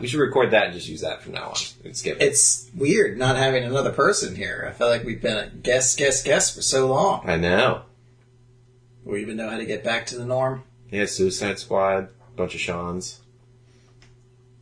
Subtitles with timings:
[0.00, 1.56] We should record that and just use that from now on.
[1.84, 2.24] And skip it.
[2.24, 4.66] It's weird not having another person here.
[4.68, 7.28] I feel like we've been a guest, guest, guest for so long.
[7.28, 7.82] I know.
[9.04, 10.64] We even know how to get back to the norm.
[10.90, 13.20] Yeah, Suicide Squad, bunch of Sean's.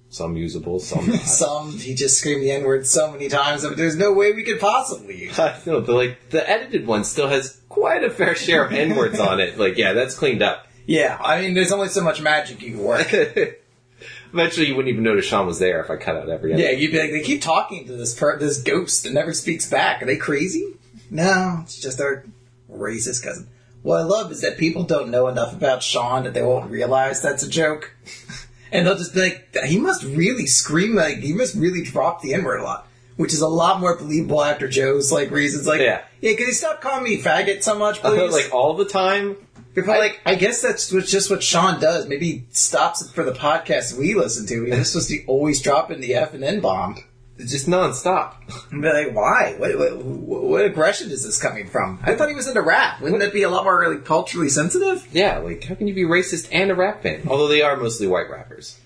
[0.09, 1.21] Some usable, some not.
[1.21, 4.43] Some he just screamed the N word so many times that there's no way we
[4.43, 5.33] could possibly use.
[5.39, 5.43] it.
[5.43, 8.95] I know, but like the edited one still has quite a fair share of N
[8.95, 9.59] words on it.
[9.59, 10.67] Like, yeah, that's cleaned up.
[10.87, 13.13] Yeah, I mean, there's only so much magic you can work.
[14.33, 16.55] Eventually, you wouldn't even notice Sean was there if I cut out every.
[16.55, 19.69] Yeah, you'd be like, they keep talking to this per- this ghost that never speaks
[19.69, 20.03] back.
[20.03, 20.75] Are they crazy?
[21.11, 22.25] No, it's just our
[22.71, 23.49] racist cousin.
[23.83, 27.21] What I love is that people don't know enough about Sean that they won't realize
[27.21, 27.95] that's a joke.
[28.73, 32.33] and they'll just be like, he must really scream, like, he must really drop the
[32.33, 32.87] N word a lot.
[33.17, 35.67] Which is a lot more believable after Joe's, like, reasons.
[35.67, 36.03] Like, Yeah.
[36.23, 38.33] yeah, can you stop calling me faggot so much, uh, please?
[38.33, 39.37] like all the time.
[39.75, 42.07] You're probably like, I guess that's just what Sean does.
[42.07, 44.65] Maybe he stops it for the podcast we listen to.
[44.67, 47.03] He's supposed to be always dropping the F and N bomb.
[47.39, 48.35] It's just nonstop.
[48.71, 49.55] And be like, why?
[49.59, 51.99] What, what, what aggression is this coming from?
[52.03, 53.01] I thought he was into rap.
[53.01, 55.09] Wouldn't that be a lot more really culturally sensitive?
[55.13, 57.23] Yeah, like how can you be racist and a rap fan?
[57.27, 58.79] Although they are mostly white rappers.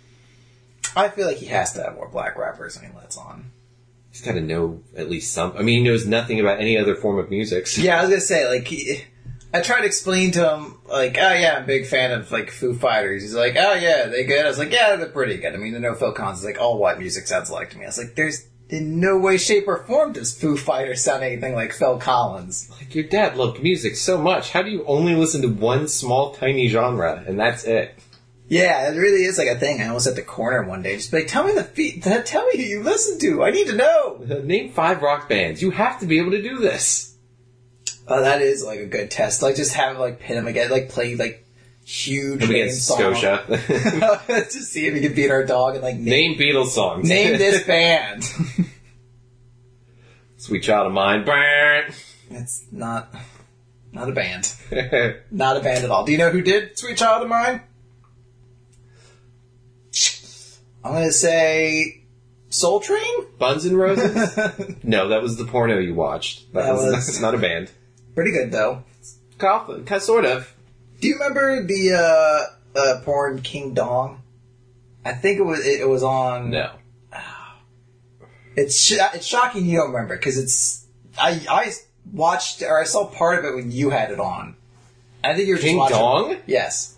[0.95, 3.50] I feel like he has to have more black rappers than he lets on.
[4.12, 5.53] He's got to know at least some.
[5.59, 7.67] I mean, he knows nothing about any other form of music.
[7.67, 9.05] so- Yeah, I was gonna say, like, he,
[9.57, 12.51] I tried to explain to him, like, oh yeah, I'm a big fan of like
[12.51, 13.23] Foo Fighters.
[13.23, 14.45] He's like, oh yeah, they good.
[14.45, 15.55] I was like, yeah, they're pretty good.
[15.55, 17.79] I mean, the No Phil Collins is like oh, all white music sounds like to
[17.79, 17.84] me.
[17.84, 21.55] I was like, there's in no way, shape, or form does Foo Fighters sound anything
[21.55, 22.69] like Phil Collins.
[22.71, 24.50] Like your dad loved music so much.
[24.50, 27.94] How do you only listen to one small, tiny genre and that's it?
[28.49, 29.81] Yeah, it really is like a thing.
[29.81, 32.56] I almost at the corner one day, just like, tell me the feet, tell me
[32.56, 33.43] who you listen to.
[33.43, 34.19] I need to know.
[34.44, 35.62] Name five rock bands.
[35.62, 37.06] You have to be able to do this.
[38.09, 39.43] Oh, that is like a good test.
[39.43, 41.44] Like, just have like pin him again, like play like
[41.84, 42.99] huge main against song.
[43.17, 43.44] Scotia.
[44.28, 47.09] just see if he can beat our dog and like name, Name Beatles songs.
[47.09, 48.25] name this band.
[50.39, 51.25] Sweet Child of Mine.
[52.31, 53.12] It's not
[53.93, 54.53] not a band,
[55.31, 56.05] not a band at all.
[56.05, 57.62] Do you know who did "Sweet Child of Mine"?
[60.84, 62.05] I'm gonna say
[62.49, 63.27] Soul Train.
[63.38, 64.37] Buns and Roses?
[64.84, 66.53] no, that was the porno you watched.
[66.53, 67.71] That, That was, was- that's not a band.
[68.16, 68.82] Pretty good though.
[69.38, 70.53] Kind of, sort of.
[71.00, 74.22] Do you remember the uh, uh, porn King Dong?
[75.04, 76.50] I think it was it, it was on.
[76.50, 76.72] No.
[78.56, 80.87] It's sh- it's shocking you don't remember because it's
[81.19, 81.72] I I
[82.10, 84.56] watched or I saw part of it when you had it on.
[85.22, 86.37] I think you were just King watching- Dong?
[86.47, 86.97] Yes.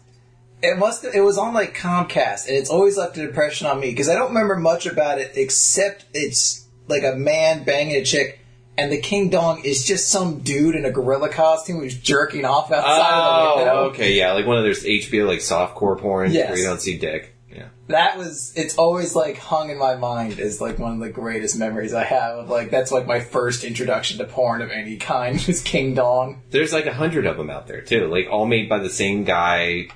[0.62, 1.04] It must.
[1.04, 4.14] It was on like Comcast, and it's always left an impression on me because I
[4.14, 8.37] don't remember much about it except it's like a man banging a chick,
[8.78, 12.70] and the King Dong is just some dude in a gorilla costume who's jerking off
[12.70, 13.72] outside of the window.
[13.72, 16.48] Oh, okay, yeah, like one of those HBO like softcore porn Yes.
[16.48, 17.34] where you don't see dick.
[17.54, 17.68] Yeah.
[17.88, 18.52] That was.
[18.54, 22.04] It's always like hung in my mind as like one of the greatest memories I
[22.04, 25.94] have of like that's like my first introduction to porn of any kind was King
[25.94, 26.42] Dong.
[26.50, 29.24] There's like a hundred of them out there too, like all made by the same
[29.24, 29.88] guy,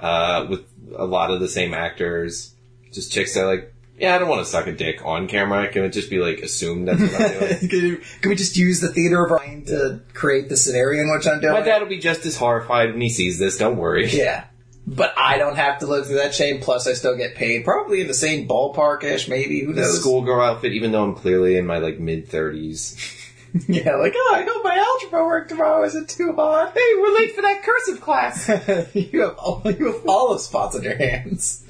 [0.00, 0.60] uh, with
[0.96, 2.54] a lot of the same actors.
[2.92, 5.68] Just chicks that are like, yeah, I don't want to suck a dick on camera.
[5.68, 7.68] Can it just be like assumed that's what I'm doing?
[7.68, 11.02] can, you- can we just use the theater of our mind to create the scenario
[11.02, 11.52] in which I'm doing?
[11.52, 13.58] My dad will be just as horrified when he sees this.
[13.58, 14.08] Don't worry.
[14.08, 14.44] Yeah.
[14.86, 17.64] But I don't have to live through that shame, plus I still get paid.
[17.64, 19.60] Probably in the same ballpark-ish, maybe.
[19.64, 19.98] Who The knows?
[20.00, 22.96] schoolgirl outfit, even though I'm clearly in my like mid thirties.
[23.68, 26.70] Yeah, like, oh, I hope my algebra work tomorrow isn't too hard.
[26.74, 28.48] Hey, we're late for that cursive class.
[28.94, 31.64] you have all, you have olive spots on your hands.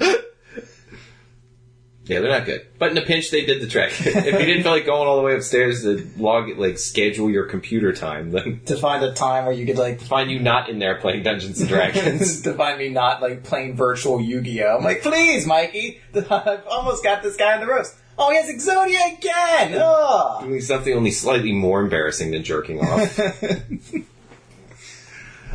[2.06, 2.66] Yeah, they're not good.
[2.78, 3.92] But in a pinch, they did the trick.
[3.98, 7.46] if you didn't feel like going all the way upstairs to log, like, schedule your
[7.46, 10.78] computer time, then to find a time where you could, like, find you not in
[10.78, 12.42] there playing Dungeons and Dragons.
[12.42, 14.76] to find me not, like, playing virtual Yu-Gi-Oh!
[14.76, 16.00] I'm like, please, Mikey!
[16.14, 17.96] I've almost got this guy on the roast.
[18.18, 19.80] Oh, he has Exodia again!
[19.82, 20.44] Ugh!
[20.44, 23.18] Doing something only slightly more embarrassing than jerking off.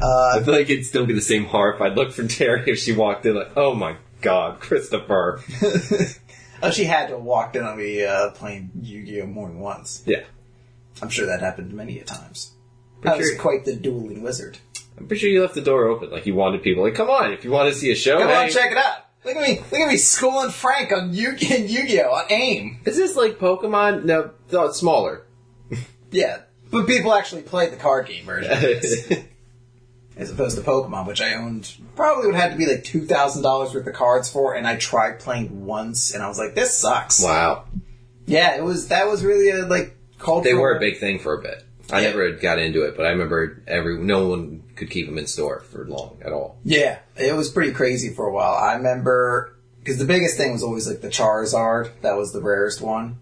[0.02, 3.25] I feel like it'd still be the same horrified look from Terry if she walked
[3.25, 5.42] in like, oh my god, Christopher.
[6.62, 9.26] Oh, she had to have walked in on me, uh, playing Yu-Gi-Oh!
[9.28, 10.04] more than once.
[10.06, 10.24] Yeah.
[11.02, 12.52] I'm sure that happened many a times.
[13.06, 14.58] I was sure- quite the dueling wizard.
[14.98, 16.10] I'm pretty sure you left the door open.
[16.12, 18.28] Like, you wanted people, like, come on, if you want to see a show, Come
[18.28, 18.36] hey.
[18.46, 19.06] on, check it out.
[19.24, 22.10] Look at me, look at me schooling Frank on Yu- in Yu-Gi-Oh!
[22.12, 22.80] on AIM.
[22.86, 24.04] Is this like Pokemon?
[24.06, 25.24] No, no, it's smaller.
[26.12, 26.40] Yeah,
[26.72, 28.52] but people actually played the card game version.
[28.52, 29.14] of this.
[30.19, 33.42] as opposed to Pokemon, which I owned probably would have to be like two thousand
[33.42, 36.77] dollars worth of cards for, and I tried playing once, and I was like, "This
[36.77, 37.66] sucks." wow.
[38.27, 40.44] Yeah, it was that was really a like cultural.
[40.44, 41.63] They were a big thing for a bit.
[41.92, 42.10] I Yeah.
[42.10, 45.62] never got into it, but I remember every no one could keep them in store
[45.62, 46.57] for long at all.
[46.63, 48.54] Yeah, it was pretty crazy for a while.
[48.54, 51.89] I remember because the biggest thing was always like the Charizard.
[52.01, 53.18] That was the rarest one.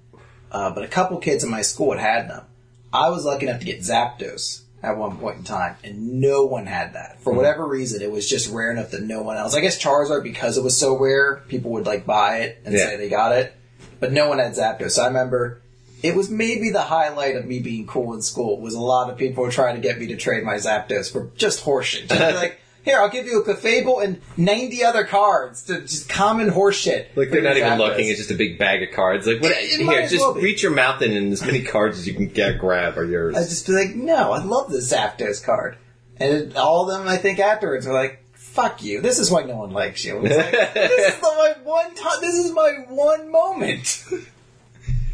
[0.52, 2.44] Uh, but a couple kids in my school had had them.
[2.92, 6.66] I was lucky enough to get Zapdos at one point in time, and no one
[6.66, 7.38] had that for mm-hmm.
[7.38, 8.02] whatever reason.
[8.02, 9.56] It was just rare enough that no one else.
[9.56, 12.86] I guess Charizard because it was so rare, people would like buy it and Yeah.
[12.86, 13.54] say they got it,
[14.00, 14.92] but no one had Zapdos.
[14.92, 15.62] So I remember.
[16.04, 19.18] It was maybe the highlight of me being cool in school was a lot of
[19.18, 22.08] people trying to get me to trade my Zapdos for just horseshit.
[22.10, 26.50] Just like, here, I'll give you a Clefable and 90 other cards to just common
[26.50, 27.08] horseshit.
[27.16, 29.28] Like they're not even looking; it's just a big bag of cards.
[29.28, 29.52] Like, what?
[29.52, 32.14] It- it here, just well reach your mouth in, and as many cards as you
[32.14, 33.36] can get, grab are yours.
[33.36, 35.78] I'd just be like, no, I love the Zapdos card.
[36.20, 39.02] And it, all of them, I think, afterwards were like, fuck you.
[39.02, 40.16] This is why no one likes you.
[40.20, 40.30] Like,
[40.74, 44.04] this is the, my one time, this is my one moment.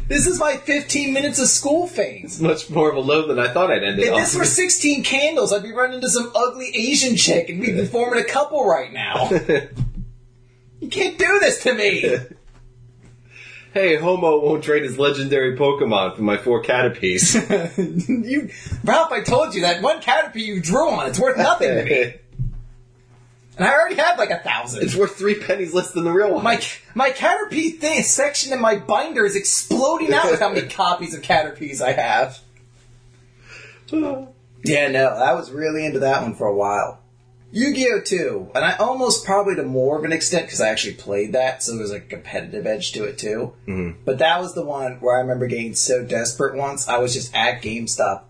[0.08, 2.24] this is my 15 minutes of school phase.
[2.24, 4.20] It's much more of a load than I thought I'd end it If on.
[4.20, 7.86] this were 16 candles, I'd be running into some ugly Asian chick and we'd be
[7.86, 9.30] forming a couple right now.
[10.80, 12.00] You can't do this to me.
[13.72, 17.34] hey, Homo won't trade his legendary Pokemon for my four Caterpies.
[17.78, 18.50] you,
[18.84, 22.14] Ralph, I told you that one Caterpie you drew on, it's worth nothing to me.
[23.56, 24.82] And I already had like a thousand.
[24.82, 26.42] it's worth three pennies less than the real one.
[26.42, 26.60] My
[26.94, 31.22] my Caterpie thing section in my binder is exploding out with how many copies of
[31.22, 32.40] Caterpies I have.
[34.64, 37.00] Yeah, no, I was really into that one for a while.
[37.52, 38.00] Yu-Gi-Oh!
[38.00, 41.62] 2, and I almost probably to more of an extent because I actually played that,
[41.62, 43.52] so there's a competitive edge to it too.
[43.68, 44.00] Mm-hmm.
[44.04, 46.88] But that was the one where I remember getting so desperate once.
[46.88, 48.22] I was just at GameStop,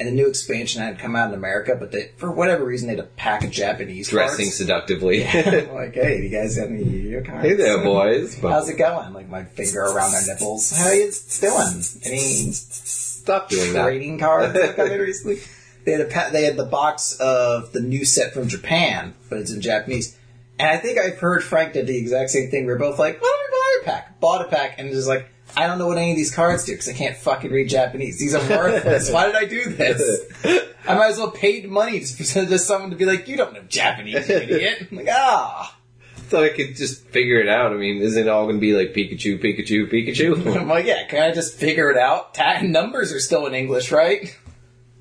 [0.00, 2.96] and a new expansion had come out in America, but they, for whatever reason, they
[2.96, 4.56] had a pack of Japanese Dressing cards.
[4.56, 5.24] seductively.
[5.26, 7.46] I'm like, hey, you guys got any Yu-Gi-Oh cards?
[7.46, 8.38] hey there, boys.
[8.42, 9.12] How's it going?
[9.12, 10.70] Like my finger around their nipples.
[10.76, 11.10] How are you
[11.40, 11.82] doing?
[12.04, 13.84] Any Stop doing that.
[13.84, 15.38] trading cards in recently?
[15.84, 19.38] They had a pa- they had the box of the new set from Japan, but
[19.38, 20.16] it's in Japanese.
[20.58, 22.66] And I think I've heard Frank did the exact same thing.
[22.66, 25.08] We are both like, "Why don't we buy a pack?" Bought a pack, and just
[25.08, 27.68] like, I don't know what any of these cards do because I can't fucking read
[27.68, 28.18] Japanese.
[28.18, 29.10] These are worthless.
[29.10, 30.20] Why did I do this?
[30.86, 33.52] I might as well paid money just for just someone to be like, "You don't
[33.52, 35.76] know Japanese, you idiot." I'm like, ah.
[36.16, 37.72] thought I could just figure it out.
[37.72, 40.56] I mean, isn't it all going to be like Pikachu, Pikachu, Pikachu?
[40.56, 42.34] I'm like, yeah, can I just figure it out?
[42.34, 44.36] Ta- numbers are still in English, right?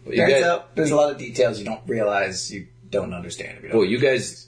[0.05, 3.59] you Turns guys, out there's a lot of details you don't realize you don't understand.
[3.63, 3.77] You don't.
[3.77, 4.47] boy, you guys,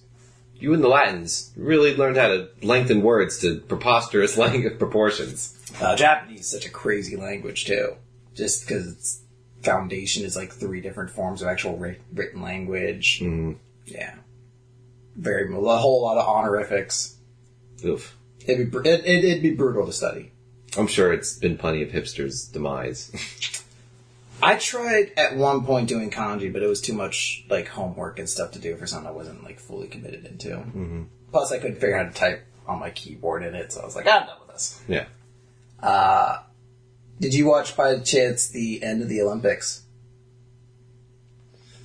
[0.55, 5.52] you and the Latins really learned how to lengthen words to preposterous lang- proportions.
[5.81, 7.95] Uh, Japanese is such a crazy language too,
[8.35, 9.21] just because its
[9.61, 13.19] foundation is like three different forms of actual writ- written language.
[13.21, 13.57] Mm.
[13.85, 14.15] Yeah,
[15.15, 17.17] very a whole lot of honorifics.
[17.83, 18.17] Oof.
[18.45, 20.31] It'd be it, it, it'd be brutal to study.
[20.77, 23.11] I'm sure it's been plenty of hipsters' demise.
[24.43, 28.27] I tried at one point doing kanji, but it was too much like homework and
[28.27, 30.49] stuff to do for something I wasn't like fully committed into.
[30.49, 31.03] Mm-hmm.
[31.31, 33.85] Plus, I couldn't figure out how to type on my keyboard in it, so I
[33.85, 34.81] was like, I'm done with this.
[34.87, 35.05] yeah.
[35.83, 36.37] Uh,
[37.19, 39.81] did you watch by chance the end of the Olympics?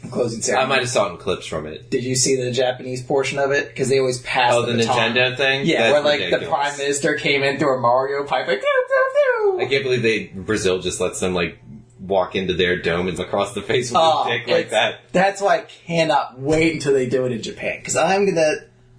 [0.03, 1.91] The closing I might have saw clips from it.
[1.91, 3.69] Did you see the Japanese portion of it?
[3.69, 4.73] Because they always pass Oh, the.
[4.73, 5.67] Nintendo thing?
[5.67, 8.67] Yeah, That's where like the prime minister came in through a Mario pipe, like, doo,
[8.89, 11.59] doo, I can't believe they Brazil just lets them like
[12.01, 15.01] walk into their dome and across the face with Oh, a dick like that.
[15.13, 17.79] That's why I cannot wait until they do it in Japan.
[17.81, 18.53] Because I'm gonna,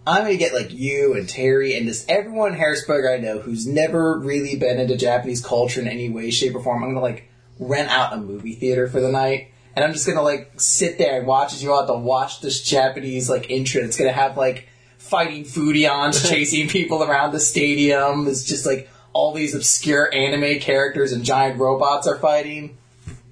[0.07, 3.67] I'm gonna get like you and Terry and just everyone in Harrisburg I know who's
[3.67, 6.83] never really been into Japanese culture in any way, shape, or form.
[6.83, 7.29] I'm gonna like
[7.59, 11.19] rent out a movie theater for the night, and I'm just gonna like sit there
[11.19, 13.81] and watch as you all have to watch this Japanese like intro.
[13.83, 18.27] It's gonna have like fighting Fudians chasing people around the stadium.
[18.27, 22.77] It's just like all these obscure anime characters and giant robots are fighting.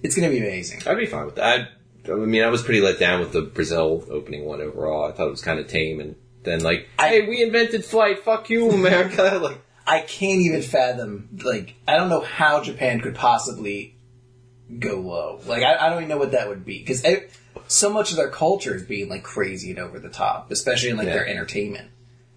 [0.03, 0.81] It's gonna be amazing.
[0.85, 1.69] I'd be fine with that.
[2.07, 5.05] I, I mean, I was pretty let down with the Brazil opening one overall.
[5.05, 6.15] I thought it was kind of tame, and
[6.47, 8.23] then like, I- hey, we invented flight.
[8.23, 9.39] Fuck you, America.
[9.41, 11.29] like, I can't even fathom.
[11.43, 13.95] Like, I don't know how Japan could possibly
[14.79, 15.39] go low.
[15.45, 17.05] Like, I, I don't even know what that would be because
[17.67, 20.97] so much of their culture is being like crazy and over the top, especially in
[20.97, 21.13] like Yeah.
[21.13, 21.89] their entertainment.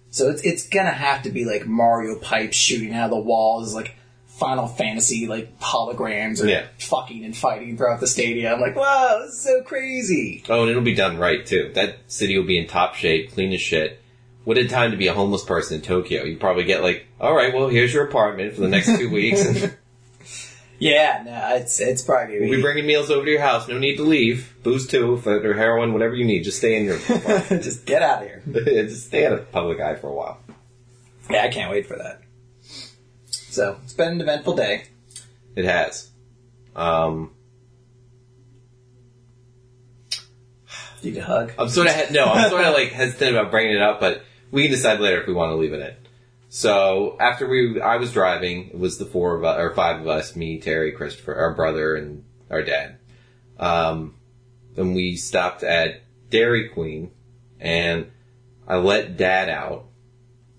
[0.09, 3.73] So it's it's gonna have to be like Mario pipes shooting out of the walls,
[3.73, 3.95] like
[4.27, 6.65] Final Fantasy like holograms or Yeah.
[6.79, 8.59] fucking and fighting throughout the stadium.
[8.59, 10.43] Like, wow, this is so crazy.
[10.49, 11.71] oh, and it'll be done right too.
[11.75, 14.00] That city will be in top shape, clean as shit.
[14.43, 16.23] What a time to be a homeless person in Tokyo.
[16.23, 19.45] You probably get like, all right, well, here's your apartment for the next two weeks.
[19.45, 19.77] and
[20.79, 23.67] Yeah, no, it's it's probably we'll be bringing meals over to your house.
[23.67, 24.51] No need to leave.
[24.63, 26.43] Booze too, or heroin, whatever you need.
[26.43, 27.61] Just stay in your apartment.
[27.61, 28.41] just get out of here.
[28.87, 30.39] Just stay out of public eye for a while.
[31.29, 32.21] Yeah, I can't wait for that.
[33.27, 34.85] So it's been an eventful day.
[35.55, 36.09] It has.
[36.75, 37.29] Um,
[41.03, 41.51] Need a hug.
[41.59, 44.63] I'm sort of no, I'm sort of like hesitant about bringing it up, but we
[44.63, 45.95] can decide later if we want to leave it in.
[46.49, 48.69] So after we, I was driving.
[48.69, 51.95] It was the four of us or five of us: me, Terry, Christopher, our brother,
[51.95, 52.97] and our dad.
[53.57, 54.15] Um,
[54.75, 57.11] then we stopped at Dairy Queen,
[57.59, 58.11] and
[58.67, 59.85] I let Dad out.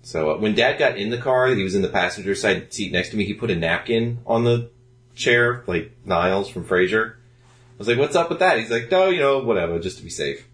[0.01, 2.91] So uh, when Dad got in the car, he was in the passenger side seat
[2.91, 3.25] next to me.
[3.25, 4.71] He put a napkin on the
[5.15, 7.13] chair, like Niles from Frasier.
[7.13, 10.03] I was like, "What's up with that?" He's like, "No, you know, whatever, just to
[10.03, 10.47] be safe."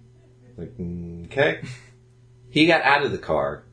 [0.57, 1.61] Like, "Mm, okay.
[2.49, 3.63] He got out of the car.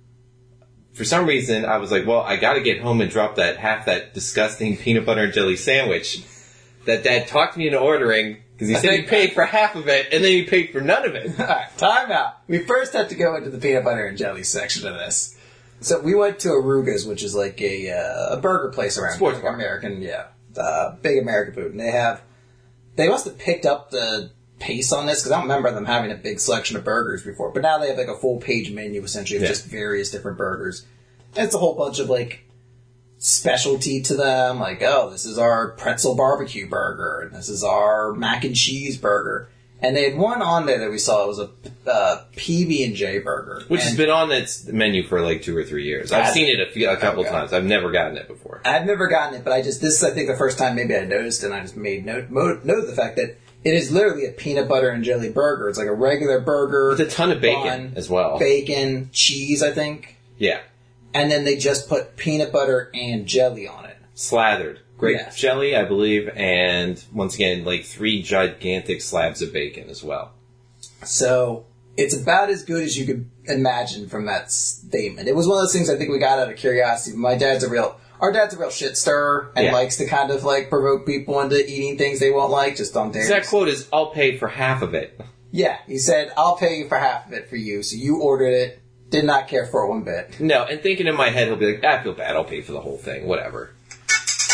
[0.93, 3.57] For some reason, I was like, "Well, I got to get home and drop that
[3.59, 6.25] half that disgusting peanut butter and jelly sandwich
[6.85, 10.07] that Dad talked me into ordering because he said he paid for half of it
[10.13, 12.39] and then he paid for none of it." Alright, time out.
[12.49, 15.37] We first have to go into the peanut butter and jelly section of this.
[15.81, 19.41] So we went to Arooga's, which is like a uh, a burger place around Sports
[19.41, 19.49] here.
[19.49, 21.71] American, yeah, uh, big American food.
[21.73, 22.23] And they have,
[22.97, 26.11] they must have picked up the pace on this because I don't remember them having
[26.11, 27.51] a big selection of burgers before.
[27.51, 29.49] But now they have like a full page menu essentially of Yeah.
[29.49, 30.87] just various different burgers.
[31.37, 32.45] And it's a whole bunch of like
[33.19, 38.13] specialty to them, like oh, this is our pretzel barbecue burger, and this is our
[38.13, 39.49] mac and cheese burger.
[39.83, 41.25] And they had one on there that we saw.
[41.25, 41.51] It was a
[41.91, 45.55] uh, PB and J burger, Which and has been on its menu for like two
[45.55, 46.13] or three years.
[46.13, 47.31] I've seen it a, few, a couple Okay.
[47.31, 47.53] times.
[47.53, 48.63] I've never gotten it before.
[48.65, 50.97] I've never gotten it, but I just this is I think the first time maybe
[50.97, 53.37] I noticed, and I just made note note of the fact that
[53.67, 55.69] it is literally a peanut butter and jelly burger.
[55.69, 58.39] It's like a regular burger, With a ton of bacon bun, as well.
[58.39, 60.61] bacon, cheese, I think, Yeah.
[61.13, 63.97] and then they just put peanut butter and jelly on it.
[64.15, 64.79] Slathered.
[64.97, 65.37] Grape Yes.
[65.37, 70.31] jelly, I believe, and once again, like three gigantic slabs of bacon as well.
[71.05, 71.65] So
[71.97, 75.29] it's about as good as you could imagine from that statement.
[75.29, 77.17] It was one of those things I think we got out of curiosity.
[77.17, 79.73] My dad's a real, our dad's a real shit stirrer and Yeah.
[79.73, 83.13] likes to kind of like provoke people into eating things they won't like just on
[83.13, 83.29] dare.
[83.29, 85.21] That quote is, I'll pay for half of it.
[85.53, 87.83] Yeah, he said, I'll pay you for half of it for you.
[87.83, 88.81] So you ordered it,
[89.11, 90.39] did not care for it one bit.
[90.41, 92.73] No, and thinking in my head, he'll be like, I feel bad, I'll pay for
[92.73, 93.71] the whole thing, whatever.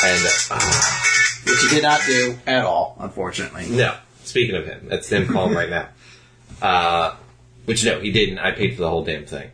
[0.05, 1.01] And, uh,
[1.45, 3.67] Which he did not do at all, unfortunately.
[3.71, 5.89] no, speaking of him, that's him calling right now.
[6.61, 7.17] Uh,
[7.65, 8.39] which no, he didn't.
[8.39, 9.51] I paid for the whole damn thing.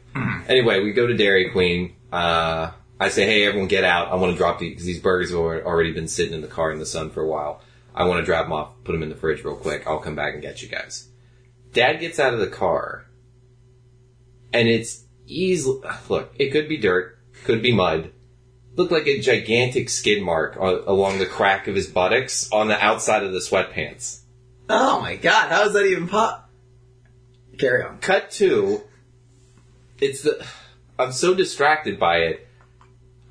[0.46, 1.94] Anyway, we go to Dairy Queen.
[2.12, 4.08] Uh, I say, hey, everyone get out.
[4.08, 6.72] I want to drop these, because these burgers have already been sitting in the car
[6.72, 7.60] in the sun for a while.
[7.94, 9.86] I want to drop them off, put them in the fridge real quick.
[9.86, 11.08] I'll come back and get you guys.
[11.72, 13.06] Dad gets out of the car,
[14.52, 18.12] and it's easily, look, it could be dirt, could be mud.
[18.74, 22.78] Looked like a gigantic skid mark uh, along the crack of his buttocks on the
[22.82, 24.22] outside of the sweatpants.
[24.68, 26.48] Oh my god, how is that even pop?
[27.58, 27.98] Carry on.
[27.98, 28.82] cut two.
[30.00, 30.46] it's the
[30.96, 32.47] i'm so distracted by it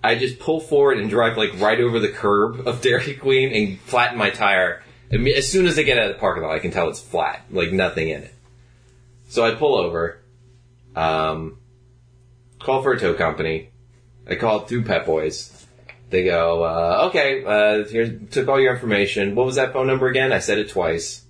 [0.04, 3.80] i just pull forward and drive like right over the curb of dairy queen and
[3.82, 4.84] flatten my tire.
[5.12, 7.44] As soon as i get out of the parking lot i can tell it's flat
[7.51, 8.34] like nothing in it.
[9.30, 10.22] So i pull over
[10.96, 11.60] um,
[12.60, 13.70] call for a tow company.
[14.27, 15.54] I call through pep boys.
[16.10, 19.36] They go uh, okay uh, here took all your information.
[19.36, 20.32] What was that phone number again?
[20.32, 21.24] I said it twice.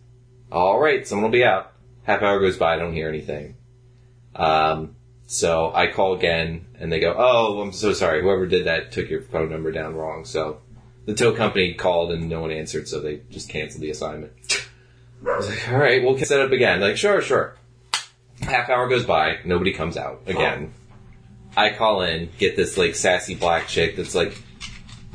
[0.51, 1.73] All right someone will be out.
[2.03, 3.55] Half hour goes by, I don't hear anything.
[4.33, 4.95] Um,
[5.27, 8.21] so I call again, and they go, "Oh, I'm so sorry.
[8.21, 10.61] Whoever did that took your phone number down wrong." So
[11.05, 14.31] the tow company called, and no one answered, so they just canceled the assignment.
[15.25, 17.55] I was like, "All right, we'll set up again." Like, sure, sure.
[18.41, 20.73] Half hour goes by, nobody comes out again.
[21.57, 24.37] I call in, get this like sassy black chick that's like,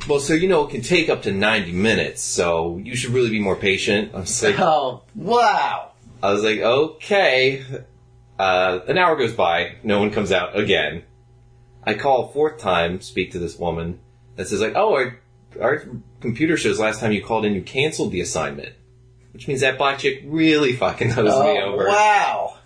[0.07, 3.31] "Well, so you know, it can take up to ninety minutes, so you should really
[3.31, 5.93] be more patient." I was like, Oh, wow.
[6.21, 7.63] I was like, okay.
[8.39, 11.03] Uh, an hour goes by, no one comes out again.
[11.83, 13.99] I call a fourth time, speak to this woman
[14.35, 15.19] that says like, oh, our,
[15.61, 15.83] our
[16.21, 18.73] computer shows last time you called in, you canceled the assignment.
[19.33, 21.87] Which means that black chick really fucking knows me Oh, over.
[21.87, 22.57] wow.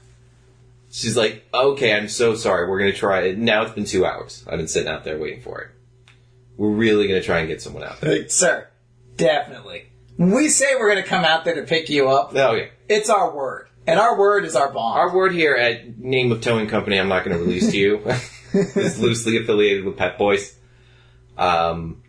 [0.90, 3.38] She's like, okay, I'm so sorry, we're gonna try it.
[3.38, 4.44] Now it's been two hours.
[4.48, 5.70] I've been sitting out there waiting for it.
[6.56, 8.12] We're really gonna try and get someone out there.
[8.24, 8.68] Hey, sir,
[9.16, 9.86] definitely.
[10.16, 12.68] When we say we're going to come out there to pick you up, Oh yeah.
[12.90, 13.68] it's our word.
[13.88, 15.00] And our word is our bond.
[15.00, 18.02] Our word here at Name of Towing Company, I'm not going to release to you.
[18.54, 20.58] it's loosely affiliated with Pep Boys.
[21.38, 22.04] Um,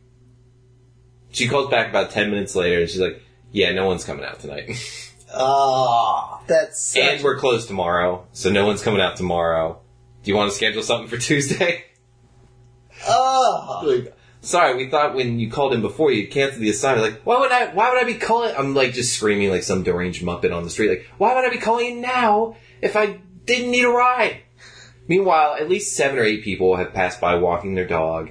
[1.30, 4.40] she calls back about 10 minutes later and she's like, yeah, no one's coming out
[4.40, 4.70] tonight.
[5.32, 9.80] oh, that's such- and we're closed tomorrow, so no one's coming out tomorrow.
[10.24, 11.84] Do you want to schedule something for Tuesday?
[13.06, 13.84] oh.
[13.86, 17.12] Like, Sorry, we thought when you called in before you canceled the assignment.
[17.12, 17.74] Like, why would I?
[17.74, 18.54] Why would I be calling?
[18.56, 20.90] I'm like just screaming like some deranged muppet on the street.
[20.90, 24.42] Like, why would I be calling in now if I didn't need a ride?
[25.08, 28.30] Meanwhile, at least seven or eight people have passed by walking their dog,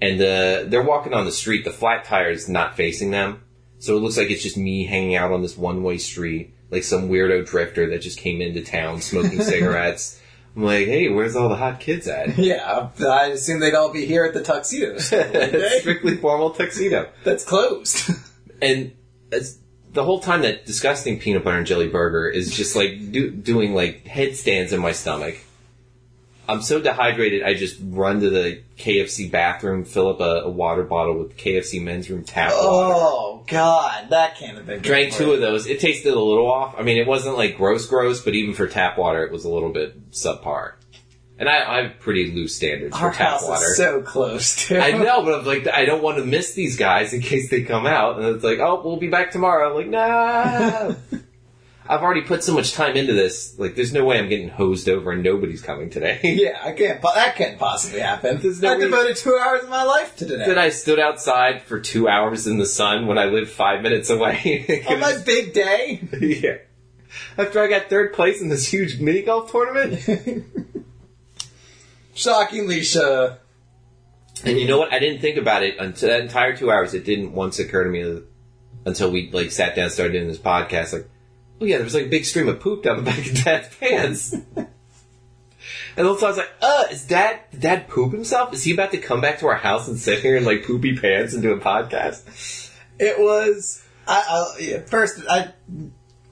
[0.00, 1.64] and uh, they're walking on the street.
[1.64, 3.42] The flat tire is not facing them,
[3.78, 6.54] so it looks like it's just me hanging out on this one-way street.
[6.70, 10.20] like some weirdo drifter that just came into town smoking cigarettes.
[10.58, 12.36] I'm like, hey, where's all the hot kids at?
[12.38, 15.20] Yeah, I assume they'd all be here at the tuxedo store.
[15.20, 15.78] wouldn't they?
[15.78, 17.08] Strictly formal tuxedo.
[17.22, 18.10] That's closed.
[18.62, 18.92] and
[19.30, 19.58] it's,
[19.92, 23.72] the whole time that disgusting peanut butter and jelly burger is just like do, doing
[23.72, 25.36] like headstands in my stomach.
[26.48, 30.82] I'm so dehydrated, I just run to the KFC bathroom, fill up a, a water
[30.82, 32.64] bottle with KFC men's room tap water.
[32.64, 34.80] oh God, that can't have been.
[34.80, 35.66] Drank two of those.
[35.66, 36.74] It tasted a little off.
[36.78, 39.50] I mean, it wasn't like gross, gross, but even for tap water, it was a
[39.50, 40.72] little bit subpar.
[41.38, 43.64] And I, I have pretty loose standards Our for tap house water.
[43.66, 44.80] is so close to.
[44.80, 47.62] I know, but I'm like, I don't want to miss these guys in case they
[47.62, 48.18] come out.
[48.18, 49.68] And it's like, oh, we'll be back tomorrow.
[49.68, 50.94] I'm like, nah.
[51.90, 53.58] I've already put so much time into this.
[53.58, 56.20] Like, there's no way I'm getting hosed over and nobody's coming today.
[56.38, 57.00] Yeah, I can't.
[57.00, 58.38] po- That can't possibly happen.
[58.40, 60.44] There's no I way- devoted two hours of my life to today.
[60.46, 64.10] then I stood outside for two hours in the sun when I lived five minutes
[64.10, 64.84] away.
[64.90, 66.06] On my big day.
[66.20, 66.58] yeah.
[67.38, 70.44] After I got third place in this huge mini golf tournament.
[72.14, 73.38] Shockingly, sure.
[74.44, 74.92] And you know what?
[74.92, 76.94] I didn't think about it until that entire two hours.
[76.94, 78.22] It didn't once occur to me
[78.84, 80.92] until we like sat down, and started doing this podcast.
[80.92, 81.08] Like,
[81.60, 83.74] oh yeah, there was like a big stream of poop down the back of Dad's
[83.80, 84.34] pants.
[85.96, 88.52] and also I was like, uh, is Dad did Dad poop himself?
[88.54, 90.96] Is he about to come back to our house and sit here in like poopy
[90.96, 92.70] pants and do a podcast?
[92.98, 93.84] It was.
[94.06, 94.24] I,
[94.56, 95.20] I yeah, first.
[95.28, 95.52] I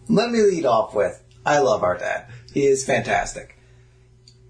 [0.08, 1.22] let me lead off with.
[1.44, 2.26] I love our dad.
[2.52, 3.56] He is fantastic.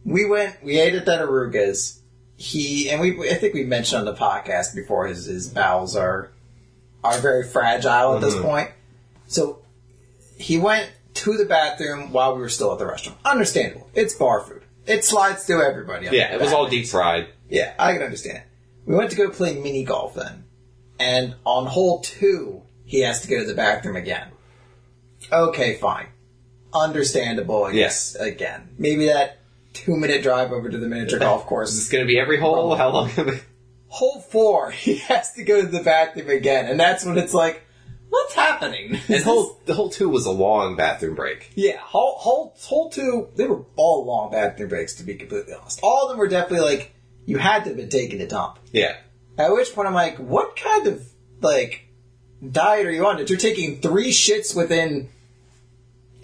[0.04, 0.62] We went.
[0.62, 1.98] We ate at that Aroogas.
[2.36, 3.28] He and we.
[3.30, 5.06] I think we mentioned on the podcast before.
[5.06, 6.30] His his bowels are
[7.02, 8.42] are very fragile at this Mhm.
[8.42, 8.70] point.
[9.26, 9.60] So
[10.36, 13.18] he went to the bathroom while we were still at the restaurant.
[13.24, 13.88] Understandable.
[13.94, 14.62] It's bar food.
[14.86, 16.06] It slides through everybody.
[16.06, 17.28] Yeah, it was all deep fried.
[17.48, 18.42] Yeah, I can understand.
[18.84, 20.44] We went to go play mini golf then.
[20.98, 24.28] And on hole two, he has to go to the bathroom again.
[25.32, 26.06] Okay, fine.
[26.72, 28.68] Understandable, I guess, again.
[28.78, 29.38] Maybe that
[29.72, 31.72] two minute drive over to the miniature golf course.
[31.72, 32.74] Is this going to be every hole?
[32.76, 33.10] How long?
[33.88, 36.66] Hole four, he has to go to the bathroom again.
[36.66, 37.65] And that's when it's like,
[38.08, 38.98] what's happening?
[39.08, 41.50] and whole the whole two was a long bathroom break.
[41.54, 45.80] Yeah, whole, whole, whole two, they were all long bathroom breaks, to be completely honest.
[45.82, 48.58] All of them were definitely like, you had to have been taking a dump.
[48.72, 48.96] Yeah.
[49.38, 51.06] At which point I'm like, what kind of
[51.40, 51.86] like
[52.50, 53.18] diet are you on?
[53.18, 55.10] That you're taking three shits within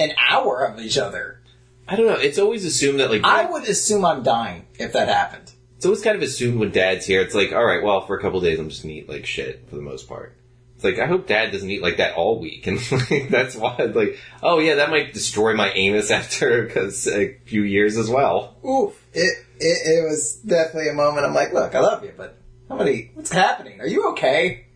[0.01, 1.41] an hour of each other.
[1.89, 2.15] I don't know.
[2.15, 5.49] It's always assumed that like I would assume I'm dying if that happened.
[5.49, 7.21] So it's always kind of assumed when dad's here.
[7.21, 9.69] It's like, all right, well, for a couple days, I'm just gonna eat like shit
[9.69, 10.37] for the most part.
[10.83, 13.77] It's like I hope dad doesn't eat like that all week, and like, that's why,
[13.77, 18.57] like, oh yeah, that might destroy my anus after cause a few years as well.
[18.65, 19.01] Oof.
[19.13, 21.25] It, it it was definitely a moment.
[21.25, 23.81] I'm like, look, I love you, but somebody, what's happening?
[23.81, 24.67] Are you okay?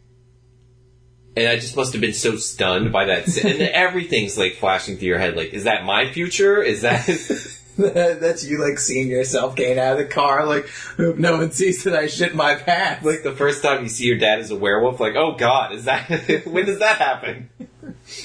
[1.36, 5.08] And I just must have been so stunned by that, and everything's like flashing through
[5.08, 5.36] your head.
[5.36, 6.62] Like, is that my future?
[6.62, 7.08] Is that?
[7.78, 10.46] That's you like seeing yourself getting out of the car.
[10.46, 13.04] Like, hope no one sees that I shit my pants.
[13.04, 15.84] like the first time you see your dad as a werewolf, like, oh god, is
[15.84, 16.08] that
[16.46, 17.50] when does that happen?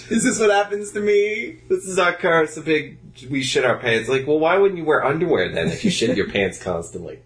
[0.10, 1.60] is this what happens to me?
[1.68, 2.44] This is our car.
[2.44, 2.98] It's a big.
[3.30, 4.08] We shit our pants.
[4.08, 7.20] Like, well, why wouldn't you wear underwear then if you shit your pants constantly?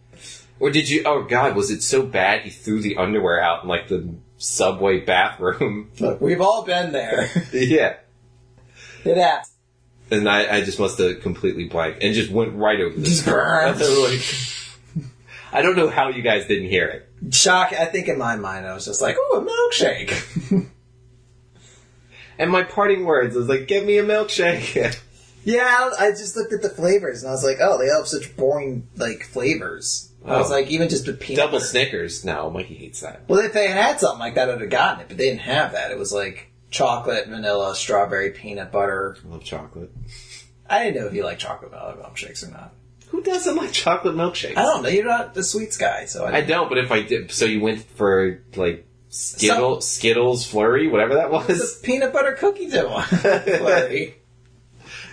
[0.60, 1.04] Or did you?
[1.06, 5.00] Oh God, was it so bad he threw the underwear out in like the subway
[5.00, 5.92] bathroom?
[6.00, 7.30] Look, we've all been there.
[7.54, 7.98] yeah.
[9.04, 9.55] it happens.
[10.12, 13.10] And I, I just must have completely blanked and just went right over this.
[13.10, 13.78] Just burn.
[13.80, 14.22] like,
[15.52, 17.34] I don't know how you guys didn't hear it.
[17.34, 17.74] shock.
[17.74, 20.68] I think in my mind, I was just like, "Ooh, a milkshake."
[22.38, 25.00] And my parting words was like, "Give me a milkshake."
[25.46, 28.08] yeah, I just looked at the flavors and I was like, "Oh, they all have
[28.08, 30.56] such boring like flavors." I was Oh.
[30.56, 31.66] like, even just a peanut Double butter.
[31.66, 32.26] Snickers.
[32.26, 33.22] No, Mikey hates that.
[33.28, 35.72] Well, if they had something like that, I'd have gotten it, but they didn't have
[35.74, 35.92] that.
[35.92, 39.18] It was like chocolate, vanilla, strawberry, peanut butter.
[39.26, 39.92] I love chocolate.
[40.70, 42.74] I didn't know if you like chocolate milkshakes or not.
[43.10, 44.58] Who doesn't like chocolate milkshakes?
[44.58, 44.90] I don't know.
[44.90, 47.62] You're not the sweets guy, so I, I don't, but if I did, so you
[47.62, 51.80] went for like Skittle, Skittles flurry, whatever that was.
[51.80, 53.00] a peanut butter cookie dough.
[53.02, 54.16] Flurry.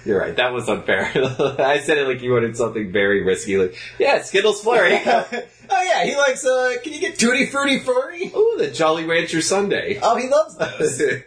[0.05, 1.05] You're right, that was unfair.
[1.15, 4.99] I said it like you wanted something very risky, like yeah, Skittles flurry.
[5.05, 5.33] oh
[5.71, 6.45] yeah, he likes.
[6.45, 8.33] uh Can you get tutti frutti flurry?
[8.35, 10.01] Ooh, the Jolly Rancher Sunday.
[10.03, 11.23] Oh, he loves those.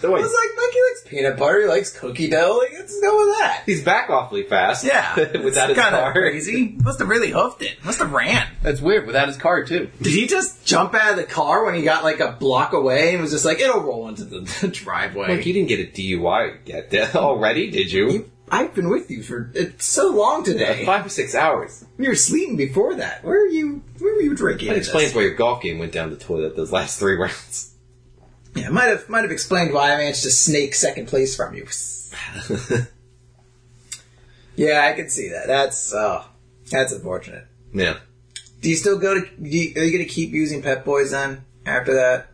[0.00, 1.60] So I was like, Mikey likes peanut butter.
[1.62, 2.58] He likes cookie dough.
[2.58, 3.62] Like, let's go with that.
[3.66, 4.84] he's back awfully fast.
[4.84, 6.08] Yeah, without his kind car.
[6.08, 6.76] of crazy.
[6.82, 7.84] Must have really hoofed it.
[7.84, 8.46] Must have ran.
[8.62, 9.06] That's weird.
[9.06, 9.90] Without his car too.
[10.00, 13.12] Did he just jump out of the car when he got like a block away
[13.12, 15.36] and was just like, it'll roll into the, driveway?
[15.36, 18.10] Like you didn't get a DUI yet did- already, did you?
[18.10, 20.84] You- I've been with you for it's so long today.
[20.84, 21.84] Five or six hours.
[21.98, 23.22] You were sleeping before that.
[23.22, 23.80] Where are you?
[24.00, 24.66] Where were you drinking?
[24.66, 24.88] That this?
[24.88, 27.69] explains why your golf game went down the toilet those last three rounds.
[28.54, 31.66] Yeah, might have might have explained why I managed to snake second place from you.
[34.56, 35.46] yeah, I can see that.
[35.46, 36.24] That's oh,
[36.70, 37.46] that's unfortunate.
[37.72, 37.98] yeah.
[38.60, 39.20] Do you still go to?
[39.20, 42.28] Do you, are you going to keep using Pep Boys then after that?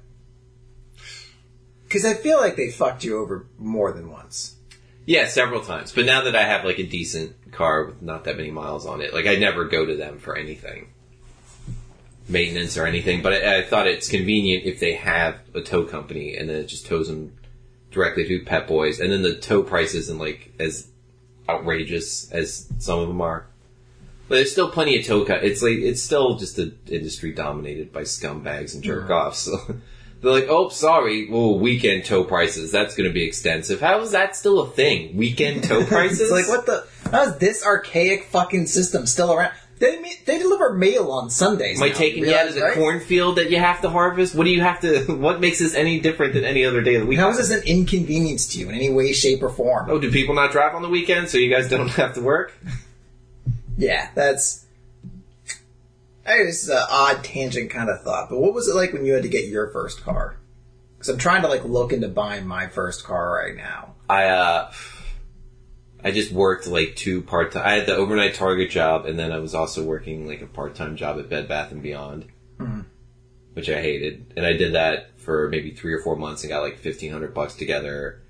[1.85, 4.57] Because I feel like they fucked you over more than once.
[5.05, 5.93] Yeah, several times.
[5.93, 9.01] But now that I have like a decent car with not that many miles on
[9.01, 10.89] it, like I never go to them for anything.
[12.29, 16.37] Maintenance or anything, but I, I thought it's convenient if they have a tow company
[16.37, 17.33] and then it just tows them
[17.97, 20.89] directly to Pep Boys, and then the tow price isn't like as
[21.49, 23.47] outrageous as some of them are.
[24.29, 25.45] But there's still plenty of tow cut.
[25.45, 29.41] It's like it's still just an industry dominated by scumbags and jerk offs.
[29.41, 29.57] So
[30.21, 32.73] they're like, oh, sorry, well, weekend tow prices.
[32.73, 33.81] That's going to be extensive.
[33.81, 35.17] How is that still a thing?
[35.17, 36.21] Weekend tow prices?
[36.21, 36.87] It's like what the?
[37.11, 39.55] How is this archaic fucking system still around?
[39.79, 41.79] They they deliver mail on Sundays.
[41.79, 42.75] Am I now, taking you realize, of the right?
[42.75, 44.35] cornfield that you have to harvest?
[44.35, 45.05] What do you have to?
[45.27, 47.19] What makes this any different than any other day of the week?
[47.19, 49.91] How is this an inconvenience to you in any way, shape, or form?
[49.91, 52.55] Oh, do people not drive on the weekend so you guys don't have to work?
[53.77, 54.65] Yeah, that's.
[56.27, 59.05] I this is an odd tangent kind of thought, but what was it like when
[59.05, 60.37] you had to get your first car?
[60.97, 63.95] Because I'm trying to like look into buying my first car right now.
[64.09, 64.73] I uh,
[66.07, 67.67] I just worked like two part time.
[67.67, 70.77] I had the overnight Target job, and then I was also working like a part
[70.77, 72.27] time job at Bed Bath and Beyond,
[72.59, 72.83] mm-hmm.
[73.55, 74.33] which I hated.
[74.37, 77.35] And I did that for maybe three or four months and got like fifteen hundred
[77.35, 78.23] bucks together.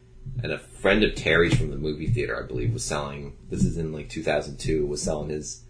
[0.43, 3.37] And a friend of Terry's from the movie theater, I believe, was selling.
[3.51, 4.87] This is in like 2002.
[4.87, 5.62] Was selling his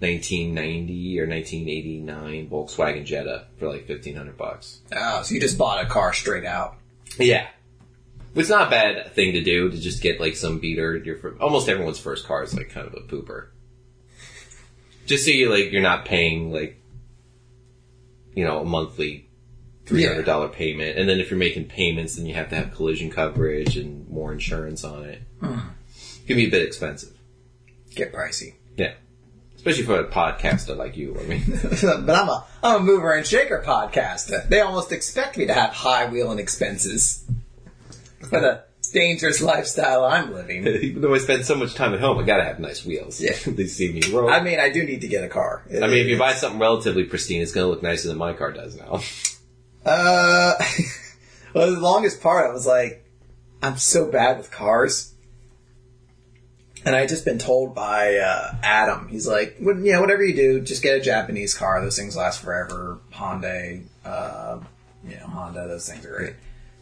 [0.00, 4.80] 1990 or 1989 Volkswagen Jetta for like 1500 bucks.
[4.92, 6.76] Oh, so you just bought a car straight out.
[7.20, 7.46] Yeah.
[8.34, 10.96] It's not a bad thing to do to just get like some beater.
[10.96, 13.48] Your almost everyone's first car is like kind of a pooper.
[15.06, 16.80] Just so you like you're not paying like
[18.34, 19.28] you know a monthly
[19.84, 22.72] three hundred dollar payment, and then if you're making payments, then you have to have
[22.72, 25.22] collision coverage and more insurance on it.
[25.40, 25.58] Hmm.
[26.28, 27.16] Can be a bit expensive.
[27.96, 28.54] Get pricey.
[28.76, 28.92] Yeah,
[29.56, 31.18] especially for a podcaster like you.
[31.18, 31.42] I mean,
[32.06, 34.48] but I'm a I'm a mover and shaker podcaster.
[34.48, 37.24] They almost expect me to have high wheeling expenses
[38.30, 40.66] for the dangerous lifestyle I'm living.
[40.82, 43.20] even though I spend so much time at home, I gotta have nice wheels.
[43.20, 43.36] Yeah.
[43.46, 44.30] they see me roll.
[44.30, 45.62] I mean, I do need to get a car.
[45.70, 48.52] I mean, if you buy something relatively pristine, it's to look nicer than my car
[48.52, 49.00] does now.
[49.82, 50.52] Uh,
[51.54, 53.02] well, the longest part, I was like,
[53.62, 55.14] I'm so bad with cars.
[56.84, 60.22] And I had just been told by uh, Adam, he's like, "What- you know, whatever
[60.22, 61.80] you do, just get a Japanese car.
[61.80, 62.98] Those things last forever.
[63.12, 64.60] Hyundai, uh,
[65.08, 66.34] you know, Honda, those things are great.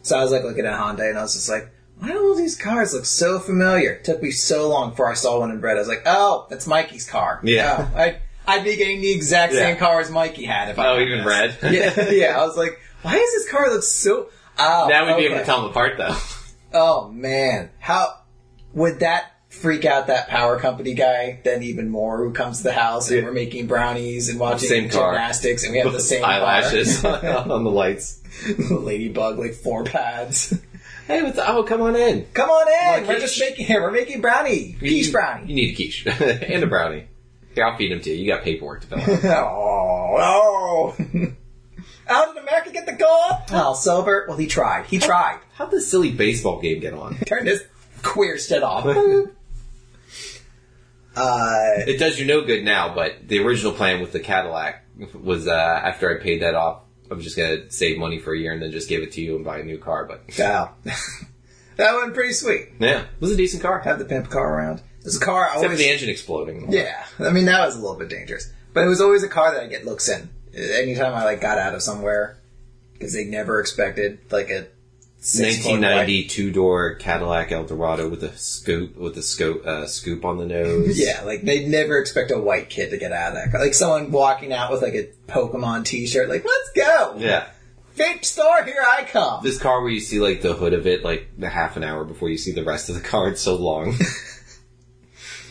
[0.09, 1.69] So I was like looking at Hyundai, and I was just like,
[1.99, 3.91] why do all these cars look so familiar?
[3.91, 5.75] It took me so long before I saw one in red.
[5.77, 7.39] I was like, oh, that's Mikey's car.
[7.43, 7.87] Yeah.
[7.93, 8.17] Oh, I,
[8.47, 9.79] I'd be getting the exact same Yeah.
[9.79, 11.27] car as Mikey had if I Oh, even this.
[11.27, 11.57] red?
[11.71, 12.41] yeah, yeah.
[12.41, 14.29] I was like, why does this car look so?
[14.57, 16.15] Oh, now we'd be able to tell them apart, though.
[16.73, 18.07] Oh man, how
[18.73, 22.17] would that freak out that power company guy then even more?
[22.17, 23.25] Who comes to the house and Yeah.
[23.25, 25.11] we're making brownies and watching Same car.
[25.11, 27.23] gymnastics and we have the same eyelashes car.
[27.51, 28.18] on the lights.
[28.69, 30.57] Ladybug, like four pads.
[31.07, 32.27] Hey, what's the, oh, come on in.
[32.35, 33.29] Come on in, More we're quiche?
[33.35, 33.81] just making here.
[33.81, 35.47] We're making brownie, quiche You- brownie.
[35.47, 37.05] You need a quiche and a brownie.
[37.55, 38.15] Here, I'll feed them to you.
[38.15, 39.51] You got paperwork to fill out.
[39.51, 40.95] oh, oh.
[42.05, 43.39] How did America get the goal?
[43.51, 44.25] Oh, Silver.
[44.27, 44.85] Well, he tried.
[44.85, 45.39] He tried.
[45.55, 47.15] How'd this silly baseball game get on?
[47.25, 47.63] Turn this
[48.03, 48.85] queer shit off.
[48.85, 49.25] uh,
[51.87, 54.83] It does you no good now, but the original plan with the Cadillac
[55.19, 58.37] was uh, after I paid that off, I was just gonna save money for a
[58.37, 60.05] year and then just give it to you and buy a new car.
[60.05, 60.73] But wow.
[61.77, 62.69] that went pretty sweet.
[62.79, 63.79] yeah, it was a decent car.
[63.79, 64.81] Have the pimp car around.
[65.01, 65.79] It's a car I Except for always.
[65.79, 66.71] the engine exploding.
[66.71, 69.53] Yeah, I mean that was a little bit dangerous, but it was always a car
[69.53, 70.29] that I get looks in.
[70.53, 72.37] Anytime I like got out of somewhere,
[72.93, 74.67] because they never expected like a
[75.21, 80.45] 1990 two door Cadillac Eldorado with a scoop with a scope uh, scoop on the
[80.45, 80.97] nose.
[80.99, 83.51] Yeah, like they'd never expect a white kid to get out of that.
[83.51, 83.59] car.
[83.61, 87.47] Like someone walking out with like a Pokemon T-shirt, like let's go, yeah.
[87.95, 89.41] Fake star, here I come.
[89.43, 92.05] This car where you see like the hood of it like a half an hour
[92.05, 93.27] before you see the rest of the car.
[93.27, 93.95] It's so long.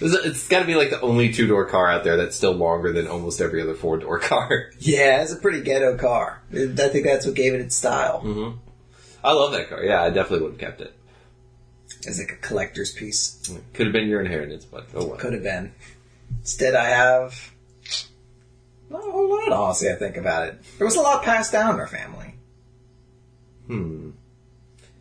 [0.00, 2.52] It's- it's got to be like the only two door car out there that's still
[2.52, 4.70] longer than almost every other four door car.
[4.78, 6.40] Yeah, it's a pretty ghetto car.
[6.52, 8.22] I think that's what gave it its style.
[8.24, 8.58] Mm-hmm.
[9.22, 9.82] I love that car.
[9.82, 10.94] Yeah, I definitely would have kept it.
[12.02, 13.58] It's like a collector's piece.
[13.72, 15.16] Could have been your inheritance, but oh well.
[15.16, 15.72] Could have been.
[16.40, 17.52] Instead, I have
[18.90, 19.52] not a whole lot.
[19.52, 20.58] Honestly, I think about it.
[20.78, 22.34] There was a lot passed down in our family.
[23.66, 24.10] Hmm.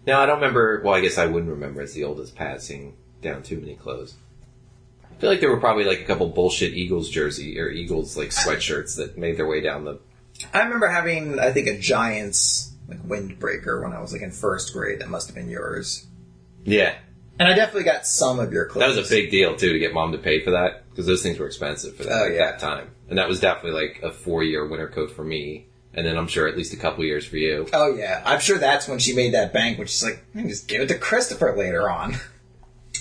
[0.06, 0.82] Now I don't remember.
[0.84, 4.15] Well, I guess I wouldn't remember as the oldest passing down too many clothes.
[5.03, 8.30] I feel like there were probably like a couple bullshit Eagles jersey or Eagles like
[8.30, 9.99] sweatshirts that made their way down the.
[10.53, 14.73] I remember having, I think, a Giants like Windbreaker when I was like in first
[14.73, 15.00] grade.
[15.00, 16.06] That must have been yours.
[16.63, 16.95] Yeah,
[17.39, 18.82] And I definitely got some of your clothes.
[18.93, 21.23] that was a big deal too to get mom to pay for that because those
[21.23, 22.45] things were expensive for that, Oh, at yeah.
[22.52, 26.06] that time, and that was definitely like a four year winter coat for me, and
[26.06, 27.67] then I'm sure at least a couple years for you.
[27.71, 29.80] Oh yeah, I'm sure that's when she made that bank.
[29.80, 32.17] Which is like, I can just give it to Christopher later on.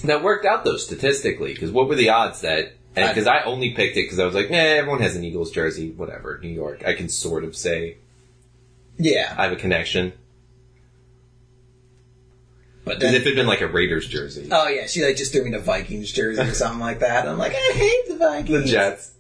[0.05, 2.75] That worked out though statistically because what were the odds that?
[2.95, 5.91] Because I only picked it because I was like, eh, everyone has an Eagles jersey,
[5.93, 6.39] whatever.
[6.43, 7.97] New York, I can sort of say
[8.99, 10.13] yeah, I have a connection.
[12.85, 15.45] but then, if it'd been like a Raiders jersey, oh yeah, she like just threw
[15.45, 17.21] me the Vikings jersey or something like that.
[17.23, 18.65] And I'm like, I hate the Vikings.
[18.65, 19.13] the Jets,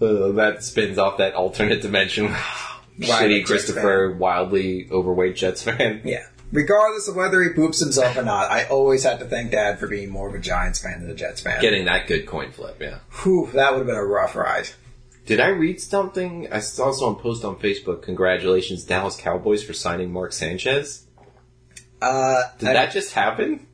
[0.00, 2.28] uh, that spins off that alternate dimension.
[3.00, 6.02] Shitty Christopher, wildly overweight Jets fan.
[6.04, 6.26] Yeah.
[6.52, 9.88] Regardless of whether he poops himself or not, I always had to thank Dad for
[9.88, 11.62] being more of a Giants fan than a Jets fan.
[11.62, 12.98] Getting that good coin flip, yeah.
[13.22, 14.68] Whew, that would have been a rough ride.
[15.26, 16.48] Did I read something?
[16.52, 18.02] I saw someone post on Facebook.
[18.02, 21.06] Congratulations, Dallas Cowboys, for signing Mark Sanchez.
[22.00, 23.66] Uh, Did I- that just happen?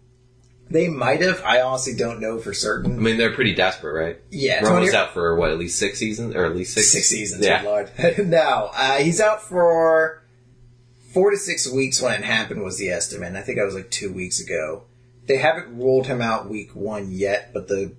[0.71, 1.43] They might have.
[1.47, 2.93] I honestly don't know for certain.
[2.93, 4.21] I mean, they're pretty desperate, right?
[4.31, 7.07] Yeah, Romo's 20 out for what, at least six seasons, or at least six, six
[7.09, 7.43] seasons.
[7.43, 7.91] Yeah, lord.
[8.19, 10.23] no, uh, he's out for
[11.15, 13.35] four to six weeks when it happened was the estimate.
[13.35, 14.83] I think that was like two weeks ago.
[15.27, 17.95] They haven't ruled him out week one yet, but the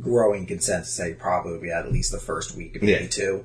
[0.00, 3.08] growing consensus say probably will be at least the first week, maybe Yeah.
[3.08, 3.44] two.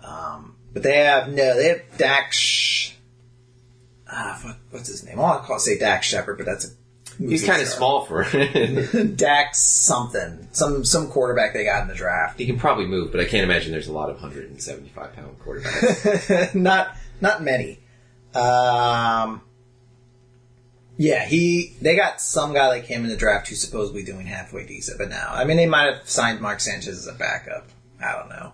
[0.00, 2.92] Um, but they have no, they have Dax.
[4.10, 5.16] Ah, what, what's his name?
[5.18, 6.68] Well, I call say Dax Shepard, but that's a
[7.18, 8.22] he's kind of small for.
[8.24, 12.38] he Dax something, some some quarterback they got in the draft.
[12.38, 16.54] He can probably move, but I can't imagine there's a lot of 175 pound quarterbacks.
[16.54, 17.80] not not many.
[18.34, 19.40] Um,
[20.96, 24.66] yeah, he they got some guy like him in the draft who's supposedly doing halfway
[24.66, 27.68] decent, but now I mean they might have signed Mark Sanchez as a backup.
[28.00, 28.52] I don't know.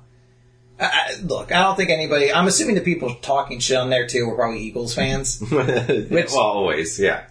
[0.80, 2.32] I, I, look, I don't think anybody.
[2.32, 5.42] I'm assuming the people talking shit on there too were probably Eagles fans.
[5.50, 7.26] well, always, yeah.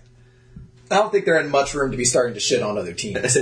[0.89, 3.38] I don't think they're in much room to be starting to shit on other teams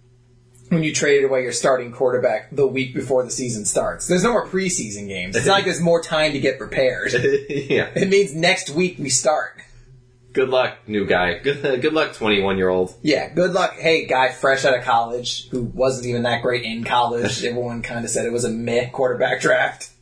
[0.68, 4.06] when you traded away your starting quarterback the week before the season starts.
[4.06, 5.36] There's no more preseason games.
[5.36, 7.12] It's not like there's more time to get prepared.
[7.48, 7.90] yeah.
[7.94, 9.60] It means next week we start.
[10.32, 11.38] Good luck, new guy.
[11.38, 12.94] Good, good luck, 21 year old.
[13.02, 13.74] Yeah, good luck.
[13.74, 17.44] Hey, guy fresh out of college who wasn't even that great in college.
[17.44, 19.90] Everyone kind of said it was a meh quarterback draft.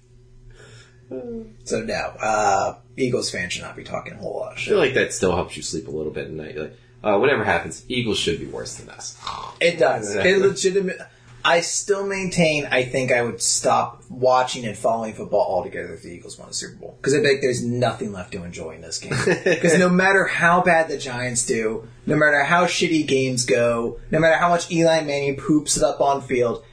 [1.65, 4.79] So no, uh, Eagles fans should not be talking a whole lot of I feel
[4.79, 6.55] like that still helps you sleep a little bit at night.
[6.55, 9.17] You're like, uh, whatever happens, Eagles should be worse than us.
[9.61, 10.15] It does.
[10.17, 10.99] It legitimate.
[11.47, 12.67] I still maintain.
[12.67, 16.55] I think I would stop watching and following football altogether if the Eagles won the
[16.55, 19.13] Super Bowl because I think there's nothing left to enjoy in this game.
[19.45, 24.19] Because no matter how bad the Giants do, no matter how shitty games go, no
[24.19, 26.65] matter how much Eli Manning poops it up on field,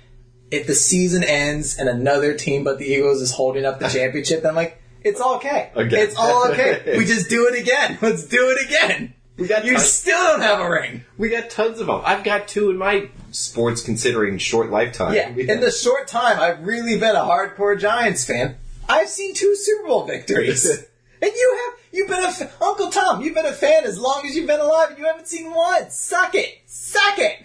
[0.49, 4.43] if the season ends and another team but the Eagles is holding up the championship,
[4.43, 5.69] I'm like, it's all okay.
[5.75, 5.99] Again.
[5.99, 6.81] It's all okay.
[6.97, 7.99] We just do it again.
[8.01, 9.13] Let's do it again.
[9.37, 11.05] We got You tons- still don't have a ring.
[11.17, 12.01] We got tons of them.
[12.05, 15.15] I've got two in my sports considering short lifetime.
[15.15, 19.55] Yeah, in the short time I've really been a hardcore Giants fan, I've seen two
[19.55, 20.65] Super Bowl victories.
[21.21, 24.23] and you have, you've been a, f- Uncle Tom, you've been a fan as long
[24.25, 25.89] as you've been alive and you haven't seen one.
[25.89, 26.61] Suck it!
[26.67, 27.37] Suck it!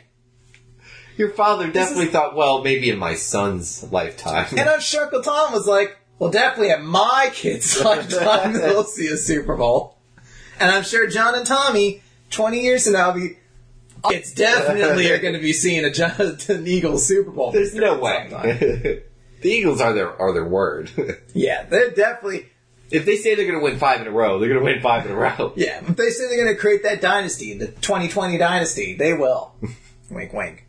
[1.17, 4.47] Your father definitely thought, well, maybe in my son's lifetime.
[4.57, 9.07] And I'm sure Uncle Tom was like, well definitely at my kid's lifetime they'll see
[9.09, 9.98] a Super Bowl.
[10.61, 13.37] And I'm sure John and Tommy, 20 years from now, will be,
[14.05, 16.13] oh, it's definitely are going to be seeing a John,
[16.49, 17.53] an Eagles Super Bowl.
[17.53, 18.29] There's no way.
[19.43, 20.91] the Eagles are their are their word.
[21.35, 22.47] Yeah, they're definitely,
[22.91, 24.81] if they say they're going to win five in a row, they're going to win
[24.81, 25.53] five in a row.
[25.57, 29.55] Yeah, if they say they're going to create that dynasty, the 2020 dynasty, they will.
[30.11, 30.67] wink, wink.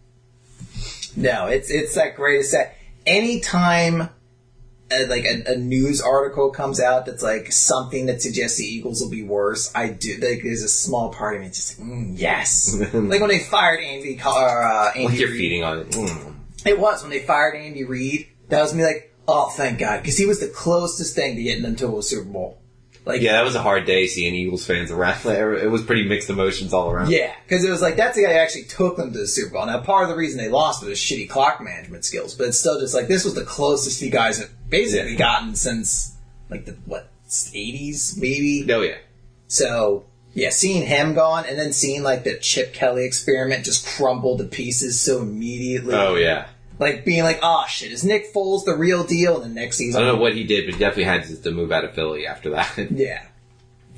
[1.15, 2.77] No, it's it's that greatest set.
[3.05, 4.09] Anytime,
[4.91, 9.01] uh, like a, a news article comes out that's like something that suggests the Eagles
[9.01, 10.13] will be worse, I do.
[10.21, 12.75] Like, there's a small part of me just like, mm, yes.
[12.93, 15.37] like when they fired Andy, Car- uh, Andy Like you're Reid.
[15.37, 15.89] feeding on it.
[15.91, 16.35] Mm.
[16.65, 18.27] It was when they fired Andy Reid.
[18.49, 21.63] That was me like, oh, thank God, because he was the closest thing to getting
[21.63, 22.61] them to a Super Bowl.
[23.05, 25.25] Like, Yeah, that was a hard day seeing Eagles fans around.
[25.25, 27.09] It was pretty mixed emotions all around.
[27.09, 29.53] Yeah, because it was like that's the guy who actually took them to the Super
[29.53, 29.65] Bowl.
[29.65, 32.79] Now, part of the reason they lost was shitty clock management skills, but it's still
[32.79, 35.17] just like this was the closest you guys have basically Yeah.
[35.17, 36.15] gotten since
[36.49, 37.09] like the what
[37.53, 38.65] eighties maybe.
[38.71, 38.97] Oh yeah.
[39.47, 44.37] So yeah, seeing him gone and then seeing like the Chip Kelly experiment just crumble
[44.37, 45.95] to pieces so immediately.
[45.95, 46.47] Oh yeah.
[46.79, 49.41] Like being like, oh shit, is Nick Foles the real deal?
[49.41, 51.51] And the next season, I don't know what he did, but he definitely had to,
[51.51, 52.71] move out of Philly after that.
[52.91, 53.25] Yeah.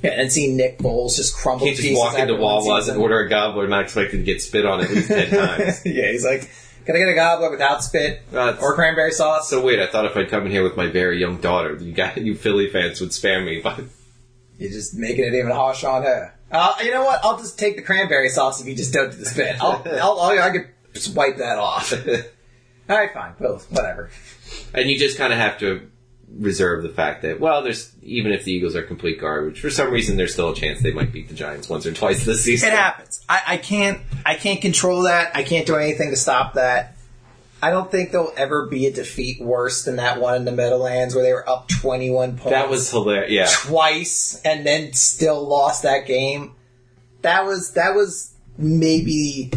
[0.02, 3.28] Yeah, and seeing Nick Foles just crumble can't just walk into Wawa's and order a
[3.28, 5.86] gobbler not expected to get spit on at least ten times.
[5.86, 6.50] yeah, he's like,
[6.84, 9.48] can I get a gobbler without spit Uh, or cranberry sauce?
[9.48, 11.92] So wait, I thought if I'd come in here with my very young daughter, you
[11.92, 13.78] got you Philly fans would spare me, but
[14.58, 16.34] You're just making it even harsh on her.
[16.50, 17.20] Uh, you know what?
[17.24, 19.54] I'll just take the cranberry sauce if you just don't do the spit.
[19.60, 21.94] I'll, I'll, I'll I could just wipe that off.
[22.88, 23.34] All right, fine.
[23.38, 24.10] Well, whatever.
[24.74, 25.88] And you just kind of have to
[26.38, 29.90] reserve the fact that, well, there's even if the Eagles are complete garbage, for some
[29.90, 32.70] reason there's still a chance they might beat the Giants once or twice this season.
[32.70, 33.24] It happens.
[33.28, 34.00] I, I can't.
[34.24, 35.36] I can't control that.
[35.36, 36.96] I can't do anything to stop that.
[37.64, 41.14] I don't think there'll ever be a defeat worse than that one in the Meadowlands
[41.14, 42.50] where they were up 21 points.
[42.50, 43.30] That was hilarious.
[43.30, 43.46] Yeah.
[43.48, 46.56] twice and then still lost that game.
[47.20, 49.52] That was that was maybe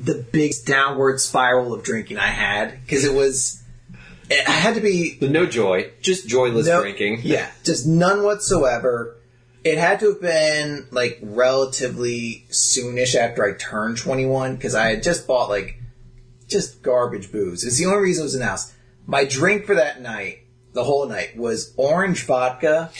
[0.00, 3.62] the big downward spiral of drinking I had because it was
[4.30, 7.20] it had to be no joy, just joyless no- drinking.
[7.22, 9.16] Yeah, just none whatsoever.
[9.64, 15.02] It had to have been like relatively soonish after I turned 21 because I had
[15.02, 15.78] just bought like
[16.46, 17.64] just garbage booze.
[17.64, 18.72] It's the only reason it was announced.
[19.06, 20.40] My drink for that night,
[20.74, 22.90] the whole night, was orange vodka,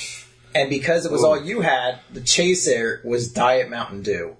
[0.54, 1.26] and because it was Ooh.
[1.26, 4.36] all you had, the chaser was Diet Mountain Dew,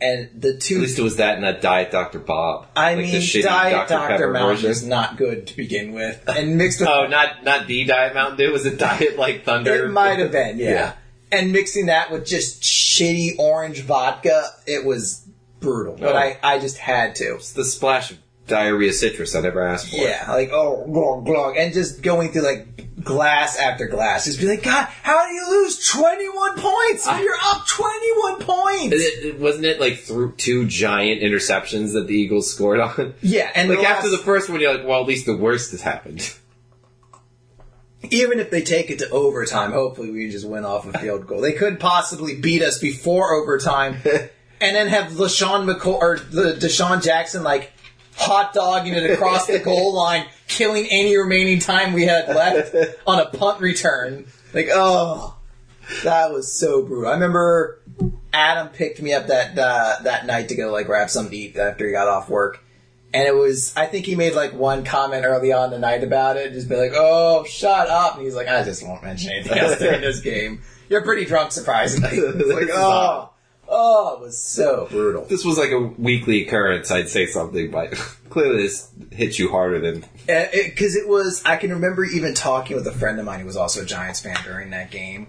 [0.00, 0.76] and the two.
[0.76, 2.18] At least it was that and that Diet Dr.
[2.18, 2.66] Bob.
[2.76, 4.30] I Like mean, Diet Dr.
[4.32, 8.14] Mountain is not good to begin with, and mixed with Oh, not not the Diet
[8.14, 8.52] Mountain Dew.
[8.52, 9.86] Was it Diet like Thunder?
[9.86, 10.70] It might have been, yeah.
[10.70, 10.92] Yeah.
[11.32, 15.26] And mixing that with just shitty orange vodka, it was
[15.60, 15.96] brutal.
[15.98, 16.18] But Oh.
[16.18, 17.34] I, I just had to.
[17.34, 19.96] It's the splash of diarrhea citrus I never asked for.
[19.96, 24.46] Yeah, like oh, glug, glug, and just going through like glass after glass, just be
[24.48, 27.06] like, God, how do you lose twenty one points?
[27.06, 28.94] when You're up twenty one points.
[28.96, 33.14] It, it- wasn't it like through two giant interceptions that the Eagles scored on?
[33.22, 35.70] yeah, and Like the after the first one, you're like, well, at least the worst
[35.72, 36.34] has happened.
[38.10, 41.40] even if they take it to overtime, hopefully we just win off a field goal.
[41.40, 43.96] They could possibly beat us before overtime,
[44.60, 47.72] and then have LeSean McCoy or the DeSean Jackson like
[48.16, 52.74] hot dogging it across the goal line, killing any remaining time we had left
[53.06, 54.26] on a punt return.
[54.52, 55.36] Like, oh,
[56.04, 57.08] that was so brutal.
[57.08, 57.80] I remember
[58.32, 61.56] Adam picked me up that uh, that night to go like grab something to eat
[61.56, 62.62] after he got off work.
[63.14, 66.36] And it was, I think he made like one comment early on the night about
[66.36, 68.16] it, just be like, oh, shut up.
[68.16, 70.60] And he's like, I just won't mention anything else during this game.
[70.90, 72.10] You're pretty drunk, surprisingly.
[72.18, 73.30] It's like, oh,
[73.68, 75.24] oh, it was so brutal.
[75.24, 77.92] This was like a weekly occurrence, I'd say something, but
[78.30, 80.04] clearly this hits you harder than.
[80.28, 83.40] Eh, eh, because it, was, I can remember even talking with a friend of mine
[83.40, 85.28] who was also a Giants fan during that game.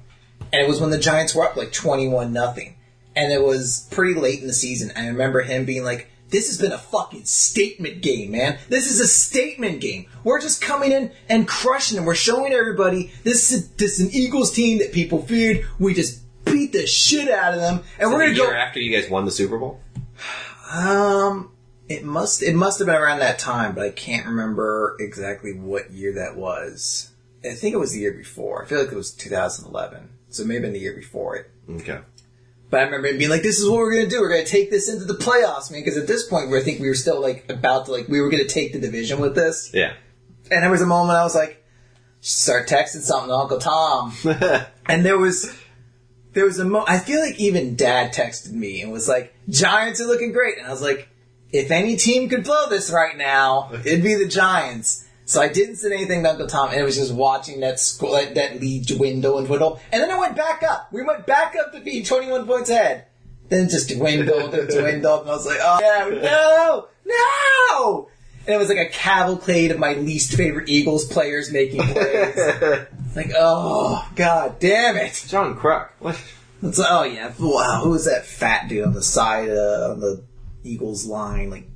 [0.53, 2.75] And it was when the Giants were up like 21 nothing.
[3.15, 4.91] And it was pretty late in the season.
[4.95, 8.59] I remember him being like, this has been a fucking statement game, man.
[8.69, 10.07] This is a statement game.
[10.23, 12.05] We're just coming in and crushing them.
[12.05, 15.65] We're showing everybody this is, this is an Eagles team that people feared.
[15.79, 17.83] We just beat the shit out of them.
[17.99, 18.53] And we're going to year go.
[18.53, 19.81] after you guys won the Super Bowl.
[20.71, 21.51] Um,
[21.87, 25.91] it must it must have been around that time, but I can't remember exactly what
[25.91, 27.11] year that was.
[27.45, 28.63] I think it was the year before.
[28.63, 31.49] I feel like it was 2011, so maybe in the year before it.
[31.69, 31.99] Okay.
[32.69, 34.19] But I remember being like, "This is what we're gonna do.
[34.19, 36.81] We're gonna take this into the playoffs, man." Because at this point, we I think
[36.81, 39.71] we were still like about to like we were gonna take the division with this.
[39.73, 39.93] Yeah.
[40.51, 41.63] And there was a moment I was like,
[42.19, 44.13] "Start texting something to Uncle Tom."
[44.89, 45.53] And there was
[46.37, 49.99] there was a mo I feel like even dad texted me and was like, Giants
[49.99, 50.59] are looking great.
[50.59, 51.09] And I was like,
[51.51, 55.07] if any team could blow this right now, it'd be the Giants.
[55.25, 58.35] So I didn't send anything to Uncle Tom, and it was just watching that that,
[58.35, 59.79] that lead dwindle and dwindle.
[59.91, 60.93] And then it went back up.
[60.93, 63.07] We went back up to be 21 points ahead.
[63.49, 65.79] Then just dwindled and dwindled, and I was like, oh
[66.21, 68.09] no, no, no!
[68.47, 72.37] And it was like a cavalcade of my least favorite Eagles players making plays.
[73.15, 75.25] like, oh, god damn it!
[75.27, 75.89] John Kruk.
[75.99, 76.17] What?
[76.63, 79.99] It's like, oh yeah, wow, who was that fat dude on the side uh, on
[79.99, 80.23] the
[80.63, 81.67] Eagles line, like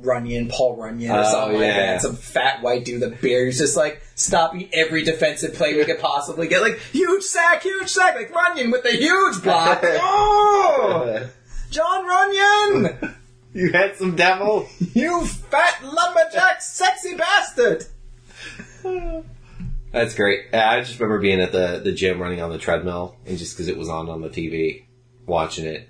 [0.00, 2.00] Runyan, Paul Runyan, or Oh, something like that?
[2.02, 5.98] Some fat white dude, the bear, who's just like stopping every defensive play we could
[6.00, 9.80] possibly get, like huge sack, huge sack, like Runyan with the huge block.
[9.84, 11.28] oh,
[11.70, 13.14] Jon Runyan,
[13.52, 14.68] You handsome devil.
[14.94, 17.86] you fat lumberjack, sexy bastard.
[19.92, 20.54] That's great.
[20.54, 23.68] I just remember being at the, the gym running on the treadmill, and just because
[23.68, 24.84] it was on on the TV,
[25.26, 25.88] watching it,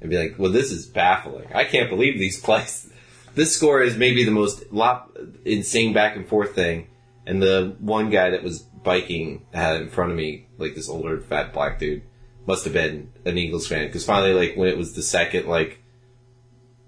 [0.00, 1.48] and be like, well, this is baffling.
[1.54, 2.90] I can't believe these plays.
[3.34, 5.10] This score is maybe the most lot,
[5.44, 6.86] insane back and forth thing.
[7.26, 11.20] And the one guy that was biking had in front of me, like this older
[11.20, 12.02] fat black dude,
[12.46, 13.88] must have been an Eagles fan.
[13.88, 15.82] Because finally, like, when it was the second, like,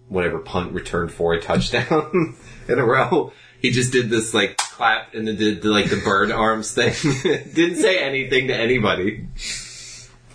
[0.09, 2.37] whatever punt returned for a touchdown
[2.69, 3.33] in a row.
[3.61, 6.93] He just did this like clap and then did the, like the bird arms thing.
[7.23, 9.27] Didn't say anything to anybody.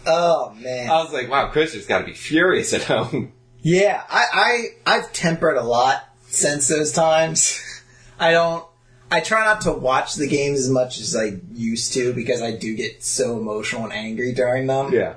[0.05, 0.89] Oh man.
[0.89, 3.34] I was like, wow, Chris has got to be furious at home.
[3.61, 7.61] Yeah, I, I I've tempered a lot since those times.
[8.19, 8.65] I don't
[9.11, 12.55] I try not to watch the games as much as I used to because I
[12.55, 14.93] do get so emotional and angry during them.
[14.93, 15.15] Yeah.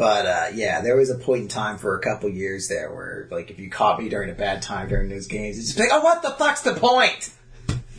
[0.00, 3.28] But uh, yeah, there was a point in time for a couple years there where,
[3.30, 5.90] like, if you caught me during a bad time during those games, it's just like,
[5.92, 7.30] oh, what the fuck's the point?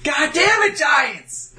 [0.04, 1.56] God damn it, Giants!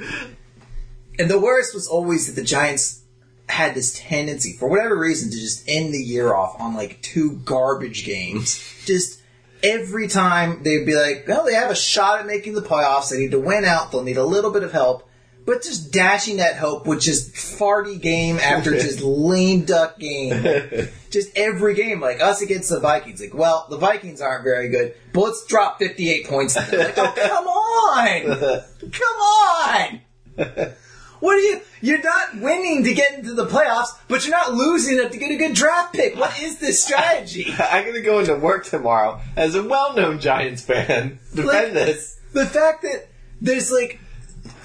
[1.16, 3.05] And the worst was always that the Giants
[3.49, 7.36] had this tendency, for whatever reason, to just end the year off on like two
[7.45, 8.59] garbage games.
[8.84, 9.22] just
[9.62, 13.11] every time they'd be like, well, they have a shot at making the playoffs.
[13.11, 13.93] They need to win out.
[13.93, 15.09] They'll need a little bit of help.
[15.45, 20.88] But just dashing that hope with just farty game after just lame duck game.
[21.11, 23.20] just every game, like us against the Vikings.
[23.20, 26.55] Like, well, the Vikings aren't very good, but let's drop 58 points.
[26.57, 28.62] Like, oh, come on!
[28.93, 30.72] Come on!
[31.20, 31.61] What are you?
[31.80, 35.30] You're not winning to get into the playoffs, but you're not losing enough to get
[35.30, 36.16] a good draft pick.
[36.16, 37.47] What is this strategy?
[37.59, 41.20] I'm gonna go into work tomorrow as a well-known Giants fan.
[41.34, 42.18] Defend Like- this.
[42.32, 43.09] the fact that
[43.40, 44.01] there's like,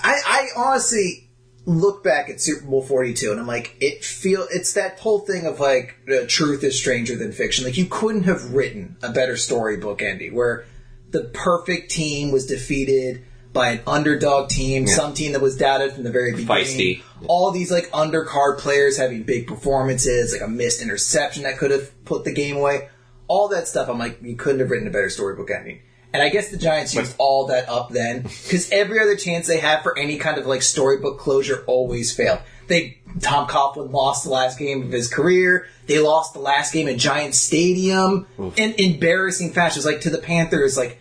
[0.07, 1.29] I, I honestly
[1.65, 5.45] look back at Super Bowl 42 and I'm like, it feel it's that whole thing
[5.45, 7.65] of like, uh, truth is stranger than fiction.
[7.65, 10.65] Like you couldn't have written a better storybook ending where
[11.09, 16.03] the perfect team was defeated by an underdog team, some team that was doubted from
[16.03, 16.47] the very beginning.
[16.47, 17.01] Feisty.
[17.27, 22.05] All these like undercard players having big performances, like a missed interception that could have
[22.05, 22.89] put the game away.
[23.27, 25.81] All that stuff, I'm like, you couldn't have written a better storybook ending.
[26.13, 29.59] And I guess the Giants used all that up then, because every other chance they
[29.59, 32.39] had for any kind of like storybook closure always failed.
[32.67, 35.67] They Tom Coughlin lost the last game of his career.
[35.85, 39.77] They lost the last game at Giants Stadium in embarrassing fashion.
[39.77, 40.99] It was like to the Panthers, like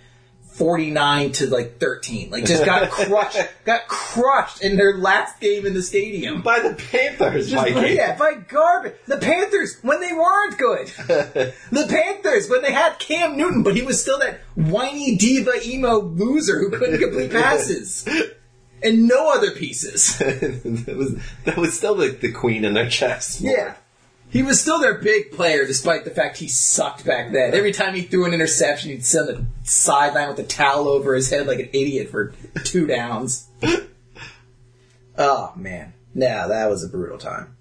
[0.56, 2.30] 49 to like 13.
[2.30, 6.40] Like just got crushed, got crushed in their last game in the stadium.
[6.42, 7.94] By the Panthers, Just, Mikey.
[7.94, 8.94] yeah, by garbage.
[9.06, 10.86] The Panthers, when they weren't good.
[11.70, 16.00] the Panthers, when they had Cam Newton, but he was still that whiny diva emo
[16.00, 18.08] loser who couldn't complete passes.
[18.82, 20.18] And no other pieces.
[20.18, 23.40] that was that was still the, the queen in their chest.
[23.40, 23.74] Yeah.
[24.30, 27.54] He was still their big player, despite the fact he sucked back then.
[27.54, 31.14] Every time he threw an interception, he'd sit on the sideline with a towel over
[31.14, 33.48] his head like an idiot for two downs.
[35.18, 35.94] oh, man.
[36.14, 37.56] Nah, that was a brutal time.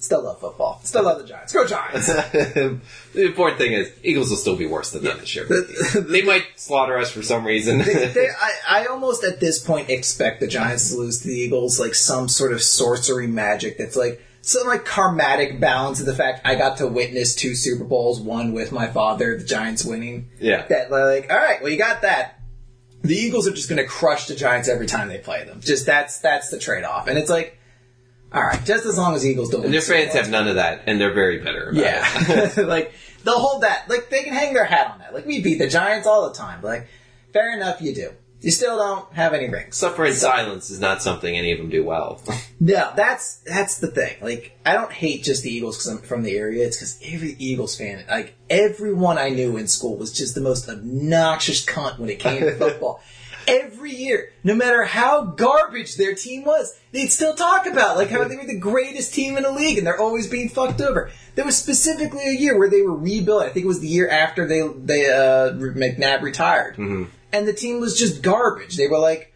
[0.00, 0.80] Still love football.
[0.82, 1.52] Still love the Giants.
[1.52, 2.06] Go Giants!
[2.32, 2.80] the
[3.14, 5.46] important thing is, Eagles will still be worse than them this year.
[5.94, 7.80] they might slaughter us for some reason.
[7.84, 11.78] They, I, I almost at this point expect the Giants to lose to the Eagles
[11.78, 16.40] like some sort of sorcery magic that's like some like karmatic balance of the fact
[16.44, 20.30] I got to witness two Super Bowls, one with my father, the Giants winning.
[20.40, 20.66] Yeah.
[20.66, 22.40] That like, all right, well you got that.
[23.02, 25.60] The Eagles are just going to crush the Giants every time they play them.
[25.60, 27.58] Just that's that's the trade off, and it's like,
[28.30, 29.64] all right, just as long as Eagles don't.
[29.64, 32.56] and their fans have none of that, and they're very bitter about it.
[32.56, 32.92] Yeah, like
[33.24, 33.88] they'll hold that.
[33.88, 35.14] Like they can hang their hat on that.
[35.14, 36.60] Like we beat the Giants all the time.
[36.62, 36.88] Like
[37.32, 38.12] fair enough, you do.
[38.40, 39.76] You still don't have any rings.
[39.76, 42.20] Suffer in silence is not something any of them do well.
[42.62, 44.16] No, that's that's the thing.
[44.20, 46.66] Like, I don't hate just the Eagles because I'm from the area.
[46.66, 50.68] It's because every Eagles fan, like everyone I knew in school, was just the most
[50.68, 53.00] obnoxious cunt when it came to football.
[53.48, 58.24] Every year, no matter how garbage their team was, they'd still talk about like how
[58.28, 61.10] they were the greatest team in the league, and they're always being fucked over.
[61.34, 63.42] There was specifically a year where they were rebuilt.
[63.44, 66.76] I think it was the year after they they uh, McNabb retired,
[67.32, 68.76] and the team was just garbage.
[68.76, 69.32] They were like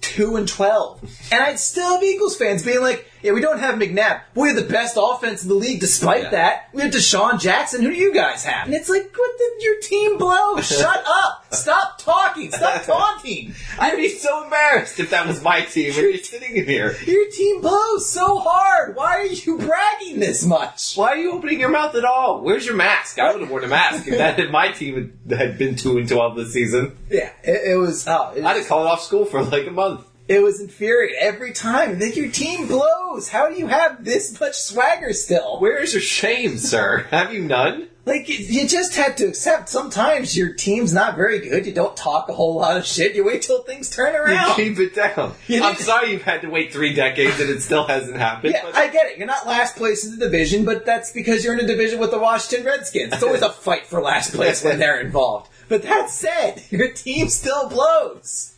[0.00, 3.74] two and twelve, and I'd still have Eagles fans being like, "Yeah, we don't have
[3.76, 4.20] McNabb.
[4.34, 5.80] but We have the best offense in the league.
[5.80, 6.30] Despite Yeah.
[6.30, 7.82] that, we have DeSean Jackson.
[7.82, 10.60] Who do you guys have?" And it's like, "What did your team blow?
[10.60, 11.46] Shut up!
[11.54, 12.50] Stop talking!
[12.52, 13.54] Stop taunting!
[13.78, 16.96] I'd be so embarrassed if that was my team and you're sitting here.
[17.06, 18.96] Your team blows so hard.
[18.96, 22.40] Why are you bragging this much?" Why are you opening your mouth at all?
[22.42, 23.18] Where's your mask?
[23.18, 25.98] I would have worn a mask if that had my team had, had been two
[25.98, 26.96] and twelve this season.
[27.10, 28.06] Yeah, it, it was.
[28.06, 30.04] Oh, it, I'd have called off school for like a month.
[30.28, 31.98] It was infuriating every time.
[31.98, 33.28] Like your team blows.
[33.28, 35.58] How do you have this much swagger still?
[35.60, 37.06] Where is your shame, sir?
[37.10, 37.88] Have you none?
[38.04, 39.68] Like you- you just had to accept.
[39.68, 41.66] Sometimes your team's not very good.
[41.66, 43.14] You don't talk a whole lot of shit.
[43.14, 44.56] You wait till things turn You around.
[44.56, 45.34] keep it down.
[45.46, 48.52] You I'm sorry you've had to wait three decades and it still hasn't happened.
[48.54, 49.18] Yeah, but I get it.
[49.18, 52.10] You're not last place in the division, but that's because you're in a division with
[52.10, 53.12] the Washington Redskins.
[53.14, 55.50] It's always a fight for last place when they're involved.
[55.68, 58.54] But that said, your team still blows.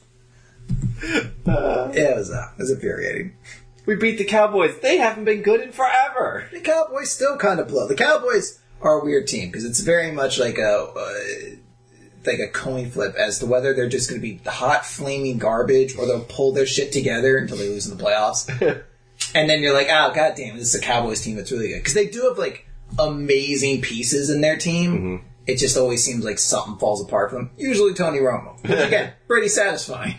[1.47, 3.35] Yeah, it was, uh, it was infuriating.
[3.87, 4.79] we beat the Cowboys.
[4.81, 6.49] They haven't been good in forever.
[6.53, 7.89] The Cowboys still kind of blow.
[7.89, 11.57] The Cowboys are a weird team because it's very much like a uh,
[12.25, 15.97] like a coin flip as to whether they're just going to be hot, flaming garbage
[15.97, 18.49] or they'll pull their shit together until they lose in the playoffs.
[19.35, 21.79] and then you're like, oh god damn, this is a Cowboys team that's really good
[21.79, 22.68] because they do have like
[22.99, 25.25] amazing pieces in their team.
[25.47, 27.51] It just always seems like something falls apart for them.
[27.57, 30.14] Usually Tony Romo, which again, pretty satisfying.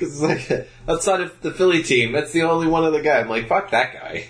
[0.00, 3.20] Because it's like outside of the Philly team, that's the only one other guy.
[3.20, 4.24] I'm like, fuck that guy.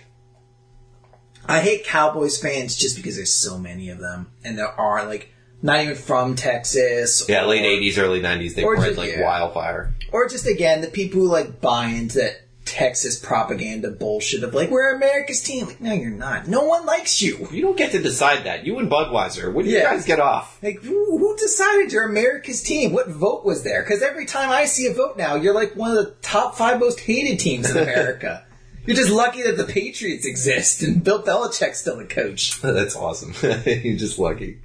[1.47, 5.33] I hate Cowboys fans just because there's so many of them, and there are like
[5.63, 7.27] not even from Texas.
[7.29, 9.23] Yeah, or, late '80s, early '90s, they Or spread just- like yeah.
[9.25, 9.95] wildfire.
[10.13, 12.41] or just again the people who like buy into that
[12.71, 15.67] Texas propaganda bullshit of like we're America's team.
[15.67, 16.47] Like, no, you're not.
[16.47, 17.49] No one likes you.
[17.51, 18.65] You don't get to decide that.
[18.65, 19.53] You and Budweiser.
[19.53, 20.57] When do you guys get off?
[20.63, 22.93] Like, who, who decided you're America's team?
[22.93, 23.83] What vote was there?
[23.83, 26.79] Because every time I see a vote now, you're like one of the top five
[26.79, 28.47] most hated teams in America.
[28.87, 32.61] you're just lucky that the Patriots exist and Bill Belichick's still the coach.
[32.63, 33.35] That's awesome.
[33.67, 34.61] You're just lucky.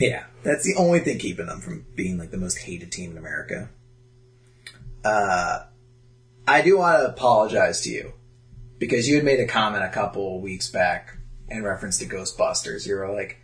[0.00, 3.18] Yeah, that's the only thing keeping them from being like the most hated team in
[3.18, 3.68] America.
[5.04, 5.64] Uh,
[6.46, 8.12] I do want to apologize to you
[8.78, 11.16] because you had made a comment a couple weeks back
[11.48, 12.86] in reference to Ghostbusters.
[12.86, 13.38] You were like,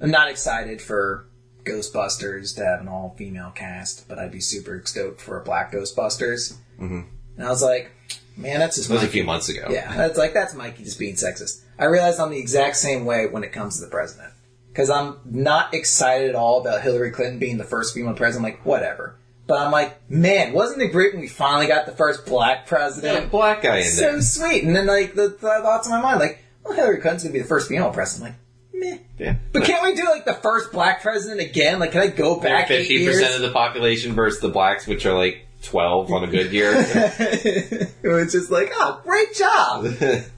[0.00, 1.26] "I'm not excited for
[1.64, 6.54] Ghostbusters to have an all-female cast, but I'd be super stoked for a black Ghostbusters."
[6.78, 7.02] Mm-hmm.
[7.36, 7.90] And I was like,
[8.36, 9.68] "Man, that's just That was a few months ago.
[9.70, 11.62] Yeah, that's like that's Mikey just being sexist.
[11.78, 14.32] I realized I'm the exact same way when it comes to the president
[14.68, 18.46] because I'm not excited at all about Hillary Clinton being the first female president.
[18.46, 19.18] I'm like, whatever.
[19.46, 23.24] But I'm like, man, wasn't it great when we finally got the first black president?
[23.24, 24.22] Yeah, black guy in so there.
[24.22, 24.64] sweet.
[24.64, 27.40] And then like the, the thoughts in my mind, like, well, Hillary Clinton's gonna be
[27.40, 28.36] the first female president.
[28.74, 28.98] I'm like, meh.
[29.18, 29.36] Yeah.
[29.52, 31.80] But can't we do like the first black president again?
[31.80, 35.16] Like, can I go back Fifty percent of the population versus the blacks, which are
[35.16, 36.72] like twelve on a good year.
[36.74, 39.86] it was just like, oh, great job.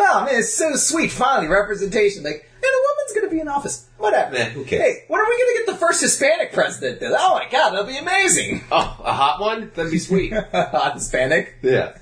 [0.00, 1.10] Oh man, it's so sweet.
[1.10, 2.22] Finally, representation.
[2.22, 3.86] Like, and a woman's gonna be in office.
[3.98, 4.32] Whatever.
[4.32, 4.82] Man, who cares?
[4.82, 7.00] Hey, when are we gonna get the first Hispanic president?
[7.00, 7.12] Then?
[7.16, 8.62] Oh my god, that'll be amazing.
[8.72, 9.70] oh, a hot one?
[9.74, 10.32] That'd be sweet.
[10.52, 11.56] Hot Hispanic.
[11.62, 11.96] yeah.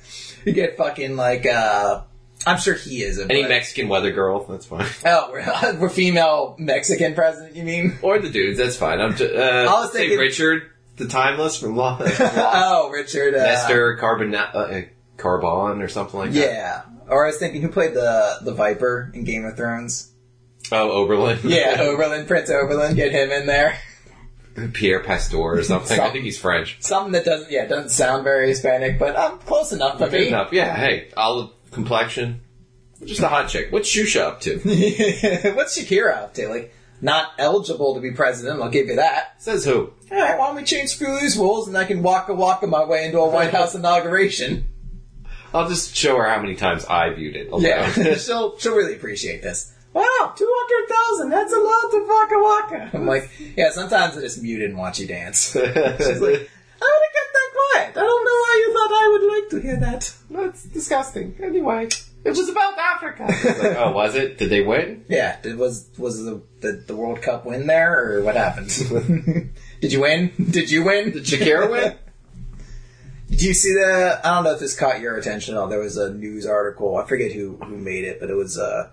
[0.44, 2.02] You get fucking like, uh,
[2.46, 3.18] I'm sure he is.
[3.18, 4.86] A, Any but- Mexican weather girl, that's fine.
[5.04, 7.56] Oh, we're, we're female Mexican president.
[7.56, 7.98] You mean?
[8.02, 9.00] Or the dudes, that's fine.
[9.00, 11.98] I'm just, uh, I was say thinking- Richard, the timeless from Law.
[12.00, 13.34] oh, Richard.
[13.34, 14.82] Uh, Nestor Carbon, uh,
[15.16, 16.38] Carbon or something like that.
[16.38, 16.82] Yeah.
[17.08, 20.12] Or I was thinking, who played the the Viper in Game of Thrones?
[20.72, 21.42] Oh, Oberyn.
[21.44, 22.94] Yeah, Oberyn, Prince Oberyn.
[22.96, 23.78] Get him in there.
[24.72, 26.00] Pierre Pastor or something.
[26.00, 26.78] I think he's French.
[26.80, 30.28] Something that doesn't, yeah, doesn't sound very Hispanic, but I'm close enough for Good me.
[30.28, 30.50] enough.
[30.52, 32.40] Yeah, hey, olive complexion.
[33.04, 33.70] Just a hot chick.
[33.70, 34.56] What's Shusha up to?
[35.54, 36.48] What's Shakira up to?
[36.48, 38.62] Like, not eligible to be president.
[38.62, 39.42] I'll give you that.
[39.42, 39.92] Says who?
[40.10, 42.66] All right, why don't we change a these rules and I can walk waka waka
[42.66, 44.64] my way into a White House inauguration?
[45.52, 47.48] I'll just show her how many times I viewed it.
[47.50, 47.62] alone.
[47.62, 49.72] Yeah, she'll she'll really appreciate this.
[49.96, 51.30] Wow, two hundred thousand.
[51.30, 52.90] That's a lot to waka waka.
[52.92, 53.70] I'm like, yeah.
[53.70, 55.52] Sometimes I just mute and watch you dance.
[55.52, 57.96] She's like, I want to get that quiet.
[57.96, 60.14] I don't know why you thought I would like to hear that.
[60.30, 61.36] That's disgusting.
[61.42, 61.88] Anyway,
[62.24, 63.22] it was about Africa.
[63.62, 64.36] like, oh, was it?
[64.36, 65.06] Did they win?
[65.08, 68.68] Yeah, did, was was the, the the World Cup win there or what happened?
[69.80, 70.30] Did you win?
[70.50, 71.12] Did you win?
[71.12, 71.96] Did Shakira win?
[73.30, 74.20] Did you see the?
[74.22, 75.68] I don't know if this caught your attention at all.
[75.68, 76.98] There was a news article.
[76.98, 78.90] I forget who who made it, but it was uh,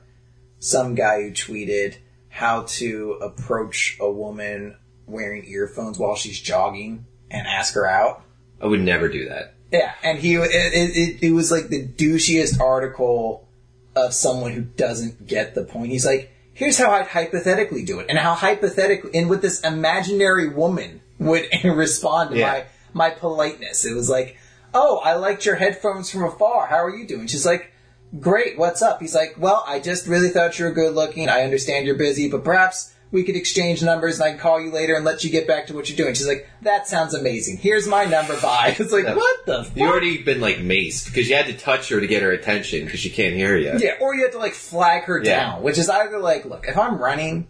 [0.63, 1.97] some guy who tweeted
[2.29, 8.23] how to approach a woman wearing earphones while she's jogging and ask her out.
[8.61, 9.55] I would never do that.
[9.73, 13.45] Yeah, and he it, it, it, was like the douchiest article
[13.93, 15.91] of someone who doesn't get the point.
[15.91, 20.47] He's like, here's how I'd hypothetically do it, and how hypothetically, and with this imaginary
[20.47, 22.63] woman would respond to Yeah.
[22.93, 23.83] my my politeness.
[23.83, 24.37] It was like,
[24.73, 26.67] oh, I liked your headphones from afar.
[26.67, 27.27] How are you doing?
[27.27, 27.71] She's like.
[28.19, 29.01] Great, what's up?
[29.01, 31.29] He's like, well, I just really thought you were good looking.
[31.29, 34.71] I understand you're busy, but perhaps we could exchange numbers and I can call you
[34.71, 36.13] later and let you get back to what you're doing.
[36.13, 37.57] She's like, that sounds amazing.
[37.57, 38.75] Here's my number, bye.
[38.79, 39.15] It's like, Yeah.
[39.15, 39.75] what the fuck?
[39.77, 42.85] You already been like maced because you had to touch her to get her attention
[42.85, 43.73] because she can't hear you.
[43.79, 45.23] Yeah, or you have to like flag her Yeah.
[45.51, 47.47] down, which is either like, look, if I'm running,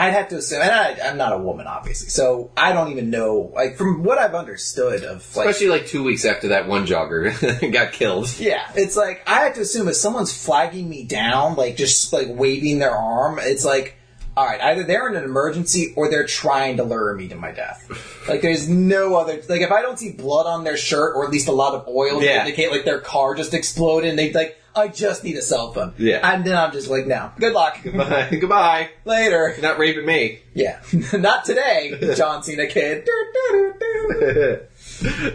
[0.00, 3.10] I'd have to assume, and I, I'm not a woman, obviously, so I don't even
[3.10, 3.52] know.
[3.54, 7.72] Like from what I've understood of, like, Especially like two weeks after that one jogger
[7.72, 8.38] got killed.
[8.38, 12.28] yeah, it's like I have to assume if someone's flagging me down, like just like
[12.30, 13.96] waving their arm, it's like,
[14.36, 17.50] all right, either they're in an emergency or they're trying to lure me to my
[17.50, 17.86] death.
[18.26, 19.34] Like there's no other.
[19.48, 21.86] Like if I don't see blood on their shirt or at least a lot of
[21.88, 24.56] oil to indicate like their car just exploded, and they like.
[24.74, 25.94] I just need a cell phone.
[25.98, 26.20] Yeah.
[26.22, 27.32] And then I'm just like, no.
[27.38, 27.78] Good luck.
[27.84, 28.28] Goodbye.
[28.30, 28.90] Goodbye.
[29.04, 29.50] Later.
[29.50, 30.40] You're not raping me.
[30.54, 30.80] Yeah.
[31.12, 33.08] Not today, John Cena kid.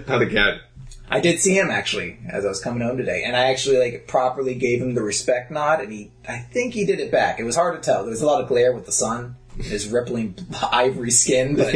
[0.08, 0.60] Not again.
[1.10, 4.08] I did see him actually as I was coming home today, and I actually like
[4.08, 7.40] properly gave him the respect nod, and he, I think he did it back.
[7.40, 8.02] It was hard to tell.
[8.02, 10.36] There was a lot of glare with the sun, his rippling
[10.72, 11.76] ivory skin, but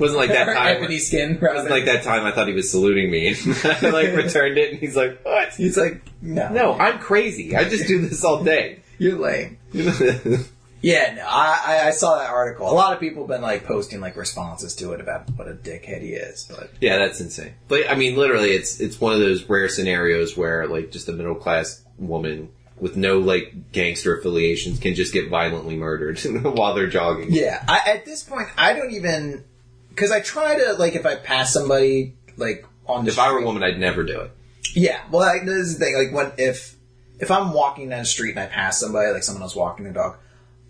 [0.00, 0.76] Wasn't like that time.
[0.76, 1.32] ebony skin.
[1.36, 3.34] It wasn't like that time I thought he was saluting me.
[3.64, 5.52] I like returned it and he's like, what?
[5.54, 7.54] He's like, no, No, I'm crazy.
[7.54, 8.80] I just do this all day.
[8.98, 9.58] you're lame.
[10.82, 12.70] Yeah, no, I, I, I saw that article.
[12.70, 15.52] A lot of people have been like posting like responses to it about what a
[15.52, 17.52] dickhead he is, but Yeah, that's insane.
[17.68, 21.12] But I mean, literally, it's it's one of those rare scenarios where like just a
[21.12, 22.48] middle class woman
[22.78, 27.26] with no like gangster affiliations can just get violently murdered while they're jogging.
[27.30, 29.44] yeah, I, at this point, I don't even
[29.90, 33.34] because I try to like if I pass somebody like on the If I were
[33.34, 34.30] a street- woman, I'd never do it.
[34.74, 35.94] Yeah, well, like, this is the thing.
[35.96, 36.76] Like, when if
[37.18, 39.92] if I'm walking down the street and I pass somebody, like someone else walking their
[39.92, 40.16] dog,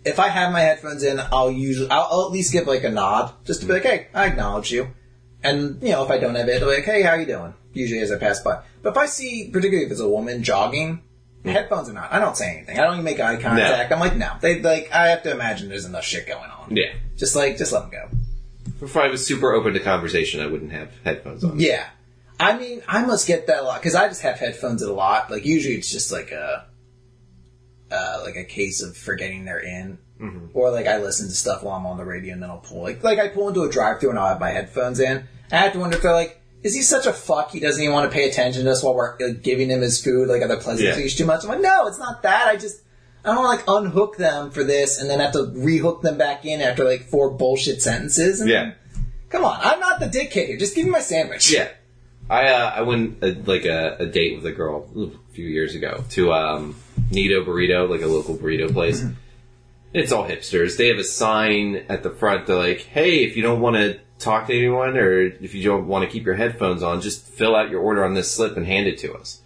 [0.03, 2.89] if I have my headphones in, I'll usually I'll, I'll at least give like a
[2.89, 3.91] nod, just to be like, mm-hmm.
[3.91, 4.89] "Hey, I acknowledge you."
[5.43, 7.53] And you know, if I don't have it, I'll be like, "Hey, how you doing?"
[7.73, 8.63] Usually as I pass by.
[8.81, 11.49] But if I see, particularly if it's a woman jogging, mm-hmm.
[11.49, 12.11] headphones or not.
[12.11, 12.79] I don't say anything.
[12.79, 13.91] I don't even make eye contact.
[13.91, 14.31] I'm like, no.
[14.41, 14.91] They like.
[14.91, 16.75] I have to imagine there's enough shit going on.
[16.75, 16.93] Yeah.
[17.17, 18.09] Just like, just let them go.
[18.81, 21.59] If I was super open to conversation, I wouldn't have headphones on.
[21.59, 21.87] Yeah.
[22.39, 25.29] I mean, I must get that a lot because I just have headphones a lot.
[25.29, 26.65] Like usually, it's just like a,
[27.91, 29.99] uh, like a case of forgetting they're in,
[30.53, 32.81] or like I listen to stuff while I'm on the radio and then I'll pull
[32.83, 35.27] like like I pull into a drive-through and I'll have my headphones in.
[35.51, 37.51] I have to wonder if they're like, is he such a fuck?
[37.51, 40.01] He doesn't even want to pay attention to us while we're like, giving him his
[40.01, 40.29] food.
[40.29, 41.43] Like, other the pleasantries too much?
[41.43, 42.47] I'm like, no, it's not that.
[42.47, 42.81] I just.
[43.23, 46.17] I don't want to like unhook them for this and then have to rehook them
[46.17, 48.43] back in after like four bullshit sentences.
[48.45, 48.73] Yeah.
[49.29, 50.57] Come on, I'm not the dickhead here.
[50.57, 51.51] Just give me my sandwich.
[51.51, 51.69] Yeah.
[52.29, 55.45] I uh, I went uh, like a, a date with a girl ooh, a few
[55.45, 56.75] years ago to um,
[57.09, 59.03] Neato Burrito, like a local burrito place.
[59.93, 60.77] It's all hipsters.
[60.77, 62.47] They have a sign at the front.
[62.47, 65.87] They're like, "Hey, if you don't want to talk to anyone, or if you don't
[65.87, 68.65] want to keep your headphones on, just fill out your order on this slip and
[68.65, 69.40] hand it to us."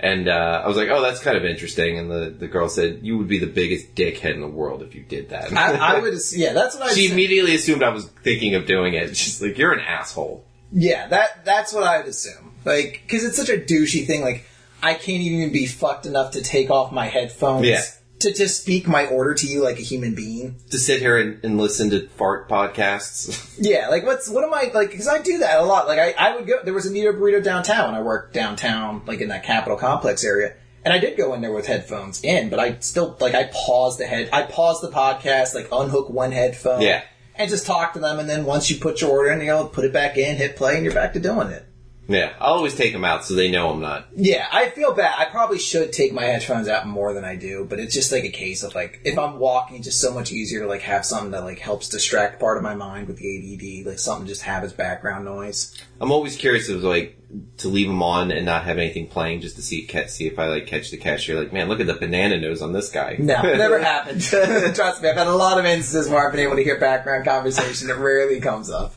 [0.00, 3.00] And uh, I was like, "Oh, that's kind of interesting." And the, the girl said,
[3.02, 5.98] "You would be the biggest dickhead in the world if you did that." I, I
[6.02, 6.92] would, yeah, that's what I.
[6.92, 9.16] she immediately assumed I was thinking of doing it.
[9.16, 12.52] She's like, "You're an asshole." Yeah, that that's what I would assume.
[12.64, 14.22] Like, because it's such a douchey thing.
[14.22, 14.44] Like,
[14.82, 17.82] I can't even be fucked enough to take off my headphones Yeah.
[18.20, 20.56] To just speak my order to you like a human being.
[20.70, 23.44] To sit here and, and listen to fart podcasts.
[23.60, 24.90] Yeah, like what's what am I like?
[24.90, 25.86] Because I do that a lot.
[25.88, 26.62] Like, I I would go.
[26.64, 27.94] There was a Neato Burrito downtown.
[27.94, 30.54] I worked downtown, like in that Capitol complex area.
[30.84, 33.98] And I did go in there with headphones in, but I still like I paused
[33.98, 37.02] the head, I paused the podcast, like unhook one headphone, Yeah.
[37.34, 38.18] and just talk to them.
[38.20, 40.56] And then once you put your order in, you know, put it back in, hit
[40.56, 41.64] play, and you're back to doing it.
[42.08, 44.08] Yeah, I'll always take them out so they know I'm not.
[44.16, 45.14] Yeah, I feel bad.
[45.18, 48.24] I probably should take my headphones out more than I do, but it's just like
[48.24, 51.04] a case of like if I'm walking, it's just so much easier to like have
[51.04, 54.42] something that like helps distract part of my mind with the ADD, like something just
[54.42, 55.76] have as background noise.
[56.00, 57.18] I'm always curious of like
[57.58, 60.38] to leave them on and not have anything playing just to see ca- see if
[60.38, 61.38] I like catch the cashier.
[61.38, 63.16] Like, man, look at the banana nose on this guy.
[63.18, 64.22] No, never happened.
[64.74, 67.26] Trust me, I've had a lot of instances where I've been able to hear background
[67.26, 67.90] conversation.
[67.90, 68.94] It rarely comes up.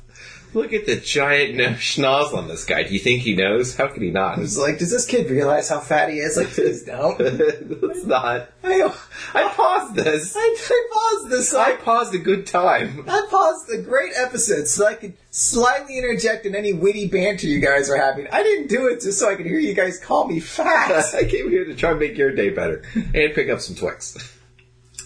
[0.53, 2.83] Look at the giant no- schnoz on this guy.
[2.83, 3.75] Do you think he knows?
[3.75, 4.39] How could he not?
[4.39, 6.37] It's like, does this kid realize how fat he is?
[6.37, 7.19] Like, please don't.
[7.19, 8.49] It's not.
[8.63, 8.93] I,
[9.33, 10.35] I paused this.
[10.35, 11.53] I, I paused this.
[11.53, 13.05] I I, paused a good time.
[13.07, 17.59] I paused a great episode so I could slightly interject in any witty banter you
[17.59, 18.27] guys are having.
[18.27, 21.05] I didn't do it just so I could hear you guys call me fat.
[21.15, 24.17] I came here to try and make your day better and pick up some Twix.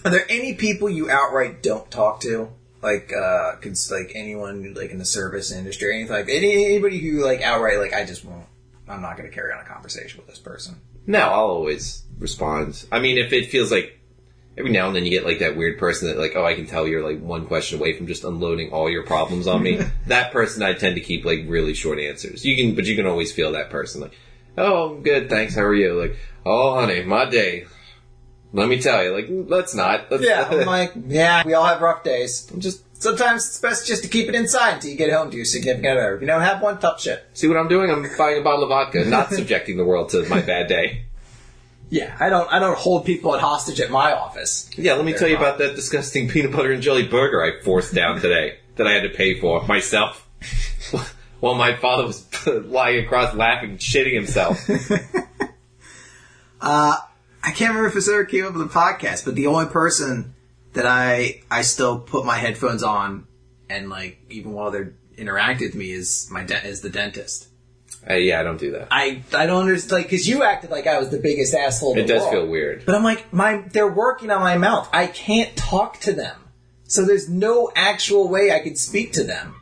[0.04, 2.52] Are there any people you outright don't talk to?
[2.82, 6.98] Like, uh, cons- like anyone like in the service industry or anything like any, anybody
[6.98, 8.46] who like outright like I just won't.
[8.88, 10.76] I'm not going to carry on a conversation with this person.
[11.06, 12.84] No, I'll always respond.
[12.92, 13.98] I mean, if it feels like
[14.58, 16.66] every now and then you get like that weird person that like, oh, I can
[16.66, 19.80] tell you're like one question away from just unloading all your problems on me.
[20.06, 22.44] that person I tend to keep like really short answers.
[22.44, 24.16] You can, but you can always feel that person like,
[24.56, 25.54] oh, I'm good, thanks.
[25.54, 26.00] How are you?
[26.00, 27.66] Like, oh, honey, my day.
[28.52, 30.10] Let me tell you, like, let's not.
[30.10, 32.50] Let's Yeah, I'm like, yeah, we all have rough days.
[32.58, 35.44] Just sometimes it's best just to keep it inside until you get home to your
[35.44, 36.14] significant other.
[36.14, 37.26] If you don't have one, tough shit.
[37.34, 37.90] see what I'm doing?
[37.90, 41.02] I'm buying a bottle of vodka, not subjecting the world to my bad day.
[41.88, 42.52] Yeah, I don't.
[42.52, 44.68] I don't hold people at hostage at my office.
[44.76, 47.94] Yeah, let me tell you about that disgusting peanut butter and jelly burger I forced
[47.94, 50.28] down today that I had to pay for myself.
[51.38, 54.68] While my father was lying across laughing shitting himself.
[56.60, 56.96] Uh,
[57.46, 60.34] I can't remember if this ever came up in the podcast, but the only person
[60.72, 63.26] that I I still put my headphones on
[63.70, 67.48] and like even while they're interacting with me is my de- is the dentist.
[68.08, 68.88] Uh, yeah, I don't do that.
[68.90, 71.96] I I don't understand like because you acted like I was the biggest asshole.
[71.96, 72.32] It does world.
[72.32, 72.84] feel weird.
[72.84, 74.88] But I'm like my they're working on my mouth.
[74.92, 76.36] I can't talk to them,
[76.84, 79.60] so there's no actual way I could speak to them.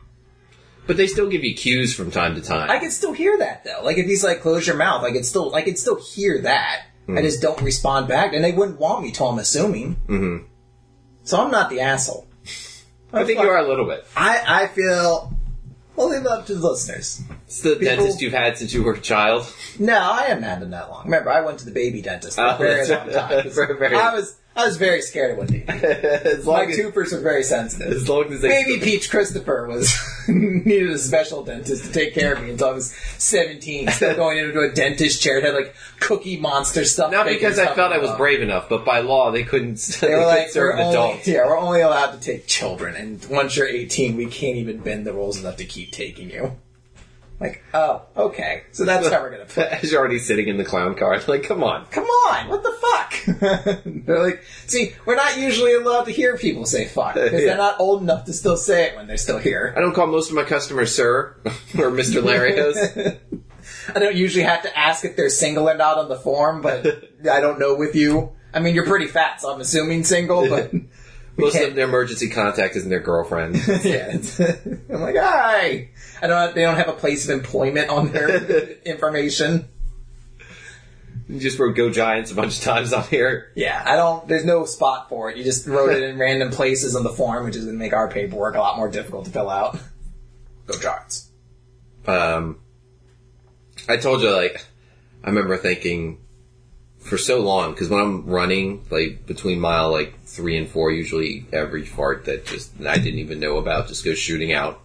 [0.87, 2.69] But they still give you cues from time to time.
[2.69, 3.81] I could still hear that though.
[3.83, 6.85] Like if he's like close your mouth, I could still I could still hear that.
[7.07, 9.25] I just don't respond back, and they wouldn't want me to.
[9.25, 9.95] I'm assuming.
[10.07, 10.45] Mm-hmm.
[11.23, 12.27] So I'm not the asshole.
[13.13, 14.05] I think you are a little bit.
[14.15, 15.31] I I feel
[15.95, 17.21] We'll leave it up to the listeners.
[17.45, 19.51] It's the People- dentist you've had since you were a child.
[19.79, 21.05] No, I haven't had them that long.
[21.05, 23.49] Remember, I went to the baby dentist for Oh, a very long time.
[23.49, 27.91] very- I was I was very scared of as, My as, tubers were very sensitive.
[27.91, 29.93] as long as they Baby Peach Christopher was
[30.29, 33.87] needed a special dentist to take care of me until I was seventeen.
[33.91, 37.11] Still going into a dentist chair, it had like Cookie Monster stuff.
[37.11, 39.77] Not because I felt I was brave enough, but by law they couldn't.
[39.99, 41.27] They were could like, serve we're an only, adult.
[41.27, 45.05] yeah, we're only allowed to take children, and once you're 18, we can't even bend
[45.05, 46.53] the rules enough to keep taking you.
[47.39, 49.67] Like, oh, okay, so that's how we're gonna play.
[49.81, 51.85] As you're already sitting in the clown car, like, come on.
[51.87, 53.83] Come on, what the fuck?
[53.85, 57.47] they're like, see, we're not usually allowed to hear people say fuck because Yeah.
[57.47, 59.73] they're not old enough to still say it when they're still here.
[59.75, 61.35] I don't call most of my customers sir
[61.77, 62.23] or Mr.
[62.23, 63.19] Larios.
[63.93, 66.85] I don't usually have to ask if they're single or not on the form, but
[67.29, 68.31] I don't know with you.
[68.53, 70.71] I mean, you're pretty fat, so I'm assuming single, but
[71.37, 73.55] most can't- of their emergency contact isn't their girlfriend.
[73.83, 74.17] yeah,
[74.89, 75.89] I'm like, hi.
[76.21, 76.55] I don't.
[76.55, 79.67] They don't have a place of employment on their information.
[81.27, 83.51] You just wrote "Go Giants" a bunch of times on here.
[83.55, 84.27] Yeah, I don't.
[84.27, 85.37] There's no spot for it.
[85.37, 87.93] You just wrote it in random places on the form, which is going to make
[87.93, 89.77] our paperwork a lot more difficult to fill out.
[90.67, 91.29] Go Giants.
[92.07, 92.59] Um,
[93.89, 94.63] I told you, like,
[95.23, 96.19] I remember thinking
[96.99, 101.45] for so long because when I'm running, like between mile like three and four, usually
[101.53, 104.81] every fart that just I didn't even know about just goes shooting out,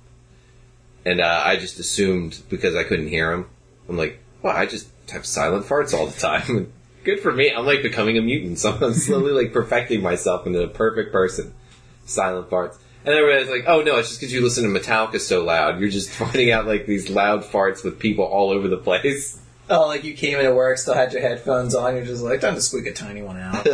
[1.05, 3.46] and uh, I just assumed because I couldn't hear him,
[3.88, 6.72] I'm like, well, I just have silent farts all the time.
[7.05, 7.51] Good for me.
[7.51, 8.59] I'm like becoming a mutant.
[8.59, 11.55] So I'm slowly like perfecting myself into a perfect person.
[12.05, 12.78] Silent farts.
[13.05, 15.80] And I realized, like, oh no, it's just because you listen to Metallica so loud.
[15.80, 19.40] You're just finding out like these loud farts with people all over the place.
[19.70, 21.96] Oh, like you came into work, still had your headphones on.
[21.96, 23.66] You're just like, time to squeak a tiny one out.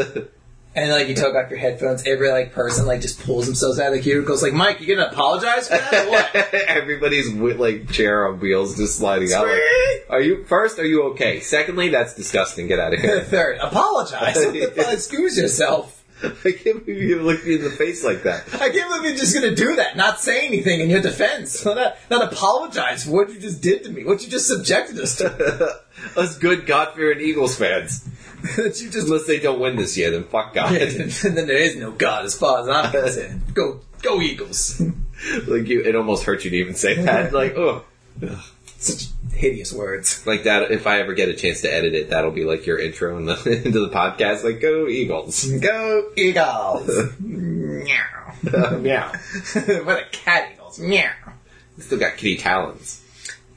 [0.76, 2.06] And like you took off your headphones.
[2.06, 4.42] Every like person like just pulls themselves out of the cubicles.
[4.42, 6.06] Like, Mike, you gonna apologize for that?
[6.06, 6.54] Or what?
[6.68, 9.46] Everybody's with like chair on wheels just sliding out.
[9.46, 10.78] Like, are you first?
[10.78, 11.40] Are you okay?
[11.40, 12.66] Secondly, that's disgusting.
[12.68, 13.20] Get out of here.
[13.24, 14.36] Third, apologize.
[14.36, 14.92] What the fuck?
[14.92, 16.04] Excuse yourself.
[16.22, 18.44] I can't believe you looked me in the face like that.
[18.54, 21.96] I can't believe you're just gonna do that, not say anything in your defense, not,
[22.10, 25.80] not apologize for what you just did to me, what you just subjected us to.
[26.16, 28.08] Us good God fearing Eagles fans.
[28.56, 30.72] That you just Unless they don't win this year, then fuck God.
[30.74, 33.54] and then there is no God as far as I'm concerned.
[33.54, 34.80] Go, go Eagles!
[35.46, 37.32] like you, it almost hurt you to even say that.
[37.36, 37.84] Like, oh,
[38.78, 40.26] Such hideous words.
[40.26, 40.70] like that.
[40.70, 43.24] If I ever get a chance to edit it, that'll be like your intro in
[43.26, 43.34] the,
[43.64, 44.44] into the podcast.
[44.44, 45.44] Like, go Eagles.
[45.60, 46.88] Go Eagles!
[47.20, 48.34] Meow.
[48.82, 49.12] yeah,
[49.82, 50.78] what a cat Eagles!
[50.78, 51.10] Meow.
[51.78, 53.02] still got kitty talons.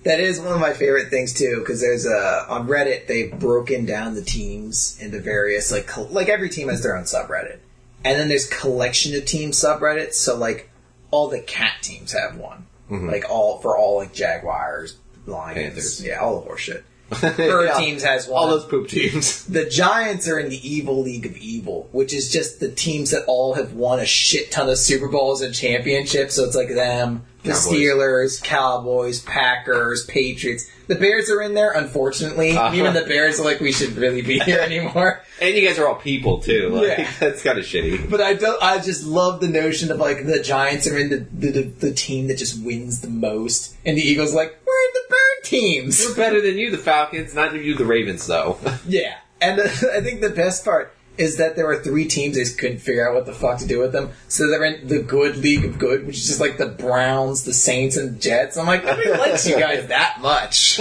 [0.04, 3.86] That is one of my favorite things too, because there's a on Reddit they've broken
[3.86, 7.58] down the teams into various like col- like every team has their own subreddit,
[8.06, 10.14] and then there's collection of team subreddits.
[10.14, 10.70] So like
[11.12, 13.10] all the cat teams have one, mm-hmm.
[13.10, 16.06] like all for all like Jaguars, Lions, Panthers.
[16.06, 16.84] yeah, all the horseshit.
[17.38, 17.78] Bird Yeah.
[17.80, 18.40] teams has one.
[18.44, 19.46] All those poop teams.
[19.50, 23.26] The Giants are in the evil league of evil, which is just the teams that
[23.26, 26.36] all have won a shit ton of Super Bowls and championships.
[26.36, 27.68] So it's like them, the Cowboys.
[27.68, 30.70] Steelers, Cowboys, Packers, Patriots.
[30.88, 32.52] The Bears are in there, unfortunately.
[32.58, 32.76] Uh-huh.
[32.76, 35.22] Even the Bears are like, we shouldn't really be here anymore.
[35.40, 36.70] And you guys are all people too.
[36.70, 37.12] Like, Yeah.
[37.20, 38.10] that's kind of shitty.
[38.10, 38.62] But I don't.
[38.62, 41.94] I just love the notion of like the Giants are in the the, the, the
[41.94, 46.06] team that just wins the most, and the Eagles like we're in the bird teams.
[46.06, 47.34] We're better than you, the Falcons.
[47.36, 48.58] Not you, the Ravens, though.
[48.88, 49.64] Yeah, and uh,
[49.94, 53.08] I think the best part is that there were three teams they just couldn't figure
[53.08, 54.10] out what the fuck to do with them.
[54.30, 57.54] So they're in the good league of good, which is just like the Browns, the
[57.54, 58.58] Saints, and the Jets.
[58.58, 60.80] I'm like, nobody likes you guys that much.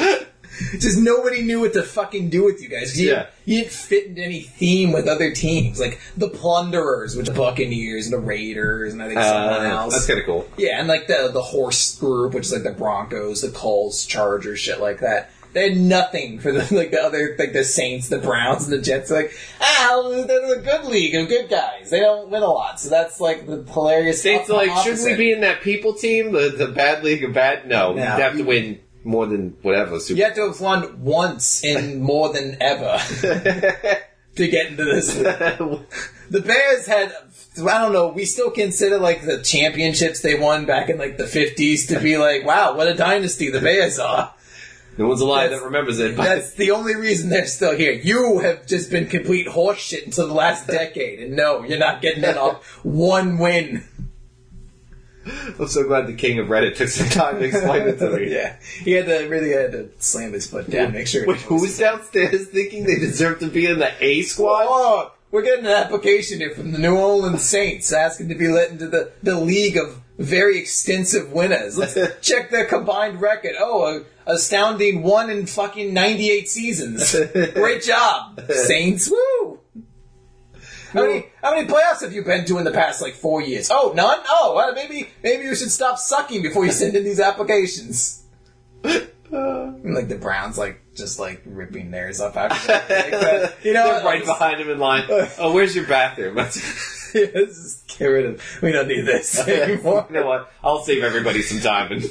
[0.80, 3.00] Just nobody knew what to fucking do with you guys.
[3.00, 3.26] You, Yeah.
[3.44, 8.06] you didn't fit into any theme with other teams, like the Plunderers, which the Buccaneers,
[8.06, 9.94] and the Raiders, and I think someone Uh, else.
[9.94, 10.48] that's kind of cool.
[10.56, 14.58] Yeah, and like the the horse group, which is like the Broncos, the Colts, Chargers,
[14.58, 15.30] shit like that.
[15.52, 18.82] They had nothing for the like the other like the Saints, the Browns, and the
[18.82, 19.10] Jets.
[19.10, 21.90] Like, ah, they're the good league of good guys.
[21.90, 24.22] They don't win a lot, so that's like the hilarious.
[24.22, 26.32] Saints like, shouldn't we be in that people team?
[26.32, 27.66] The the bad league of bad?
[27.66, 28.02] No, No.
[28.02, 29.98] you'd have to win more than whatever.
[30.00, 32.98] Super You have to have won once in more than ever
[34.36, 35.14] to get into this.
[35.14, 37.12] The Bears had.
[37.58, 38.08] I don't know.
[38.08, 42.16] We still consider like the championships they won back in like the fifties to be
[42.18, 44.32] like, wow, what a dynasty the Bears are.
[44.98, 46.16] No one's alive That's- that remembers it.
[46.16, 47.92] But That's the only reason they're still here.
[47.92, 52.24] You have just been complete horseshit until the last decade, and no, you're not getting
[52.24, 53.84] it off one win.
[55.58, 58.32] I'm so glad the king of Reddit took some time to explain it to me.
[58.34, 61.26] yeah, he had to really had to slam his foot down, make sure.
[61.26, 64.64] Wait, who's downstairs thinking they deserve to be in the A squad?
[64.66, 68.70] Oh, we're getting an application here from the New Orleans Saints asking to be let
[68.70, 71.78] into the, the league of very extensive winners.
[71.78, 73.52] Let's check their combined record.
[73.58, 77.16] Oh, a astounding one in fucking 98 seasons.
[77.54, 79.10] Great job, Saints.
[79.10, 79.60] Woo!
[80.92, 83.68] How many, how many playoffs have you been to in the past like four years?
[83.70, 84.18] Oh, none?
[84.26, 88.24] Oh, well, maybe maybe you should stop sucking before you send in these applications.
[88.82, 89.10] And,
[89.94, 93.56] like the Browns, like just like ripping theirs up after that.
[93.62, 95.04] You know, They're right behind him in line.
[95.38, 96.38] Oh, where's your bathroom?
[97.98, 98.42] Get rid of.
[98.62, 100.06] We don't need this anymore.
[100.10, 100.52] you know what?
[100.62, 101.92] I'll save everybody some time.
[101.92, 102.02] And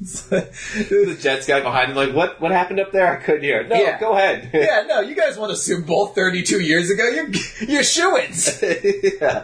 [0.00, 2.40] the Jets guy behind him, like, what?
[2.40, 3.18] What happened up there?
[3.18, 3.64] I couldn't hear.
[3.66, 3.98] No, Yeah.
[3.98, 4.50] go ahead.
[4.54, 7.08] yeah, no, you guys won a Super Bowl 32 years ago.
[7.08, 7.28] You're
[7.68, 8.62] you're shoo-ins.
[8.62, 9.42] yeah.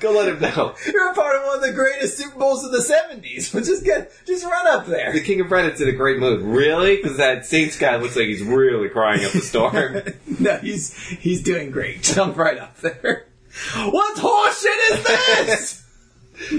[0.00, 0.74] Go let him know.
[0.86, 3.52] You're a part of one of the greatest Super Bowls of the 70s.
[3.54, 5.12] But just get just run up there.
[5.12, 5.20] The.
[5.20, 6.42] King of Reddit's in a great mood.
[6.42, 6.96] Really?
[6.96, 10.02] Because that Saints guy looks like he's really crying up the storm.
[10.40, 12.02] no, he's he's doing great.
[12.02, 13.26] Jump right up there.
[13.74, 15.04] What horseshit is
[15.46, 15.84] this?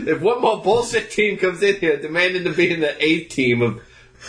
[0.08, 3.62] if one more bullshit team comes in here demanding to be in the eighth team
[3.62, 3.82] of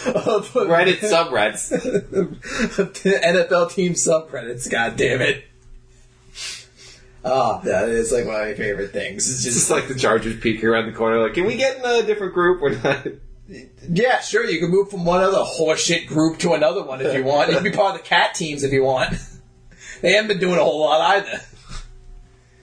[0.05, 4.71] Of Reddit subreds, the NFL team subreddits.
[4.71, 5.45] God damn it.
[7.29, 9.29] Oh, that is like one of my favorite things.
[9.29, 12.03] It's just like the Chargers peeking around the corner, like, can we get in a
[12.05, 12.61] different group?
[12.63, 13.07] We're not.
[13.89, 14.45] Yeah, sure.
[14.45, 17.49] You can move from one other horseshit group to another one if you want.
[17.49, 19.15] You can be part of the cat teams if you want.
[20.03, 21.41] They haven't been doing a whole lot either.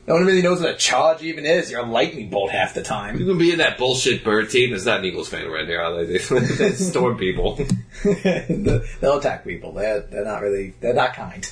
[0.07, 1.71] No one really knows what a charge even is.
[1.71, 3.17] You're a lightning bolt half the time.
[3.17, 4.69] You can be in that bullshit bird team.
[4.71, 5.81] There's not an Eagles fan right here.
[5.81, 6.17] Are they?
[6.19, 7.59] They storm people.
[8.03, 9.71] They'll attack people.
[9.71, 11.49] They're, they're not really, they're not kind.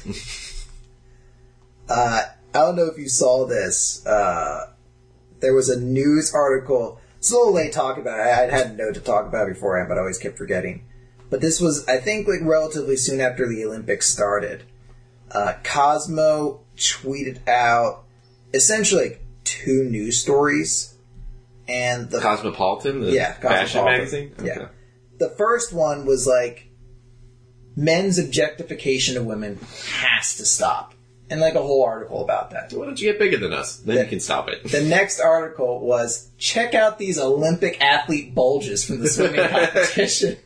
[1.89, 2.24] uh,
[2.54, 4.06] I don't know if you saw this.
[4.06, 4.74] Uh,
[5.39, 6.99] there was a news article.
[7.18, 8.24] It's a little late talking about it.
[8.54, 10.86] I had note to talk about it beforehand, but I always kept forgetting.
[11.30, 14.64] But this was, I think, like relatively soon after the Olympics started.
[15.32, 18.04] Uh, Cosmo tweeted out
[18.54, 20.93] essentially like two news stories,
[21.70, 24.36] and the Cosmopolitan, the Yeah, fashion magazine.
[24.43, 24.68] Yeah.
[25.20, 26.68] the first one was like
[27.78, 29.58] men's objectification of women
[30.02, 30.93] has to stop
[31.32, 33.77] and like a whole article about that Why don't you get bigger than us?
[33.77, 34.63] Then you can stop it.
[34.69, 40.38] the next article was check out these olympic athlete bulges from the swimming competition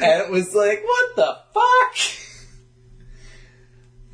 [0.00, 1.96] and it was like what the fuck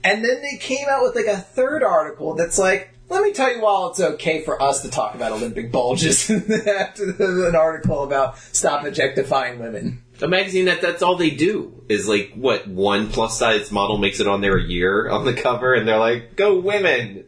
[0.04, 3.54] and then they came out with like a third article that's like let me tell
[3.54, 6.30] you why it's okay for us to talk about Olympic bulges
[6.66, 7.10] after
[7.48, 10.02] an article about stop objectifying women.
[10.24, 14.20] A magazine that that's all they do is like what one plus size model makes
[14.20, 17.24] it on there a year on the cover, and they're like, "Go women!"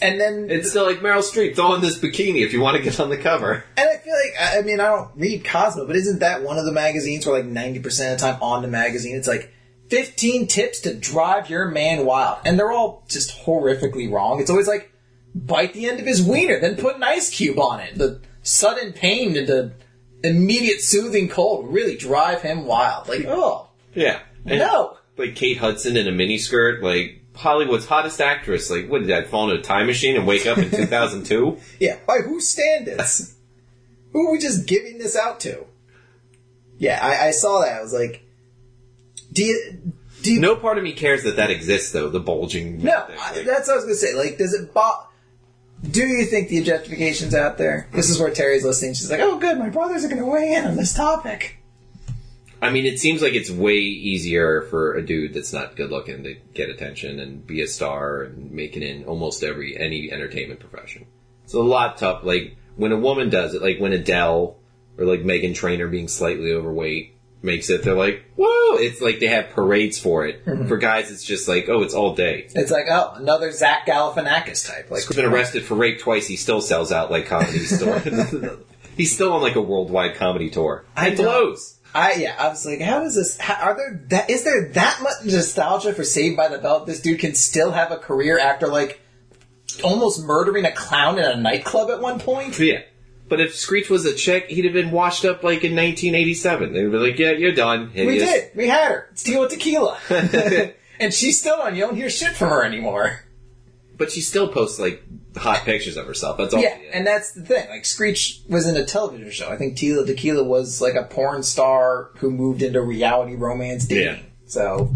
[0.00, 2.82] And then It's still like Meryl Streep, throw on this bikini if you want to
[2.82, 3.64] get on the cover.
[3.76, 6.64] And I feel like, I mean, I don't read Cosmo, but isn't that one of
[6.64, 9.52] the magazines where like 90% of the time on the magazine, it's like
[9.88, 12.38] 15 tips to drive your man wild.
[12.46, 14.40] And they're all just horrifically wrong.
[14.40, 14.90] It's always like,
[15.34, 17.98] bite the end of his wiener, then put an ice cube on it.
[17.98, 19.72] The sudden pain the
[20.22, 23.08] immediate soothing cold really drive him wild.
[23.08, 24.98] Like, oh, Yeah, and no.
[25.16, 28.70] like Kate Hudson in a miniskirt, like Hollywood's hottest actress.
[28.70, 31.58] Like, what did that fall into a time machine and wake up in 2002?
[31.78, 33.34] Yeah, by whose standards?
[34.12, 35.64] Who are we just giving this out to?
[36.78, 37.78] Yeah, I, I saw that.
[37.78, 38.22] I was like,
[39.32, 39.92] do you,
[40.22, 42.08] do you No part of me cares that that exists, though.
[42.08, 42.82] The bulging.
[42.82, 44.14] No, thing, I, like- that's what I was gonna say.
[44.14, 45.04] Like, does it bo-
[45.88, 47.88] Do you think the objectification's out there?
[47.92, 48.94] This is where Terry's listening.
[48.94, 51.56] She's like, "Oh, good, my brothers are gonna weigh in on this topic."
[52.62, 56.24] I mean, it seems like it's way easier for a dude that's not good looking
[56.24, 60.60] to get attention and be a star and make it in almost every any entertainment
[60.60, 61.06] profession.
[61.44, 62.22] It's a lot tough.
[62.24, 64.56] Like when a woman does it, like when Adele
[64.98, 69.26] or like Meghan Trainor being slightly overweight makes it, they're like, "Whoa!" It's like they
[69.26, 70.44] have parades for it.
[70.44, 70.68] Mm-hmm.
[70.68, 74.68] For guys, it's just like, "Oh, it's all day." It's like, oh, another Zach Galifianakis
[74.68, 74.90] type.
[74.90, 76.26] Like, He's been arrested for rape twice.
[76.26, 78.00] He still sells out like comedy store.
[78.96, 80.84] He's still on like a worldwide comedy tour.
[80.96, 81.78] I It blows.
[81.94, 83.38] I yeah, I was like, how is this?
[83.38, 86.84] How, are there that is there that much nostalgia for Saved by the Bell?
[86.84, 89.00] This dude can still have a career after like
[89.82, 92.58] almost murdering a clown in a nightclub at one point.
[92.58, 92.82] Yeah.
[93.30, 96.72] But if Screech was a chick, he'd have been washed up like in 1987.
[96.72, 97.92] They'd be like, yeah, you're done.
[97.94, 98.50] We did.
[98.56, 99.08] We had her.
[99.14, 99.98] Tila Tequila.
[101.00, 101.76] and she's still on.
[101.76, 103.20] You don't hear shit from her anymore.
[103.96, 105.04] But she still posts like
[105.36, 106.38] hot pictures of herself.
[106.38, 106.60] That's all.
[106.60, 107.68] Yeah, and that's the thing.
[107.70, 109.48] Like Screech was in a television show.
[109.48, 114.16] I think Tila Tequila was like a porn star who moved into reality romance dating.
[114.16, 114.22] Yeah.
[114.46, 114.92] So,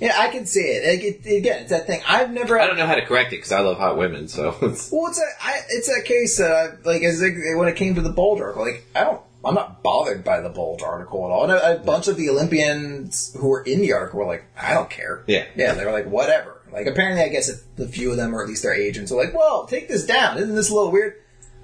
[0.00, 0.86] yeah, I can see it.
[0.86, 1.38] Like, it.
[1.38, 2.00] Again, it's that thing.
[2.06, 2.58] I've never.
[2.58, 4.28] I don't know how to correct it because I love hot women.
[4.28, 5.26] So it's, Well, it's a.
[5.42, 8.64] I, it's a case that I like as when it came to the Bulge article.
[8.64, 9.20] Like, I don't.
[9.44, 11.44] I'm not bothered by the Bulge article at all.
[11.44, 14.74] And a, a bunch of the Olympians who were in the article were like, I
[14.74, 15.22] don't care.
[15.28, 15.44] Yeah.
[15.54, 16.60] Yeah, they were like, whatever.
[16.72, 19.34] Like apparently, I guess a few of them, or at least their agents, are like,
[19.34, 20.38] well, take this down!
[20.38, 21.14] Isn't this a little weird?"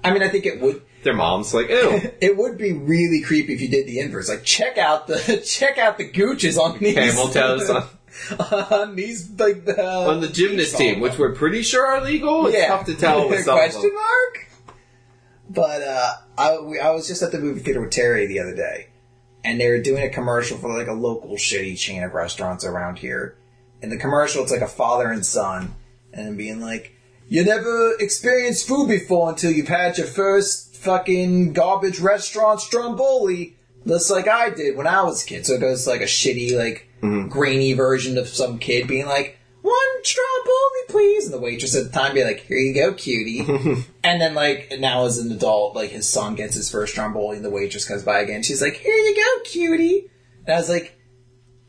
[0.03, 2.11] I mean, I think it would Their mom's like, ew.
[2.21, 4.29] it would be really creepy if you did the inverse.
[4.29, 7.87] Like check out the check out the gooches on these Camel toes on,
[8.51, 12.47] on these like the on the gymnast team, which we're pretty sure are legal.
[12.47, 12.67] It's yeah.
[12.67, 13.93] tough to tell with some of question them.
[13.93, 14.49] mark.
[15.49, 18.55] But uh, I we, I was just at the movie theater with Terry the other
[18.55, 18.87] day,
[19.43, 22.99] and they were doing a commercial for like a local shitty chain of restaurants around
[22.99, 23.37] here.
[23.81, 25.75] In the commercial, it's like a father and son,
[26.13, 26.95] and being like,
[27.27, 34.09] "You never experienced food before until you've had your first fucking garbage restaurant stromboli." Just
[34.09, 35.45] like I did when I was a kid.
[35.45, 37.29] So it goes like a shitty, like Mm-hmm.
[37.29, 41.89] grainy version of some kid being like, "One stromboli, please," and the waitress at the
[41.91, 43.39] time be like, "Here you go, cutie."
[44.03, 47.45] and then like now as an adult, like his son gets his first stromboli, and
[47.45, 48.43] the waitress comes by again.
[48.43, 50.09] She's like, "Here you go, cutie."
[50.45, 50.97] And I was like,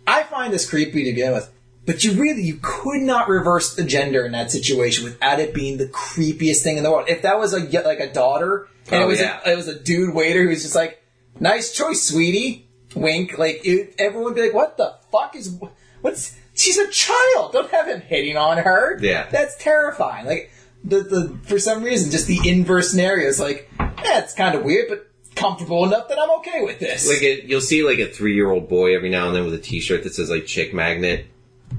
[0.07, 1.51] I find this creepy to begin with.
[1.87, 5.79] But you really, you could not reverse the gender in that situation without it being
[5.79, 7.09] the creepiest thing in the world.
[7.09, 9.41] If that was a like a daughter, and Oh, it was yeah.
[9.47, 11.01] a, it was a dude waiter who was just like,
[11.41, 12.66] "Nice choice, sweetie."
[12.97, 13.39] Wink.
[13.39, 15.59] Like it, everyone would be like, "What the fuck is
[16.01, 17.53] what's?" She's a child.
[17.53, 18.99] Don't have him hitting on her.
[19.03, 19.29] Yeah.
[19.31, 20.25] that's terrifying.
[20.25, 20.51] Like
[20.83, 24.63] the the for some reason, just the inverse scenario is like, yeah, it's kind of
[24.65, 27.07] weird, but comfortable enough that I'm okay with this.
[27.09, 29.53] Like it, you'll see like a three year old boy every now and then with
[29.55, 31.27] a t shirt that says like chick magnet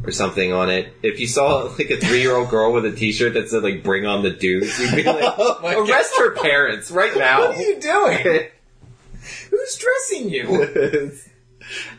[0.03, 0.93] or something on it.
[1.01, 3.63] If you saw like a three year old girl with a t shirt that said
[3.63, 7.47] like bring on the dudes, you'd be like, Oh arrest her parents right now.
[7.47, 8.47] what are you doing?
[9.49, 11.11] Who's dressing you?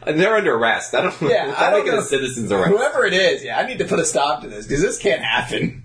[0.07, 0.95] and they're under arrest.
[0.95, 1.99] I don't Yeah, I don't know.
[1.99, 2.71] a citizen's arrest.
[2.71, 5.23] Whoever it is, yeah, I need to put a stop to this because this can't
[5.23, 5.85] happen.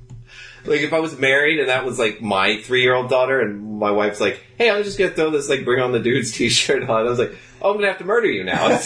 [0.65, 3.79] Like if I was married and that was like my three year old daughter and
[3.79, 6.47] my wife's like, Hey, I'm just gonna throw this like bring on the dudes t
[6.49, 8.79] shirt on I was like, Oh, I'm gonna have to murder you now.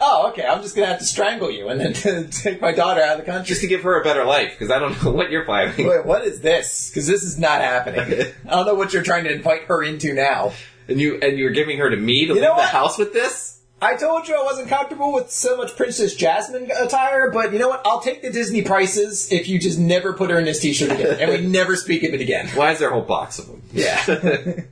[0.00, 0.44] oh, okay.
[0.46, 3.30] I'm just gonna have to strangle you and then take my daughter out of the
[3.30, 3.46] country.
[3.46, 5.86] just to give her a better life, because I don't know what you're planning.
[5.86, 6.90] Wait, what is this?
[6.90, 8.32] Because this is not happening.
[8.46, 10.52] I don't know what you're trying to invite her into now.
[10.88, 13.56] And you and you're giving her to me to You leave the house with this?
[13.80, 17.68] I told you I wasn't comfortable with so much Princess Jasmine attire, but you know
[17.68, 17.82] what?
[17.84, 21.18] I'll take the Disney prices if you just never put her in this t-shirt again,
[21.20, 22.48] and we never speak of it again.
[22.54, 23.62] Why is there a whole box of them?
[23.72, 24.02] Yeah.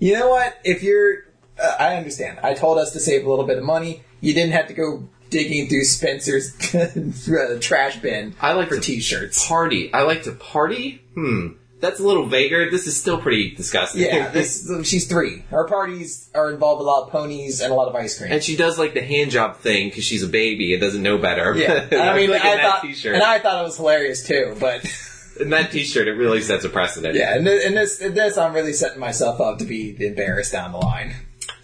[0.00, 0.58] you know what?
[0.64, 1.26] If you're,
[1.62, 2.40] uh, I understand.
[2.42, 4.02] I told us to save a little bit of money.
[4.20, 8.80] You didn't have to go digging through Spencer's uh, trash bin I like for to
[8.80, 9.46] t-shirts.
[9.46, 9.94] Party.
[9.94, 11.02] I like to party?
[11.14, 11.50] Hmm.
[11.80, 12.70] That's a little vaguer.
[12.70, 14.02] This is still pretty disgusting.
[14.02, 15.44] Yeah, this, she's three.
[15.50, 18.32] Her parties are involved a lot of ponies and a lot of ice cream.
[18.32, 21.18] and she does like the hand job thing because she's a baby and doesn't know
[21.18, 21.54] better.
[21.56, 23.14] yeah, I mean, like I thought, t-shirt.
[23.14, 24.56] and I thought it was hilarious too.
[24.58, 24.84] But
[25.40, 27.14] in that t-shirt, it really sets a precedent.
[27.14, 30.52] yeah, and, thi- in this, in this, I'm really setting myself up to be embarrassed
[30.52, 31.14] down the line.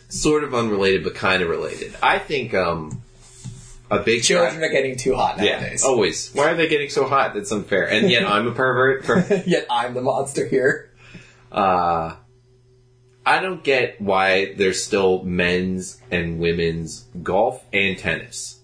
[0.09, 1.97] Sort of unrelated, but kind of related.
[2.01, 3.03] I think um,
[3.95, 5.85] a big Children are getting too hot Yeah, nowadays.
[5.85, 6.31] always.
[6.33, 7.35] Why are they getting so hot?
[7.35, 7.89] That's unfair.
[7.89, 9.05] And yet I'm a pervert.
[9.05, 10.91] For, Yet I'm the monster here.
[11.53, 12.17] uh,
[13.27, 18.61] I don't get why there's still men's and women's golf and tennis.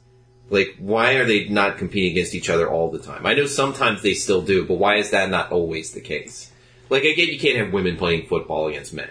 [0.51, 3.25] Like, why are they not competing against each other all the time?
[3.25, 6.51] I know sometimes they still do, but why is that not always the case?
[6.91, 9.11] Like, I get you can't have women playing football against men.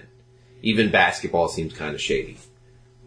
[0.61, 2.37] Even basketball seems kind of shady.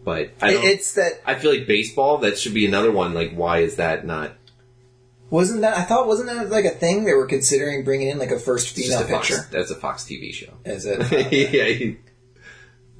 [0.03, 3.13] But I don't, it's that I feel like baseball, that should be another one.
[3.13, 4.33] Like, why is that not
[5.29, 5.77] Wasn't that?
[5.77, 8.75] I thought wasn't that like a thing they were considering bringing in like a first
[8.75, 9.29] female a Fox?
[9.29, 9.47] pitcher?
[9.51, 10.53] That's a Fox TV show.
[10.65, 11.31] Is it?
[11.31, 11.95] yeah,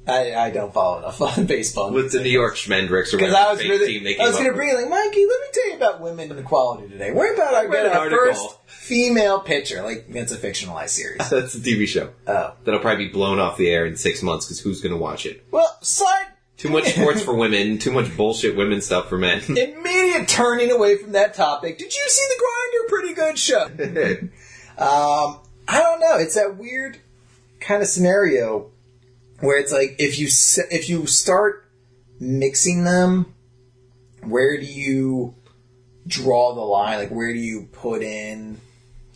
[0.06, 3.36] I, I don't follow enough on baseball with the New York Schmendricks or because whatever
[3.36, 5.26] I was really team they I was going to bring like Mikey.
[5.26, 7.10] Let me tell you about women and equality today.
[7.10, 9.82] What about I get our first female pitcher?
[9.82, 11.18] Like it's a fictionalized series.
[11.30, 14.46] That's a TV show oh that'll probably be blown off the air in six months
[14.46, 15.46] because who's going to watch it?
[15.50, 16.26] well, side
[16.64, 19.42] Too much sports for women, too much bullshit women stuff for men.
[19.48, 21.76] immediate turning away from that topic.
[21.76, 22.88] Did you see the Grinder?
[22.88, 24.28] Pretty good show.
[24.76, 25.38] Um,
[25.68, 26.16] I don't know.
[26.16, 26.98] It's that weird
[27.60, 28.72] kind of scenario
[29.38, 30.26] where it's like if you
[30.68, 31.70] if you start
[32.18, 33.32] mixing them,
[34.24, 35.36] where do you
[36.08, 36.98] draw the line?
[36.98, 38.60] Like where do you put in?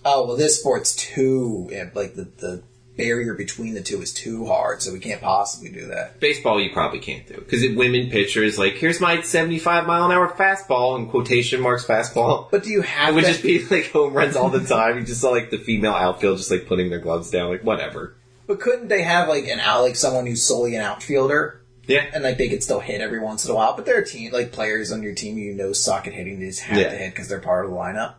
[0.05, 2.63] Oh well, this sport's too like the the
[2.99, 6.21] barrier between the two is too hard, so we can't possibly do that.
[6.21, 10.29] Baseball, you probably can't do because women pitchers like, here's my seventy-five mile an hour
[10.29, 12.51] fastball in quotation marks fastball.
[12.51, 13.09] But do you have?
[13.11, 13.31] It would to?
[13.31, 14.99] just be like home runs all the time.
[14.99, 18.15] You just saw like the female outfield just like putting their gloves down, like whatever.
[18.47, 21.61] but couldn't they have like an out like someone who's solely an outfielder?
[21.87, 23.75] Yeah, and like they could still hit every once in a while.
[23.75, 26.39] But there are team like players on your team you know suck at hitting.
[26.41, 26.91] They just have Yeah.
[26.91, 28.15] to hit because they're part of the lineup.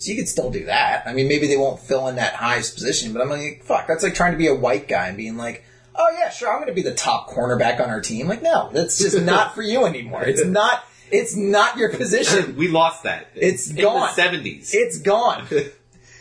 [0.00, 1.06] So you could still do that.
[1.06, 4.02] I mean, maybe they won't fill in that highest position, but I'm like, fuck, that's
[4.02, 5.62] like trying to be a white guy and being like,
[5.94, 8.26] oh yeah, sure, I'm going to be the top cornerback on our team.
[8.26, 10.24] Like, no, that's just not for you anymore.
[10.24, 10.84] It's not.
[11.12, 12.56] It's not your position.
[12.56, 13.28] we lost that.
[13.34, 14.00] It's in gone.
[14.00, 14.70] the seventies.
[14.72, 15.46] It's gone.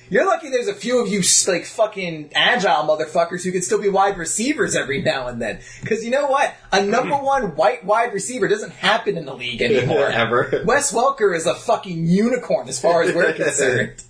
[0.09, 3.89] You're lucky there's a few of you like fucking agile motherfuckers who can still be
[3.89, 5.59] wide receivers every now and then.
[5.81, 6.53] Because you know what?
[6.71, 10.07] A number one white wide receiver doesn't happen in the league anymore.
[10.19, 10.63] Ever.
[10.65, 14.03] Wes Welker is a fucking unicorn as far as we're concerned.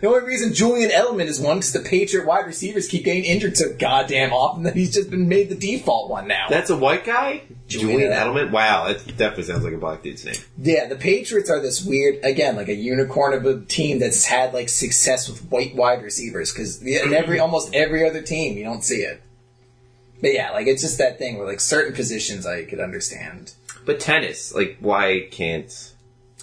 [0.00, 3.56] The only reason Julian Edelman is one because the Patriot wide receivers keep getting injured
[3.56, 6.46] so goddamn often that he's just been made the default one now.
[6.48, 7.42] That's a white guy?
[7.66, 8.50] Julian Julian Edelman?
[8.50, 10.36] Wow, that definitely sounds like a black dude's name.
[10.58, 14.54] Yeah, the Patriots are this weird, again, like a unicorn of a team that's had
[14.54, 18.82] like success with white wide receivers because in every almost every other team you don't
[18.82, 19.22] see it.
[20.20, 23.54] But yeah, like it's just that thing where like certain positions I could understand.
[23.84, 25.94] But tennis, like, why can't.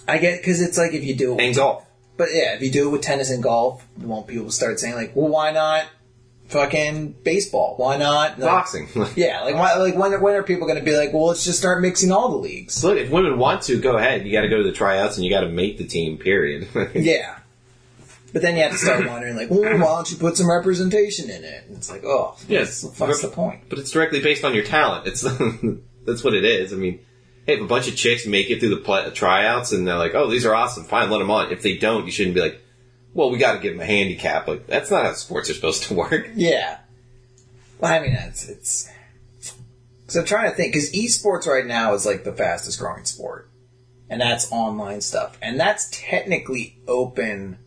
[0.06, 1.84] I get because it's like if you do it, And golf.
[2.18, 5.16] But yeah, if you do it with tennis and golf, won't people start saying like,
[5.16, 5.86] well, why not
[6.48, 7.74] fucking baseball?
[7.76, 8.88] Why not like, Boxing.
[9.16, 11.58] Yeah, like why, like when when are people going to be like, well, let's just
[11.58, 12.84] start mixing all the leagues?
[12.84, 14.26] Look, if women want to, go ahead.
[14.26, 16.18] You got to go to the tryouts and you got to make the team.
[16.18, 16.68] Period.
[16.94, 17.36] Yeah.
[18.30, 21.30] But then you have to start wondering, like, well, why don't you put some representation
[21.30, 21.64] in it?
[21.66, 22.84] And it's like, oh, Yes.
[22.84, 23.62] what's, what's the point?
[23.70, 25.06] But it's directly based on your talent.
[25.06, 25.22] It's
[26.06, 26.74] that's what it is.
[26.74, 27.00] I mean,
[27.48, 30.14] hey, if a bunch of chicks make it through the pl- tryouts and they're like,
[30.14, 31.50] "Oh, these are awesome," fine, let them on.
[31.50, 32.60] If they don't, you shouldn't be like,
[33.14, 35.84] "Well, we got to give them a handicap." Like that's not how sports are supposed
[35.84, 36.28] to work.
[36.36, 36.78] Yeah.
[37.80, 38.90] Well, I mean, it's it's.
[40.08, 43.48] So I'm trying to think because esports right now is like the fastest growing sport,
[44.10, 47.58] and that's online stuff, and that's technically open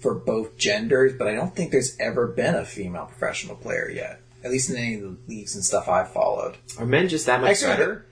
[0.00, 1.12] for both genders.
[1.18, 4.76] But I don't think there's ever been a female professional player yet, at least in
[4.76, 6.56] any of the leagues and stuff I've followed.
[6.78, 8.06] Are men just that much Actually, better?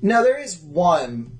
[0.00, 1.38] No, there is one,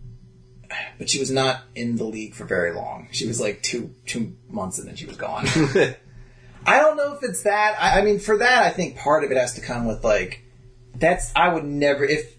[0.98, 3.08] but she was not in the league for very long.
[3.12, 5.46] She was like two two months and then she was gone.
[6.66, 7.76] I don't know if it's that.
[7.80, 10.42] I, I mean, for that, I think part of it has to come with like
[10.94, 11.32] that's.
[11.36, 12.34] I would never if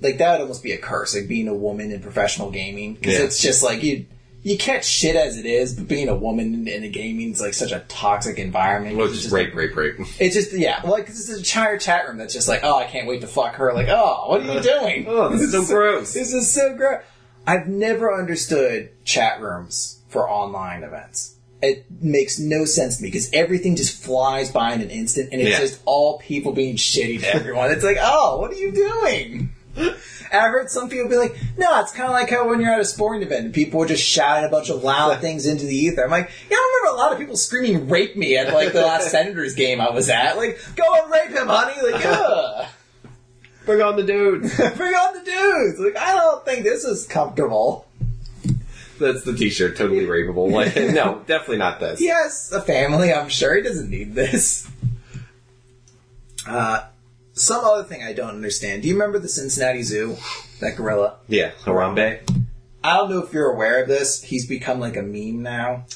[0.00, 3.18] like that would almost be a curse, like being a woman in professional gaming because
[3.18, 3.24] Yeah.
[3.24, 4.06] it's just like you.
[4.44, 7.40] You catch shit as it is, but being a woman in, in a gaming is
[7.40, 8.96] like such a toxic environment.
[8.96, 9.94] Well, oh, It's just just, rape, rape, rape.
[10.18, 12.84] It's just yeah, like this is a entire chat room that's just like, oh, I
[12.86, 13.72] can't wait to fuck her.
[13.72, 15.04] Like, oh, what are you uh, doing?
[15.06, 16.12] Oh, this is so gross.
[16.12, 17.02] This is so gross.
[17.46, 21.36] I've never understood chat rooms for online events.
[21.60, 25.40] It makes no sense to me because everything just flies by in an instant, and
[25.40, 25.60] it's Yeah.
[25.60, 27.70] just all people being shitty to everyone.
[27.70, 29.52] it's like, oh, what are you doing?
[30.32, 32.80] I've heard some people be like, no, it's kind of like how when you're at
[32.80, 35.74] a sporting event and people are just shouting a bunch of loud things into the
[35.74, 36.04] ether.
[36.04, 38.82] I'm like, yeah, I remember a lot of people screaming rape me at like the
[38.82, 40.36] last Senators game I was at.
[40.36, 41.92] Like, go and rape him, honey.
[41.92, 42.66] Like, ugh.
[43.64, 44.42] Bring on the dude.
[44.76, 45.78] Bring on the dudes.
[45.78, 47.86] Like, I don't think this is comfortable.
[48.98, 49.76] That's the T-shirt.
[49.76, 50.50] Totally rapeable.
[50.50, 52.00] Like, no, definitely not this.
[52.00, 53.54] He has a family, I'm sure.
[53.54, 54.68] He doesn't need this.
[56.46, 56.86] Uh,
[57.32, 58.82] some other thing I don't understand.
[58.82, 60.16] Do you remember the Cincinnati Zoo?
[60.60, 61.16] That gorilla?
[61.28, 62.20] Yeah, Harambe.
[62.84, 64.22] I don't know if you're aware of this.
[64.22, 65.86] He's become like a meme now.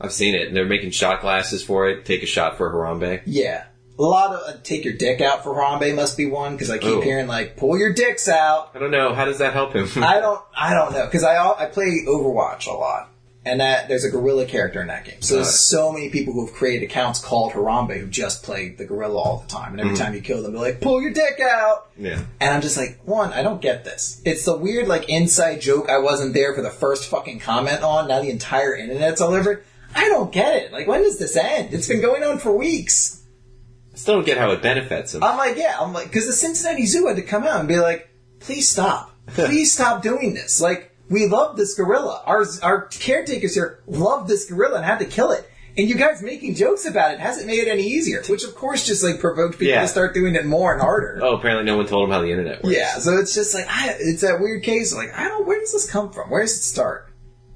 [0.00, 0.52] I've seen it.
[0.52, 2.04] They're making shot glasses for it.
[2.04, 3.22] Take a shot for Harambe.
[3.26, 3.64] Yeah.
[3.98, 6.78] A lot of uh, take your dick out for Harambe must be one because I
[6.78, 7.00] keep Oh.
[7.00, 8.70] hearing like pull your dicks out.
[8.74, 9.14] I don't know.
[9.14, 9.88] How does that help him?
[10.02, 13.08] I don't I don't know because I I play Overwatch a lot
[13.46, 15.20] and that there's a gorilla character in that game.
[15.20, 18.84] So there's so many people who have created accounts called Harambe who just play the
[18.84, 20.02] gorilla all the time, and every mm-hmm.
[20.02, 21.88] time you kill them, they're like pull your dick out.
[21.98, 22.22] yeah.
[22.40, 24.22] And I'm just like, one, I don't get this.
[24.24, 28.08] It's the weird, like, inside joke I wasn't there for the first fucking comment on.
[28.08, 29.64] Now the entire internet's all over it.
[29.94, 30.72] I don't get it.
[30.72, 31.72] Like, when does this end?
[31.72, 33.22] It's been going on for weeks.
[33.92, 35.22] I still don't get how it benefits him.
[35.22, 37.78] I'm like, yeah, I'm like, because the Cincinnati Zoo had to come out and be
[37.78, 38.08] like,
[38.40, 39.12] please stop.
[39.26, 40.60] Please stop doing this.
[40.60, 42.22] Like, we love this gorilla.
[42.26, 45.48] Our, our caretakers here love this gorilla and had to kill it.
[45.76, 48.86] And you guys making jokes about it hasn't made it any easier, which of course
[48.86, 49.82] just like provoked people Yeah.
[49.82, 51.18] to start doing it more and harder.
[51.20, 52.76] oh, apparently no one told him how the internet works.
[52.76, 54.94] Yeah, so it's just like I, it's that weird case.
[54.94, 55.44] Like I don't.
[55.46, 56.30] Where does this come from?
[56.30, 57.08] Where does it start?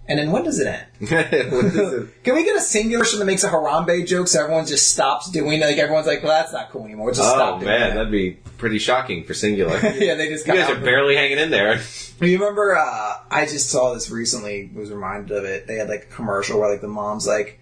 [0.09, 0.86] And then when does it end?
[1.01, 2.09] It?
[2.24, 5.60] Can we get a Cingular that makes a Harambe joke so everyone just stops doing
[5.60, 5.64] it?
[5.66, 7.10] Like everyone's like, well, that's not cool anymore.
[7.10, 7.94] Just Oh stop doing man, that.
[7.97, 9.80] that'd be pretty shocking for Cingular.
[10.01, 11.80] yeah, they just You guys are barely hanging in there.
[12.20, 12.74] You remember?
[12.76, 14.70] Uh, I just saw this recently.
[14.74, 15.66] Was reminded of it.
[15.66, 17.60] They had like a commercial where like the mom's like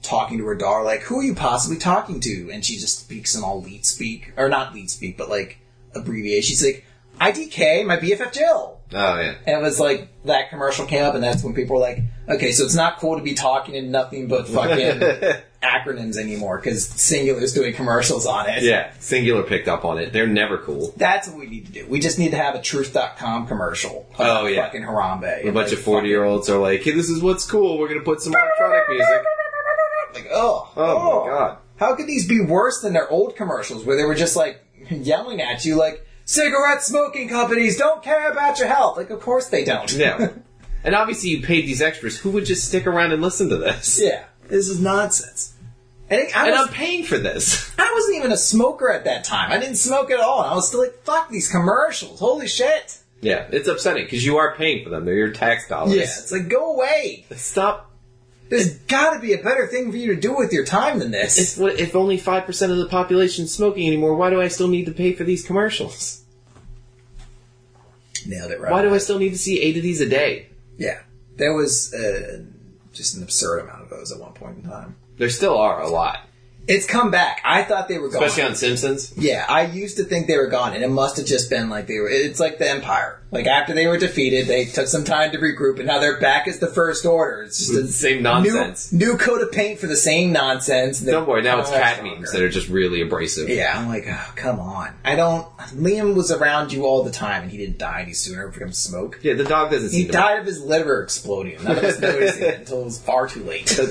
[0.00, 3.34] talking to her daughter, like, "Who are you possibly talking to?" And she just speaks
[3.34, 5.58] in all leet speak, or not leet speak, but like
[5.94, 6.48] abbreviation.
[6.48, 6.86] She's like,
[7.20, 9.34] "IDK, my BFF Jill." Oh yeah.
[9.46, 12.52] And it was like that commercial came up, and that's when people were like, "Okay,
[12.52, 15.00] so it's not cool to be talking in nothing but fucking
[15.62, 20.12] acronyms anymore because Cingular's doing commercials on it." Yeah, Cingular picked up on it.
[20.12, 20.94] They're never cool.
[20.96, 21.86] That's what we need to do.
[21.86, 24.06] We just need to have a Truth.com commercial.
[24.18, 24.64] Oh, yeah.
[24.64, 25.46] fucking Harambe.
[25.46, 27.78] A bunch of forty year olds are like, "Hey, this is what's cool.
[27.78, 29.24] We're gonna put some electronic music."
[30.14, 31.26] Like, oh, Oh, my oh.
[31.26, 31.58] god.
[31.76, 35.40] How could these be worse than their old commercials where they were just like yelling
[35.42, 38.98] at you like, cigarette smoking companies don't care about your health.
[38.98, 39.96] Like, of course they don't.
[39.96, 40.34] No.
[40.84, 42.18] and obviously, you paid these extras.
[42.18, 44.00] Who would just stick around and listen to this?
[44.00, 45.54] yeah, this is nonsense.
[46.10, 47.72] And I, And was, I'm paying for this.
[47.78, 49.50] I wasn't even a smoker at that time.
[49.50, 50.42] I didn't smoke at all.
[50.42, 52.20] And I was still like, fuck these commercials.
[52.20, 52.98] Holy shit.
[53.20, 55.04] Yeah, it's upsetting because you are paying for them.
[55.04, 55.96] They're your tax dollars.
[55.96, 57.26] Yeah, it's like, go away.
[57.32, 57.90] Stop.
[58.48, 61.58] There's gotta be a better thing for you to do with your time than this.
[61.58, 64.86] If, if only 5% of the population is smoking anymore, why do I still need
[64.86, 66.17] to pay for these commercials?
[68.28, 68.70] Nailed it right.
[68.70, 70.50] Why do I still need to see eight of these a day?
[70.76, 71.00] Yeah.
[71.36, 72.42] There was uh,
[72.92, 74.96] just an absurd amount of those at one point in time.
[75.16, 76.20] There still are a lot.
[76.66, 77.40] It's come back.
[77.44, 78.22] I thought they were gone.
[78.22, 79.14] Especially on Simpsons.
[79.16, 81.86] Yeah, I used to think they were gone, and it must have just been like
[81.86, 82.10] they were.
[82.10, 83.17] It's like the Empire.
[83.30, 86.48] Like after they were defeated, they took some time to regroup, and now they're back
[86.48, 87.42] as the First Order.
[87.42, 87.86] It's just mm-hmm.
[87.86, 88.92] the Same nonsense.
[88.92, 91.00] new coat of paint for the same nonsense.
[91.00, 92.16] Don't worry, now it's cat stronger.
[92.16, 93.48] memes that are just really abrasive.
[93.50, 94.94] Yeah, I'm like, oh, come on.
[95.04, 95.46] I don't.
[95.74, 99.20] Liam was around you all the time, and he didn't die any sooner from smoke.
[99.22, 101.62] Yeah, the dog doesn't He died of his liver exploding.
[101.62, 103.78] None of us noticed it until it was far too late.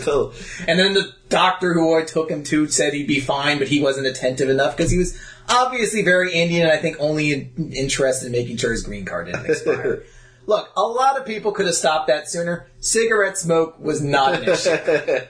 [0.67, 3.81] And then the doctor who I took him to said he'd be fine, but he
[3.81, 5.17] wasn't attentive enough because he was
[5.49, 9.27] obviously very Indian and I think only in- interested in making sure his green card
[9.27, 10.03] didn't expire.
[10.45, 12.67] Look, a lot of people could have stopped that sooner.
[12.79, 14.77] Cigarette smoke was not an issue.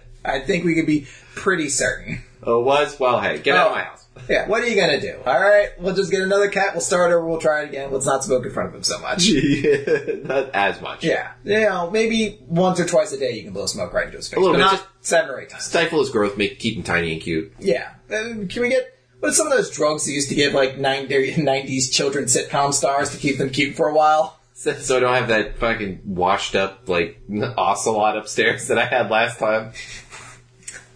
[0.26, 2.22] I think we could be pretty certain.
[2.44, 3.00] oh, was?
[3.00, 3.70] Well, hey, get out Oh.
[3.72, 4.04] of my house.
[4.30, 5.16] Yeah, what are you gonna do?
[5.26, 7.92] Alright, we'll just get another cat, we'll start over, we'll try it again.
[7.92, 9.30] Let's not smoke in front of him so much.
[10.24, 11.04] Not as much.
[11.04, 11.32] Yeah.
[11.44, 14.28] You know, maybe once or twice a day you can blow smoke right into his
[14.28, 14.38] face.
[14.38, 15.64] A little but bit, not just- seven or eight times.
[15.66, 17.54] Stifle his growth, make keep him tiny and cute.
[17.60, 17.92] Yeah.
[18.10, 21.36] Uh, can we get what's some of those drugs they used to give like 90,
[21.36, 24.40] 90s children sitcom stars to keep them cute for a while?
[24.54, 27.22] So, so I don't have that fucking washed up like
[27.58, 29.74] ocelot upstairs that I had last time.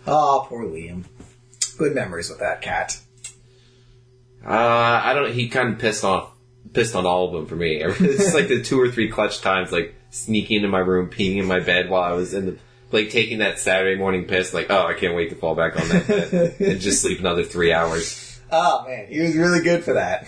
[0.08, 1.06] Oh, poor Liam.
[1.78, 3.00] Good memories with that cat.
[4.46, 5.32] Uh, I don't.
[5.32, 6.32] He kind of pissed off,
[6.74, 7.84] pissed on all of them for me.
[8.00, 11.46] It's like the two or three clutch times, like sneaking into my room, peeing in
[11.46, 12.58] my bed while I was in the,
[12.92, 14.54] like taking that Saturday morning piss.
[14.54, 17.44] Like, oh, I can't wait to fall back on that bed and just sleep another
[17.44, 18.40] three hours.
[18.52, 20.28] Oh man, he was really good for that.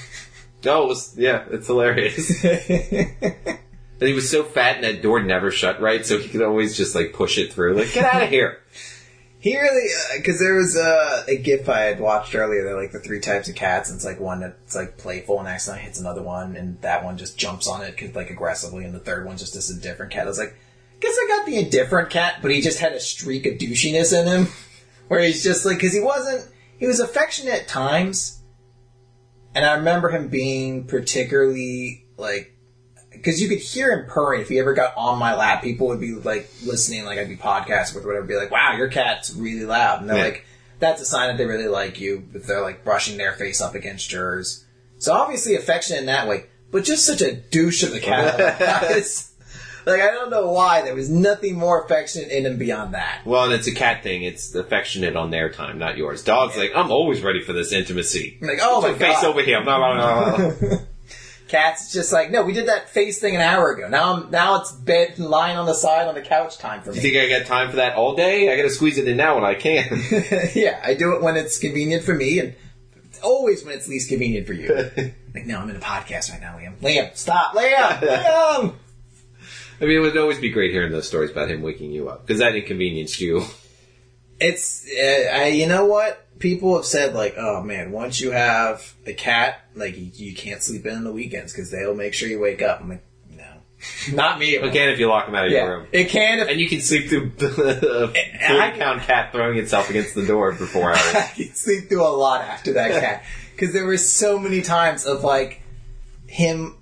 [0.64, 2.44] No, it was yeah, it's hilarious.
[4.04, 6.76] And he was so fat, and that door never shut right, so he could always
[6.76, 7.76] just like push it through.
[7.76, 8.60] Like, get out of here.
[9.40, 12.66] he really, because there was uh, a GIF I had watched earlier.
[12.66, 13.90] They're like the three types of cats.
[13.90, 17.18] And it's like one that's like playful and accidentally hits another one, and that one
[17.18, 20.26] just jumps on it like aggressively, and the third one just is a different cat.
[20.26, 20.58] I was like,
[21.04, 24.26] guess I got the indifferent cat, but he just had a streak of douchiness in
[24.28, 24.48] him,
[25.10, 26.50] where he's just like, because he wasn't,
[26.80, 28.42] he was affectionate at times,
[29.54, 32.50] and I remember him being particularly like
[33.12, 35.62] because you could hear him purring if he ever got on my lap.
[35.64, 38.88] People would be like listening, like I'd be podcasting with whatever, be like, "Wow, your
[38.88, 40.24] cat's really loud," and they're Yeah.
[40.24, 40.46] like,
[40.80, 43.76] "That's a sign that they really like you." If they're like brushing their face up
[43.76, 44.66] against yours,
[44.98, 48.40] so obviously affectionate in that way, but just such a douche of the cat.
[49.86, 53.22] It's- like I don't know why there was nothing more affectionate in him beyond that.
[53.26, 54.24] Well, and it's a cat thing.
[54.24, 56.24] It's affectionate on their time, not yours.
[56.24, 58.38] Dog's like, I'm always ready for this intimacy.
[58.42, 59.64] Like, oh Put my your face god, over here.
[59.64, 60.78] Blah, blah, blah, blah.
[61.54, 63.88] cats just like no, we did that face thing an hour ago.
[63.88, 66.90] Now I'm now it's bed and lying on the side on the couch time for
[66.90, 66.96] me.
[66.96, 68.52] You think I got time for that all day?
[68.52, 69.86] I got to squeeze it in now when I can.
[70.56, 72.56] yeah, I do it when it's convenient for me, and
[73.24, 74.74] always when it's least convenient for you.
[75.34, 76.78] like, no, I'm in a podcast right now, Liam.
[76.80, 78.74] Liam, stop, Liam, Liam.
[79.82, 82.26] I mean, it would always be great hearing those stories about him waking you up
[82.26, 83.44] because that inconvenienced you.
[84.40, 86.20] It's, uh, I, you know what?
[86.40, 90.62] People have said like, oh man, once you have a cat, like you, you can't
[90.62, 92.82] sleep in on the weekends because they'll make sure you wake up.
[92.82, 93.04] I'm like,
[93.38, 93.44] no,
[94.14, 94.56] not me.
[94.56, 95.88] Again, if you lock him out of yeah, your room.
[95.92, 99.90] it can if And you can sleep through a I- 40 pound cat throwing itself
[99.90, 101.00] against the door for four hours.
[101.16, 103.24] I can sleep through a lot after that cat
[103.56, 105.62] because there were so many times of like
[106.28, 106.78] him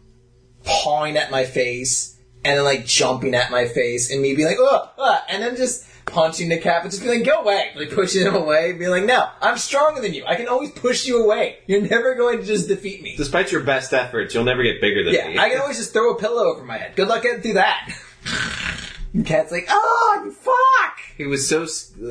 [0.63, 2.10] pawing at my face
[2.43, 5.85] and then like jumping at my face and me being like, oh, and then just
[6.05, 9.05] punching the cat, but just being like, go away, like pushing him away, being like,
[9.05, 10.25] no, I'm stronger than you.
[10.25, 11.59] I can always push you away.
[11.67, 13.15] You're never going to just defeat me.
[13.15, 15.35] Despite your best efforts, you'll never get bigger than me.
[15.35, 16.95] Yeah, I can always just throw a pillow over my head.
[16.95, 17.91] Good luck getting through that.
[19.13, 20.99] The cat's like, oh, you fuck!
[21.17, 21.67] It was so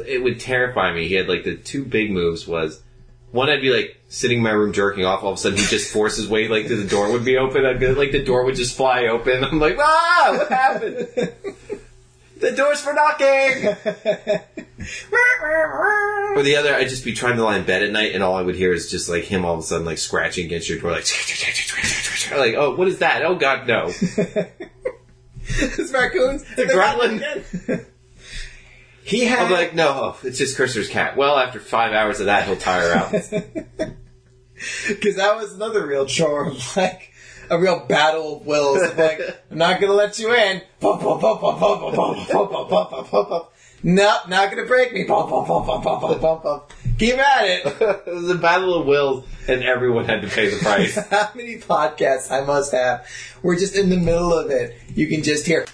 [0.06, 1.08] it would terrify me.
[1.08, 2.82] He had like the two big moves was
[3.32, 5.22] one I'd be like sitting in my room jerking off.
[5.22, 7.36] All of a sudden, he just force his way like to the door would be
[7.36, 7.64] open.
[7.64, 9.44] I'd be like the door would just fly open.
[9.44, 10.94] I'm like, ah, what happened?
[12.38, 13.76] the door's for knocking.
[16.36, 18.34] Or the other, I'd just be trying to lie in bed at night, and all
[18.34, 20.78] I would hear is just like him all of a sudden like scratching against your
[20.78, 21.04] door, like
[22.32, 23.22] like oh, what is that?
[23.22, 23.92] Oh God, no.
[25.52, 26.44] It's raccoons.
[26.54, 27.84] The gremlin.
[29.10, 29.46] He had.
[29.46, 31.16] I'm like, no, it's just Cursor's cat.
[31.16, 33.10] Well, after five hours of that, he'll tire out.
[33.10, 37.10] Because that was another real chore like
[37.50, 38.80] a real battle of wills.
[38.80, 39.20] Of like,
[39.50, 40.62] I'm not gonna let you in.
[40.78, 43.52] Pop, pop, pop, pop, pop, pop, pop, pop, pop, pop, pop, pop, pop.
[43.82, 45.06] Nope, not gonna break me.
[45.06, 46.72] Pop, pop, pop, pop, pop, pop, pop, pop.
[46.96, 47.66] Keep at it.
[48.06, 50.94] it was a battle of wills, and everyone had to pay the price.
[51.08, 53.04] How many podcasts I must have?
[53.42, 54.78] We're just in the middle of it.
[54.94, 55.66] You can just hear.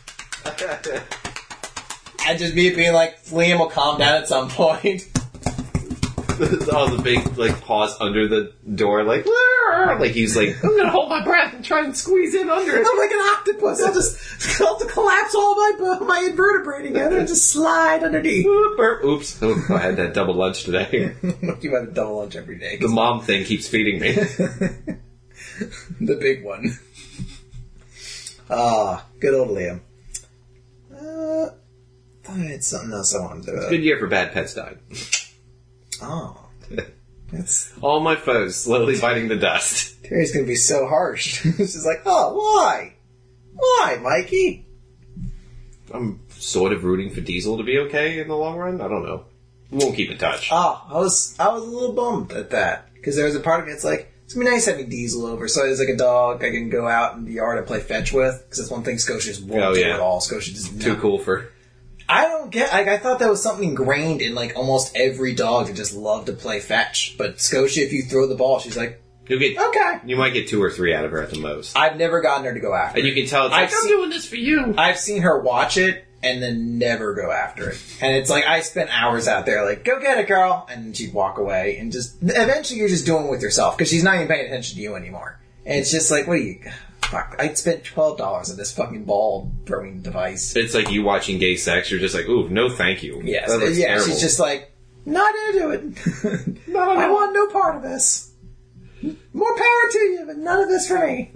[2.26, 5.06] And just me being like, Liam will calm down at some point.
[6.38, 10.90] oh, the big like paws under the door, like "Arr!" like he's like, I'm gonna
[10.90, 12.86] hold my breath and try and squeeze in under it.
[12.86, 13.82] I'm like an octopus.
[13.82, 18.44] I'll just I'll have to collapse all my my invertebrate together and just slide underneath.
[18.44, 21.14] Oop, er, Oops, oh, I had that double lunch today.
[21.22, 22.76] you have a double lunch every day.
[22.76, 24.12] The mom thing keeps feeding me.
[26.00, 26.78] the big one.
[28.50, 29.80] Ah, good old Liam.
[30.94, 31.50] Uh,
[32.26, 33.66] thought I had something else I wanted to.
[33.70, 34.78] Good year for bad pets died.
[36.02, 36.48] Oh,
[37.32, 40.02] that's All my foes slowly biting the dust.
[40.04, 41.44] Terry's gonna be so harsh.
[41.60, 42.94] is like, oh, why,
[43.54, 44.66] why, Mikey?
[45.92, 48.80] I'm sort of rooting for Diesel to be okay in the long run.
[48.80, 49.24] I don't know.
[49.70, 50.48] We won't keep in touch.
[50.52, 53.60] Oh, I was I was a little bummed at that because there was a part
[53.60, 54.12] of me that's like.
[54.24, 56.88] It's gonna be nice having Diesel over, so there's like a dog I can go
[56.88, 58.42] out in the yard and play fetch with.
[58.42, 59.94] Because that's one thing Scotia just won't Oh, do yeah.
[59.94, 60.20] at all.
[60.20, 61.52] Scotia just Too cool for.
[62.08, 62.72] I don't get.
[62.72, 66.26] Like, I thought that was something ingrained in like almost every dog that just loved
[66.26, 67.16] to play fetch.
[67.18, 69.58] But Scotia, if you throw the ball, she's like, You'll get.
[69.58, 69.98] okay.
[70.04, 71.76] You might get two or three out of her at the most.
[71.76, 72.98] I've never gotten her to go after.
[73.00, 73.10] And it.
[73.14, 74.74] you can tell it's I've I'm seen- doing this for you.
[74.78, 77.78] I've seen her watch it and then never go after it.
[78.00, 80.92] And it's like I spent hours out there, like, go get it, girl, and then
[80.92, 84.14] she'd walk away and just eventually you're just doing it with yourself because she's not
[84.14, 85.40] even paying attention to you anymore.
[85.64, 86.60] And it's just like, what do you?
[87.10, 87.36] Fuck!
[87.38, 90.56] I spent twelve dollars on this fucking ball throwing device.
[90.56, 91.90] It's like you watching gay sex.
[91.90, 93.20] You're just like, ooh, no, thank you.
[93.24, 93.86] Yes, yeah.
[93.86, 94.06] terrible.
[94.06, 94.72] She's just like,
[95.04, 96.66] not into it.
[96.68, 98.32] Not at I want no part of this.
[99.32, 101.30] More power to you, but none of this for me.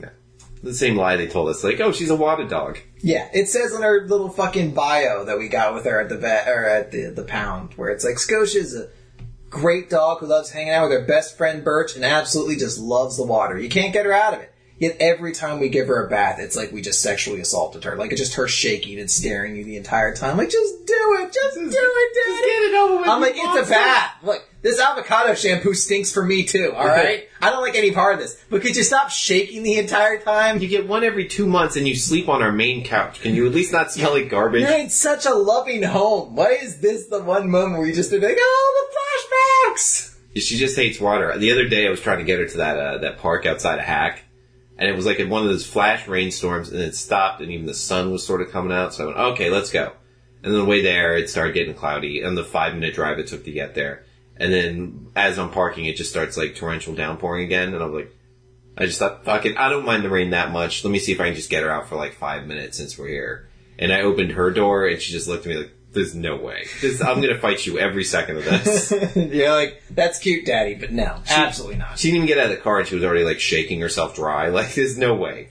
[0.63, 1.63] the same lie they told us.
[1.63, 2.79] Like, oh, she's a water dog.
[2.99, 6.19] Yeah, it says in her little fucking bio that we got with her at the
[6.19, 8.89] vet or at the the pound, where it's like Scotia's a
[9.51, 13.17] great dog who loves hanging out with her best friend Birch and absolutely just loves
[13.17, 13.59] the water.
[13.59, 14.50] You can't get her out of it.
[14.81, 17.97] Yet every time we give her a bath, it's like we just sexually assaulted her.
[17.97, 20.39] Like it's just her shaking and staring you the entire time.
[20.39, 22.47] Like just do it, just do it, Daddy.
[22.47, 24.11] get it over with, I'm like, it's a monster." bath.
[24.23, 26.73] Look, this avocado shampoo stinks for me too.
[26.75, 28.43] All right, I don't like any part of this.
[28.49, 30.61] But could you stop shaking the entire time?
[30.61, 33.21] You get one every two months, and you sleep on our main couch.
[33.21, 34.63] Can you at least not smell like garbage?
[34.63, 36.37] You're in such a loving home.
[36.37, 40.17] Why is this the one moment where you just did like, oh, the flashbacks?
[40.37, 41.37] She just hates water.
[41.37, 43.79] The other day, I was trying to get her to that uh, that park outside
[43.79, 44.23] of Hack,
[44.81, 47.67] and it was like in one of those flash rainstorms, and it stopped, and even
[47.67, 48.95] the sun was sort of coming out.
[48.95, 49.93] So I went, okay, let's go.
[50.43, 53.27] And then the way there, it started getting cloudy, and the five minute drive it
[53.27, 54.07] took to get there.
[54.39, 58.17] And then as I'm parking, it just starts like torrential downpouring again, and I'm like,
[58.79, 60.83] I just thought, fuck it, I don't mind the rain that much.
[60.83, 62.97] Let me see if I can just get her out for like five minutes since
[62.97, 63.51] we're here.
[63.79, 66.67] And I opened her door, and she just looked at me like, "There's no way.
[66.81, 70.93] This, I'm gonna fight you every second of this." You're like, that's cute, Daddy, but
[70.93, 71.99] no, absolutely not.
[71.99, 74.15] She didn't even get out of the car and she was already like shaking herself
[74.17, 74.49] dry.
[74.61, 75.49] Like, there's no way.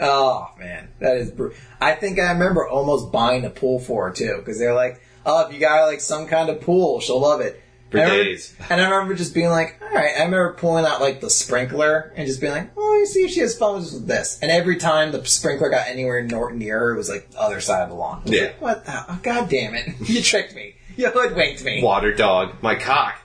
[0.00, 1.30] Oh man, that is.
[1.30, 1.50] Br-
[1.80, 5.46] I think I remember almost buying a pool for her too, because they're like, oh,
[5.46, 7.61] if you got like some kind of pool, she'll love it.
[7.92, 8.54] For And I remember- days.
[8.70, 10.14] and I remember just being like, all right.
[10.16, 13.20] I remember pulling out like the sprinkler and just being like, oh, let me see
[13.24, 14.38] if she has fun with this.
[14.42, 17.82] And every time the sprinkler got anywhere near her, it was like the other side
[17.82, 18.22] of the lawn.
[18.26, 18.42] Yeah.
[18.46, 18.84] like, what?
[18.86, 19.94] The- oh, God damn it!
[20.08, 20.74] you tricked me.
[20.96, 21.82] You hoodwinked me.
[21.82, 23.18] Water dog, my cock.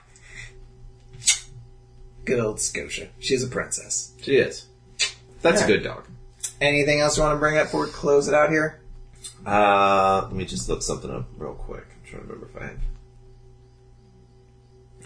[2.24, 3.08] Good old Scotia.
[3.18, 4.12] She's a princess.
[4.22, 4.66] She is.
[5.42, 6.04] That's a good dog.
[6.60, 8.80] Anything else you want to bring up before we close it out here?
[9.46, 11.84] Uh, let me just look something up real quick.
[11.88, 12.78] I'm trying to remember if I have.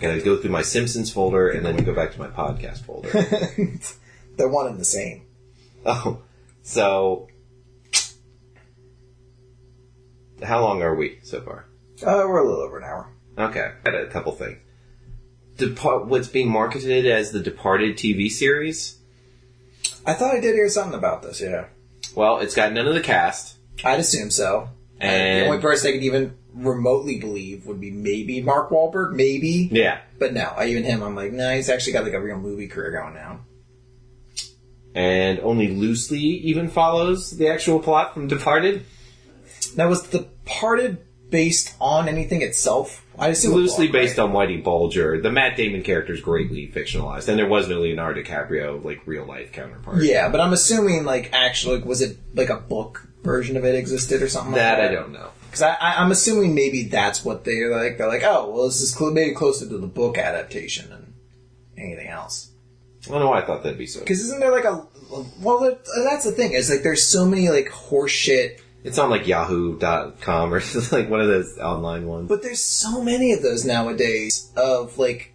[0.03, 3.09] Gotta go through my Simpsons folder and then go back to my podcast folder.
[4.37, 5.27] They're one and the same.
[5.87, 6.23] oh,
[6.63, 7.29] so.
[10.43, 11.67] How long are we so far?
[12.03, 13.13] Uh, we're a little over an hour.
[13.39, 14.59] Okay, I got a couple things.
[15.57, 18.99] Depart- what's being marketed as the Departed TV series?
[20.05, 21.67] I thought I did hear something about this, yeah.
[22.17, 23.57] Well, it's got none of the cast.
[23.85, 24.71] I'd assume so.
[24.99, 29.69] And- the only person I could even remotely believe would be maybe Mark Wahlberg, maybe.
[29.73, 30.01] Yeah.
[30.19, 32.69] But no, I, even him, I'm like, no, he's actually got like a real movie
[32.69, 33.41] career going now.
[34.95, 38.85] and only loosely even follows the actual plot from Departed.
[39.77, 40.99] Now, was Departed
[41.31, 43.05] based on anything itself?
[43.19, 45.21] I assume loosely based on Whitey Bulger.
[45.21, 49.25] The Matt Damon character is greatly fictionalized, and there was no Leonardo DiCaprio like real
[49.25, 50.03] life counterpart.
[50.03, 53.75] Yeah, but I'm assuming like actually, like, was it like a book version of it
[53.75, 55.31] existed or something like that I don't know.
[55.53, 57.99] Because I, I, I'm assuming maybe that's what they're like.
[57.99, 61.13] They're like, oh, well, this is cl- maybe closer to the book adaptation than
[61.77, 62.53] anything else.
[63.07, 64.01] I don't know why I thought that'd be so.
[64.01, 64.87] Because isn't there like a
[65.43, 65.59] well?
[66.07, 66.53] That's the thing.
[66.53, 70.63] Is like there's so many like horseshit, It's on like Yahoo.com or
[70.93, 72.31] like one of those online ones.
[72.31, 75.35] but there's so many of those nowadays of like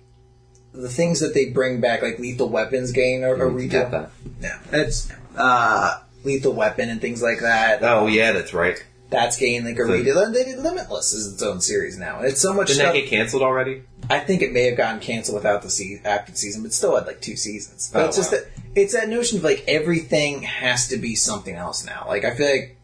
[0.74, 4.12] the things that they bring back, like Lethal Weapons game or, or got that?
[4.42, 7.84] No, it's uh, Lethal Weapon and things like that.
[7.84, 8.84] Oh yeah, that's right.
[9.10, 10.22] That's getting like a So- redo.
[10.26, 12.18] And They did Limitless is its own series now.
[12.18, 12.94] And it's so much Didn't stuff.
[12.94, 13.84] that get canceled already?
[14.10, 17.08] I think it may have gotten canceled without the se- the season, but still had
[17.08, 17.90] like two seasons.
[17.94, 21.56] But Oh, it's just that it's that notion of like everything has to be something
[21.56, 22.06] else now.
[22.08, 22.78] Like I feel like,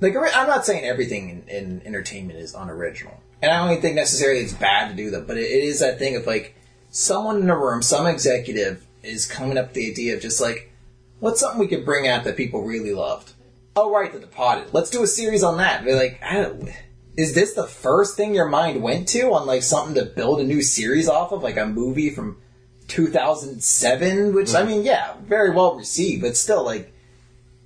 [0.00, 3.96] like I'm not saying everything in, in entertainment is unoriginal, and I don't even think
[3.96, 5.26] necessarily it's bad to do that.
[5.26, 6.54] But it, it is that thing of like
[6.90, 10.72] someone in a room, some executive is coming up with the idea of just like,
[11.20, 13.32] what's something we could bring out that people really loved?
[13.76, 14.72] Oh, right, The Departed.
[14.72, 15.84] Let's do a series on that.
[15.84, 16.20] They're like,
[17.16, 20.44] is this the first thing your mind went to on like something to build a
[20.44, 22.40] new series off of, like a movie from
[22.88, 24.34] 2007?
[24.34, 24.68] Which I mm-hmm.
[24.68, 26.92] mean, yeah, very well received, but still, like,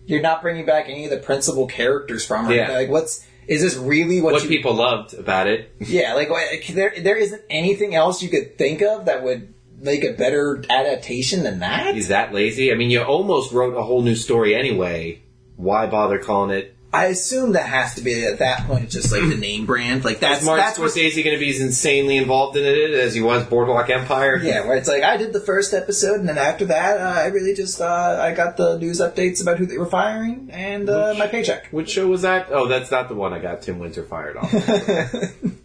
[0.06, 2.56] you're not bringing back any of the principal characters from it.
[2.56, 2.72] Yeah.
[2.72, 4.48] Like, what's is this really what, What you?
[4.48, 5.72] people loved about it.
[5.80, 6.28] yeah, like
[6.68, 11.42] there there isn't anything else you could think of that would make a better adaptation
[11.42, 11.96] than that.
[11.96, 12.72] Is that lazy?
[12.72, 15.22] I mean, you almost wrote a whole new story anyway.
[15.60, 16.76] Why bother calling it?
[16.92, 18.90] I assume that has to be at that point.
[18.90, 20.04] Just like the name brand.
[20.04, 22.90] Like that's Is Martin that's what Scorsese going to be as insanely involved in it
[22.94, 24.38] as he was Boardwalk Empire?
[24.38, 27.26] Yeah, where it's like I did the first episode, and then after that, uh, I
[27.26, 31.14] really just uh, I got the news updates about who they were firing and uh,
[31.16, 31.68] my paycheck.
[31.68, 32.48] Which show was that?
[32.50, 34.52] Oh, that's not the one I got Tim Winter fired off.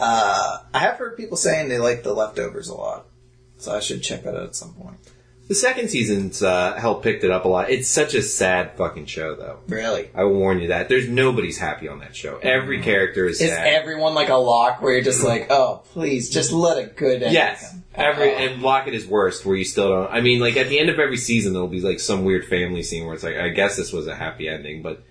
[0.00, 3.06] Uh, I have heard people saying they like the leftovers a lot,
[3.58, 4.96] so I should check that out at some point.
[5.48, 7.68] The second season's uh, helped picked it up a lot.
[7.70, 9.58] It's such a sad fucking show, though.
[9.68, 12.38] Really, I will warn you that there's nobody's happy on that show.
[12.42, 13.66] Every character is is sad.
[13.66, 17.32] everyone like a lock where you're just like, oh, please, just let a good ending
[17.32, 17.84] Yes, come.
[17.94, 18.36] every Oh.
[18.38, 20.10] and Locket is worst, where you still don't.
[20.10, 22.82] I mean, like at the end of every season, there'll be like some weird family
[22.82, 25.02] scene where it's like, I guess this was a happy ending, but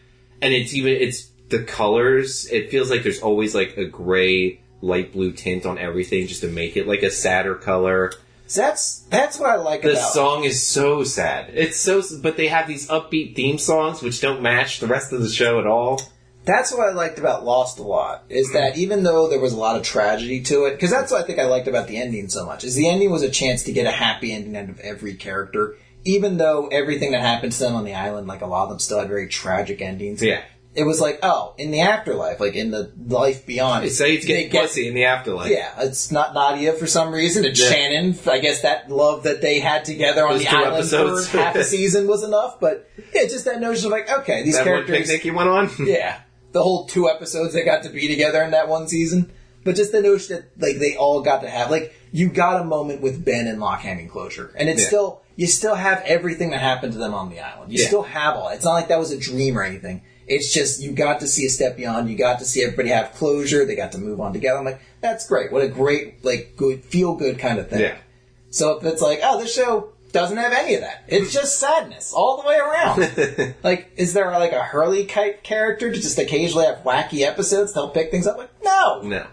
[0.42, 2.48] and it's even it's the colors.
[2.52, 6.48] It feels like there's always like a gray, light blue tint on everything, just to
[6.48, 8.12] make it like a sadder color.
[8.54, 11.52] That's that's what I like about The about song is so sad.
[11.54, 15.22] It's so, but they have these upbeat theme songs which don't match the rest of
[15.22, 16.02] the show at all.
[16.46, 19.58] That's what I liked about Lost a lot is that even though there was a
[19.58, 22.28] lot of tragedy to it, because that's what I think I liked about the ending
[22.28, 24.80] so much is the ending was a chance to get a happy ending out of
[24.82, 28.64] every character, even though everything that happened to them on the island, like a lot
[28.64, 30.22] of them still had very tragic endings.
[30.22, 30.44] Yeah,
[30.76, 34.28] It was like, oh, in the afterlife, like in the life beyond, it's Sayid's they
[34.34, 35.52] getting get- pussy in the afterlife.
[35.52, 37.46] Yeah, it's not Nadia for some reason.
[37.46, 37.70] It's Yeah.
[37.70, 38.18] Shannon.
[38.28, 41.28] I guess that love that they had together on Those the island episodes.
[41.28, 42.60] for half a season was enough.
[42.60, 44.98] But yeah, just that notion of like, okay, these that one characters.
[45.10, 45.70] picnic you went on.
[45.86, 46.20] Yeah,
[46.54, 49.32] the whole two episodes they got to be together in that one season.
[49.64, 52.64] But just the notion that like they all got to have like you got a
[52.66, 54.88] moment with Ben and Locke having closure, and it's Yeah.
[54.88, 57.72] still you still have everything that happened to them on the island.
[57.72, 57.88] You Yeah.
[57.88, 58.50] still have all.
[58.50, 60.02] It's not like that was a dream or anything.
[60.28, 62.10] It's just you got to see a step beyond.
[62.10, 63.66] You got to see everybody have closure.
[63.66, 64.60] They got to move on together.
[64.60, 65.52] I'm like, that's great.
[65.52, 67.82] What a great like good feel good kind of thing.
[67.82, 67.98] Yeah.
[68.50, 71.04] So if it's like, oh, this show doesn't have any of that.
[71.08, 73.56] It's just sadness all the way around.
[73.64, 77.80] like, is there like a Hurley type character to just occasionally have wacky episodes to
[77.80, 78.38] help pick things up?
[78.38, 79.02] Like, no.
[79.02, 79.28] No.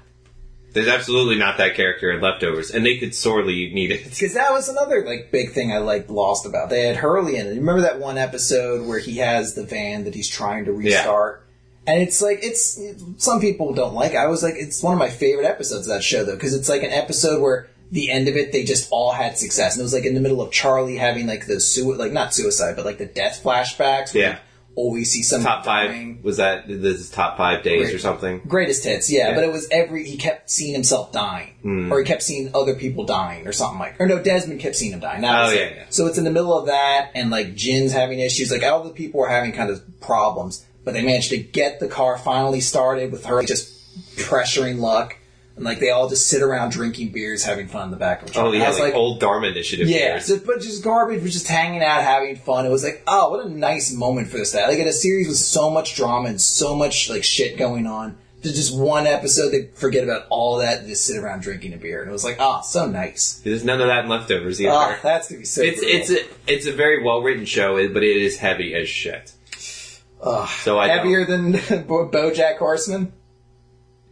[0.72, 4.04] There's absolutely not that character in Leftovers, and they could sorely need it.
[4.04, 6.70] Because that was another like big thing I like lost about.
[6.70, 7.50] They had Hurley in it.
[7.50, 11.46] Remember that one episode where he has the van that he's trying to restart?
[11.86, 12.80] And it's like it's
[13.16, 14.12] some people don't like.
[14.12, 14.18] It.
[14.18, 16.68] I was like, it's one of my favorite episodes of that show though, because it's
[16.68, 19.82] like an episode where the end of it they just all had success, and it
[19.82, 22.84] was like in the middle of Charlie having like the sui- like not suicide, but
[22.84, 24.14] like the death flashbacks.
[24.14, 24.38] Yeah.
[24.82, 26.20] Always see some Top five dying.
[26.22, 27.94] was that this is top five days Great.
[27.94, 28.40] or something?
[28.48, 29.34] Greatest hits, yeah, Yeah.
[29.34, 31.92] but it was every he kept seeing himself dying, Hmm.
[31.92, 34.00] or he kept seeing other people dying, or something like.
[34.00, 35.20] Or no, Desmond kept seeing him dying.
[35.22, 35.72] That Oh, yeah, it.
[35.76, 35.82] yeah.
[35.90, 38.50] So it's in the middle of that, and like Jin's having issues.
[38.50, 41.88] Like all the people were having kind of problems, but they managed to get the
[41.88, 43.68] car finally started with her just
[44.16, 45.16] pressuring luck,
[45.60, 48.28] and like they all just sit around drinking beers, having fun in the back of
[48.28, 48.46] the oh, truck.
[48.46, 49.90] Oh yeah, was like, old Dharma Initiative.
[49.90, 52.64] yeah, but just garbage, but just hanging out, having fun.
[52.64, 54.54] It was like, oh, what a nice moment for this.
[54.54, 58.16] Like in a series with so much drama and so much like shit going on,
[58.42, 61.76] to just one episode they forget about all that and just sit around drinking a
[61.76, 62.00] beer.
[62.00, 63.34] And it was like, oh, so nice.
[63.44, 64.72] There's none of that in Leftovers either.
[64.72, 65.60] Oh, that's gonna be so.
[65.60, 66.00] it's brutal.
[66.00, 69.34] it's a, it's a very well written show, but it is heavy as shit.
[70.22, 70.48] Ugh.
[70.62, 71.52] So I don't- heavier than
[71.88, 73.12] BoJack Horseman.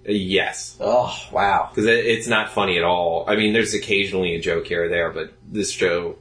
[0.09, 1.69] Yes, Oh wow.
[1.71, 3.25] because it, it's not funny at all.
[3.29, 6.17] I mean, there's occasionally a joke here or there, but this show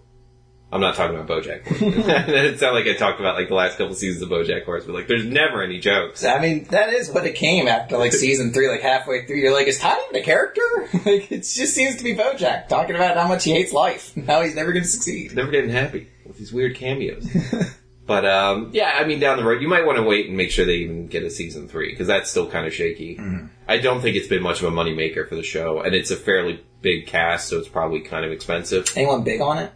[0.71, 3.95] I'm not talking about BoJack it sounded like I talked about like the last couple
[3.95, 4.95] seasons of BoJack Horseman.
[4.95, 6.25] Like, there's never any jokes.
[6.25, 9.37] I mean, that is what it came after like season three, like halfway through.
[9.37, 10.61] You're like, is Todd even a character?
[11.05, 14.27] like, it just seems to be Bojack talking about how much he hates life, and
[14.27, 15.33] how he's never going to succeed.
[15.33, 17.25] Never getting happy with these weird cameos.
[18.07, 20.49] but um, yeah, I mean, down the road, you might want to wait and make
[20.49, 23.19] sure they even get a season three because that's still kind of shaky.
[23.67, 26.15] I don't think it's been much of a moneymaker for the show, and it's a
[26.15, 28.87] fairly big cast, so it's probably kind of expensive.
[28.95, 29.71] Anyone big on it?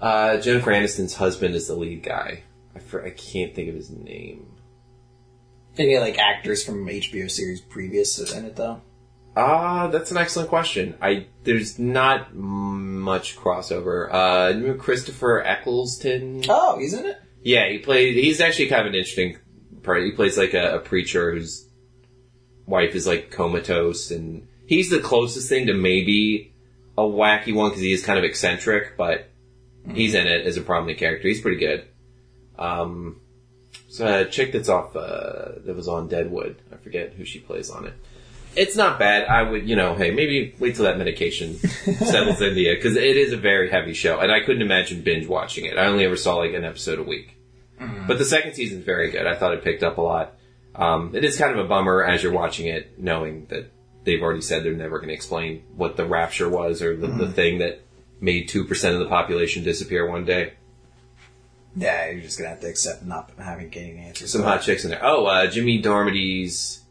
[0.00, 2.42] Uh, Jennifer Aniston's husband is the lead guy.
[2.74, 4.50] I, for, I can't think of his name.
[5.78, 8.80] Any like actors from HBO series previous in it though?
[9.36, 10.96] Ah, that's an excellent question.
[11.02, 14.08] I there's not much crossover.
[14.10, 16.44] Uh, Christopher Eccleston?
[16.48, 17.20] Oh, he's in it.
[17.42, 18.14] Yeah, he played.
[18.14, 19.38] He's actually kind of an interesting
[19.82, 20.04] part.
[20.04, 21.68] He plays like a, a preacher whose
[22.66, 26.54] wife is like comatose, and he's the closest thing to maybe
[26.96, 29.30] a wacky one because he is kind of eccentric, but
[29.92, 31.26] he's in it as a prominent character.
[31.26, 31.88] He's pretty good.
[32.56, 33.20] Um,
[33.88, 36.62] so a chick that's off uh, that was on Deadwood.
[36.72, 37.94] I forget who she plays on it.
[38.56, 39.26] It's not bad.
[39.28, 43.16] I would, you know, hey, maybe wait till that medication settles in you because it
[43.16, 45.78] is a very heavy show, and I couldn't imagine binge watching it.
[45.78, 47.36] I only ever saw like an episode a week.
[48.06, 49.26] But the second season's very good.
[49.26, 50.36] I thought it picked up a lot.
[50.74, 53.70] Um, it is kind of a bummer as you're watching it, knowing that
[54.04, 57.30] they've already said they're never going to explain what the rapture was or the, the
[57.30, 57.80] thing that
[58.20, 60.54] made two percent of the population disappear one day.
[61.76, 64.30] Yeah, you're just gonna have to accept not having getting answers.
[64.30, 65.00] Some hot chicks in there.
[65.02, 66.83] Oh, uh, Jimmy Darmody's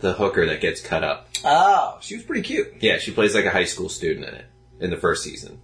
[0.00, 1.28] the hooker that gets cut up.
[1.44, 2.68] Oh, she was pretty cute.
[2.80, 4.46] Yeah, she plays like a high school student in it
[4.80, 5.60] in the first season.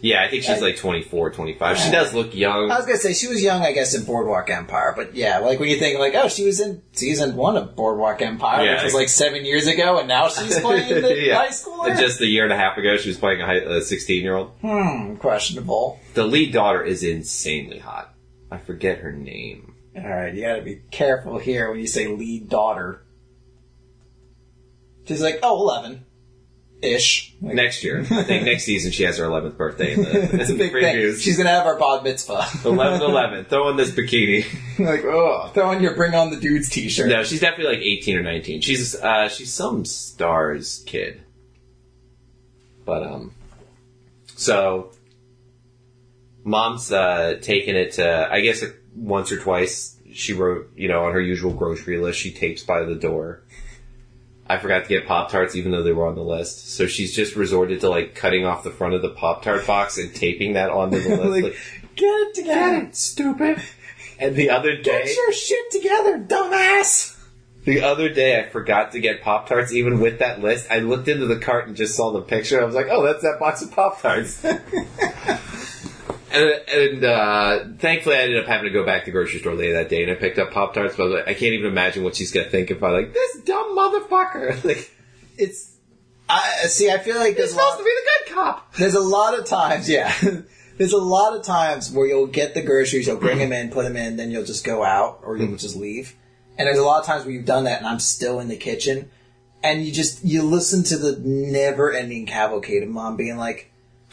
[0.00, 1.76] Yeah, I think she's I- like 24, 25.
[1.78, 2.70] She does look young.
[2.70, 5.58] I was gonna say she was young, I guess, in Boardwalk Empire, but yeah, like
[5.58, 8.74] when you think like, oh, she was in season one of Boardwalk Empire, Yeah.
[8.74, 11.34] which was like seven years ago, and now she's playing the Yeah.
[11.38, 11.98] high schooler.
[11.98, 14.50] Just a year and a half ago, she was playing a a 16 year old.
[14.60, 15.98] hmm, questionable.
[16.14, 18.14] The lead daughter is insanely hot.
[18.52, 19.74] I forget her name.
[19.96, 23.02] All right, you gotta be careful here when you say lead daughter.
[25.08, 26.04] She's like, oh, 11.
[26.80, 27.34] Ish.
[27.40, 30.50] Like, Next year, I think next season she has her 11th birthday in the, it's
[30.50, 31.16] a in big thing.
[31.16, 32.46] She's gonna have her bod mitzvah.
[32.64, 33.44] 11 11.
[33.48, 34.44] Throw in this bikini.
[34.78, 37.08] like, oh, throw on your Bring On the Dudes t-shirt.
[37.08, 38.60] No, she's definitely like 18 or 19.
[38.60, 41.20] She's uh, she's some star's kid.
[42.84, 43.34] But um,
[44.36, 44.92] so
[46.44, 48.62] mom's uh, taken it to I guess
[48.94, 49.96] once or twice.
[50.12, 53.42] She wrote, you know, on her usual grocery list, she tapes by the door.
[54.48, 56.70] I forgot to get Pop Tarts, even though they were on the list.
[56.70, 59.98] So she's just resorted to like cutting off the front of the Pop Tart box
[59.98, 61.30] and taping that onto the list.
[61.30, 61.56] Like, like,
[61.96, 62.80] Get it together.
[62.80, 63.62] Get it, stupid.
[64.20, 67.16] And the other day, Get your shit together, dumbass.
[67.64, 70.68] the other day, I forgot to get Pop Tarts, even with that list.
[70.70, 72.60] I looked into the cart and just saw the picture.
[72.60, 74.44] I was like, "Oh, that's that box of Pop Tarts."
[76.32, 79.54] and and uh, thankfully, I ended up having to go back to the grocery store
[79.54, 80.96] later that day, and I picked up Pop Tarts.
[80.96, 83.12] But I, was like, I can't even imagine what she's gonna think if I like
[83.12, 84.64] this dumb motherfucker.
[84.64, 84.90] like,
[85.36, 85.74] It's.
[86.30, 86.90] I see.
[86.90, 87.70] I feel like there's a lot.
[87.70, 88.74] supposed to be the good cop.
[88.74, 90.14] There's a lot of times, yeah.
[90.78, 93.82] There's a lot of times where you'll get the groceries, you'll bring them in, put
[93.82, 96.14] them in, then you'll just go out or you'll just leave.
[96.56, 98.56] And there's a lot of times where you've done that and I'm still in the
[98.56, 99.10] kitchen
[99.60, 103.72] and you just, you listen to the never ending cavalcade of mom being like,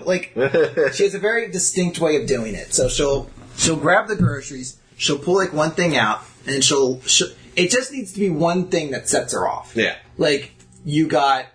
[0.00, 0.32] like,
[0.92, 2.74] she has a very distinct way of doing it.
[2.74, 7.28] So she'll, she'll grab the groceries, she'll pull like one thing out and she'll, she'll
[7.56, 9.76] it just needs to be one thing that sets her off.
[9.76, 9.96] Yeah.
[10.16, 10.52] Like,
[10.84, 11.46] you got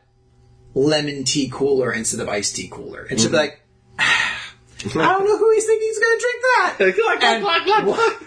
[0.74, 3.04] lemon tea cooler instead of iced tea cooler.
[3.04, 3.62] And she'll be like,
[4.00, 6.76] ah, I don't know who he's thinking he's going to drink that.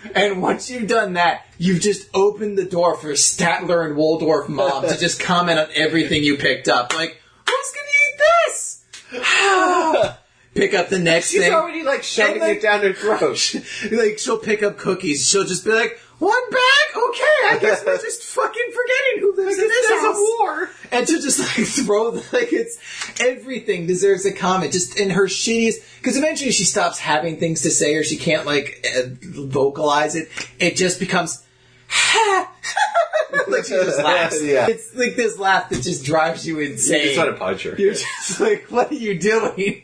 [0.15, 4.49] and, and once you've done that, you've just opened the door for Statler and Waldorf
[4.49, 6.93] mom to just comment on everything you picked up.
[6.95, 8.70] Like, who's going to eat this?
[10.55, 11.41] Pick up the next thing.
[11.41, 11.55] She's thing.
[11.55, 13.55] already like shoving it down her throat.
[13.93, 15.29] like she'll pick up cookies.
[15.29, 17.47] She'll just be like, "One bag, okay.
[17.47, 20.71] I guess we're just fucking forgetting who lives in this house." a war.
[20.91, 22.79] and to just like throw the, like it's
[23.21, 24.73] everything deserves a comment.
[24.73, 28.45] Just in her shittiest because eventually she stops having things to say or she can't
[28.45, 30.29] like uh, vocalize it.
[30.59, 31.45] It just becomes.
[33.49, 34.43] like she just laughs.
[34.43, 34.67] Yeah.
[34.69, 37.01] It's like this laugh that just drives you insane.
[37.01, 37.75] You just want to punch her.
[37.77, 39.83] You're just like, what are you doing?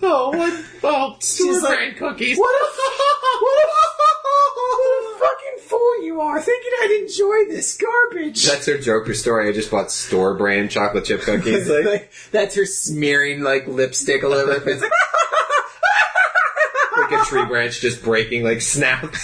[0.00, 0.64] Oh, what?
[0.84, 2.38] Oh, She's like, cookies.
[2.38, 2.64] What a,
[3.40, 8.44] what, a, what a fucking fool you are, thinking I'd enjoy this garbage.
[8.44, 9.48] That's her Joker story.
[9.48, 11.68] I just bought store brand chocolate chip cookies.
[11.68, 14.82] Like, like, that's her smearing like lipstick all over her face.
[16.96, 19.02] like a tree branch just breaking, like snap.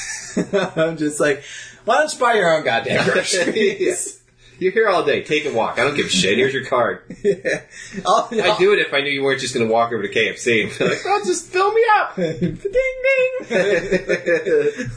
[0.76, 1.44] I'm just like,
[1.84, 4.20] why don't you buy your own goddamn groceries?
[4.60, 5.24] You're here all day.
[5.24, 5.80] Take a walk.
[5.80, 6.38] I don't give a shit.
[6.38, 7.00] Here's your card.
[7.24, 7.62] yeah.
[8.06, 10.08] I'll, I'd do it if I knew you weren't just going to walk over to
[10.08, 12.14] KFC and be like, oh, just fill me up.
[12.16, 13.34] ding ding.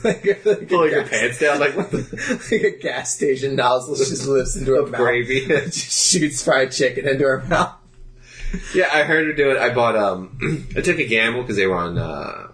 [0.03, 4.27] like, like, Pulling your pants down like, what the like a gas station nozzle just
[4.27, 4.95] lifts into her mouth.
[5.01, 5.47] gravy.
[5.47, 7.75] just shoots fried chicken into her mouth.
[8.75, 9.57] yeah, I heard her do it.
[9.57, 10.37] I bought, um,
[10.77, 12.47] I took a gamble because they were on, uh,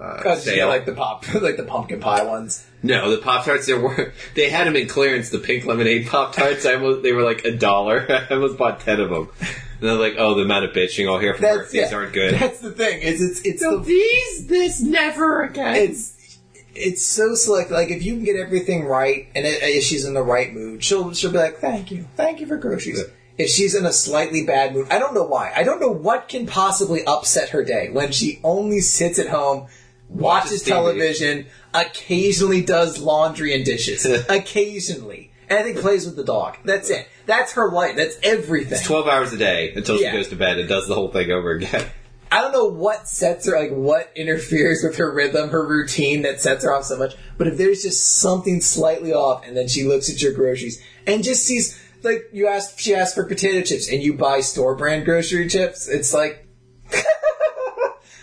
[0.00, 0.66] uh, God, sale.
[0.66, 2.66] got, like the pop, like the pumpkin pie ones.
[2.82, 5.30] No, the Pop Tarts there were they had them in clearance.
[5.30, 8.06] The pink lemonade Pop Tarts, I almost, they were like a dollar.
[8.30, 9.28] I almost bought ten of them.
[9.40, 9.48] And
[9.80, 11.58] they're like, "Oh, the amount of bitching I'll hear from work.
[11.60, 13.02] That's These yeah, aren't good." That's the thing.
[13.02, 15.76] Is it's it's So the, these, this never again.
[15.76, 16.38] it's
[16.74, 17.70] it's so select.
[17.70, 20.82] Like if you can get everything right, and it, if she's in the right mood,
[20.84, 23.12] she'll she'll be like, "Thank you, thank you for groceries." Yeah.
[23.36, 25.52] If she's in a slightly bad mood, I don't know why.
[25.56, 29.66] I don't know what can possibly upset her day when she only sits at home,
[30.14, 36.56] watches television, occasionally does laundry and dishes, occasionally, and I think plays with the dog.
[36.64, 37.08] That's it.
[37.26, 37.96] That's her life.
[37.96, 38.72] That's everything.
[38.78, 40.10] It's Twelve hours a day until Yeah.
[40.12, 41.86] she goes to bed and does the whole thing over again.
[42.32, 46.40] I don't know what sets her, like what interferes with her rhythm, her routine that
[46.40, 47.14] sets her off so much.
[47.38, 51.22] But if there's just something slightly off, and then she looks at your groceries and
[51.22, 55.04] just sees, like you asked, she asked for potato chips, and you buy store brand
[55.04, 55.86] grocery chips.
[55.88, 56.48] It's like,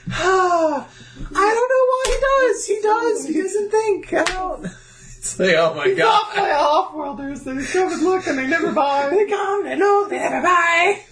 [0.09, 0.87] ah,
[1.35, 2.17] I don't know why he
[2.47, 2.65] does.
[2.65, 3.27] He does.
[3.27, 4.13] He doesn't think.
[4.13, 4.65] I don't.
[5.21, 6.35] It's like, oh my god.
[6.35, 7.43] my off-worlders.
[7.45, 9.09] They come and look and they never buy.
[9.11, 11.03] They come, they look, they never buy.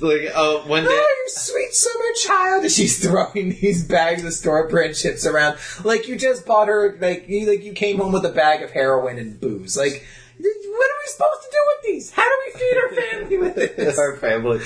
[0.00, 0.90] like, oh, one day.
[0.90, 2.64] Oh, you sweet summer child!
[2.64, 6.98] And she's throwing these bags of store brand chips around like you just bought her
[7.00, 9.78] like you like you came home with a bag of heroin and booze.
[9.78, 10.04] Like,
[10.44, 12.10] what are we supposed to do with these?
[12.10, 13.98] How do we feed our family with this?
[13.98, 14.60] Our family.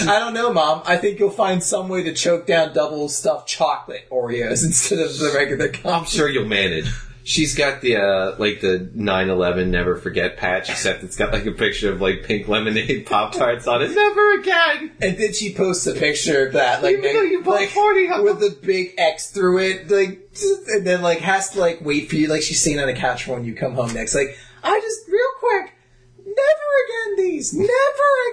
[0.00, 0.82] I don't know, Mom.
[0.86, 5.18] I think you'll find some way to choke down double stuffed chocolate Oreos instead of
[5.18, 6.90] the regular I'm sure you'll manage.
[7.24, 11.52] She's got the uh like the 9/11 never forget patch, except it's got like a
[11.52, 13.92] picture of like pink lemonade pop tarts on it.
[13.94, 14.90] Never again.
[15.00, 18.08] And then she posts a picture of that, like, Even though you bought like 40
[18.08, 20.30] of with the big X through it, like,
[20.68, 23.22] and then like has to like wait for you, like she's sitting on a couch
[23.22, 24.16] for when you come home next.
[24.16, 25.74] Like, I just real quick,
[26.18, 27.68] never again these, never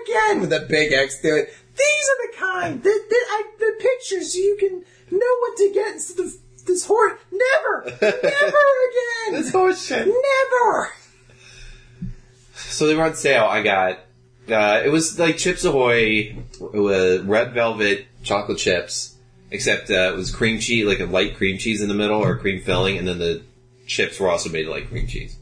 [0.03, 1.53] again with a big X through it.
[1.77, 5.93] These are the kind, the the, I, the pictures you can know what to get
[5.93, 6.33] instead of
[6.65, 7.13] this horse.
[7.31, 10.07] Never, never again, This horse shit.
[10.07, 10.93] never.
[12.55, 13.45] So they were on sale.
[13.45, 13.99] I got
[14.49, 19.15] uh, it was like Chips Ahoy with red velvet chocolate chips,
[19.51, 22.37] except uh, it was cream cheese, like a light cream cheese in the middle or
[22.37, 23.41] cream filling, and then the
[23.87, 25.37] chips were also made of like cream cheese.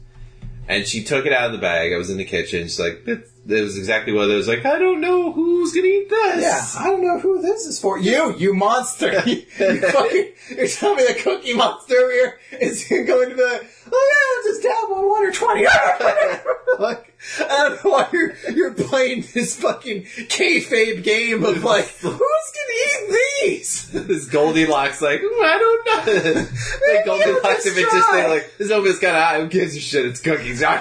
[0.68, 1.92] And she took it out of the bag.
[1.92, 2.64] I was in the kitchen.
[2.64, 3.04] She's like,
[3.48, 6.42] "It, was exactly what it was." Like, I don't know who's gonna eat this.
[6.42, 7.98] Yeah, I don't know who this is for.
[7.98, 9.22] You, you monster!
[9.26, 13.42] you, you fucking, you're telling me the Cookie Monster over here is going to be
[13.42, 15.64] like, oh yeah, just dab on one or twenty.
[16.78, 22.12] like, I don't know why you're you're playing this fucking kayfabe game of like, who's
[22.12, 23.90] gonna eat these?
[23.92, 26.46] this Goldilocks, like, I don't know.
[26.94, 29.42] like Goldilocks, if it just like, this almost kind of.
[29.42, 30.06] Who gives a shit?
[30.06, 30.62] It's cookies.
[30.62, 30.80] I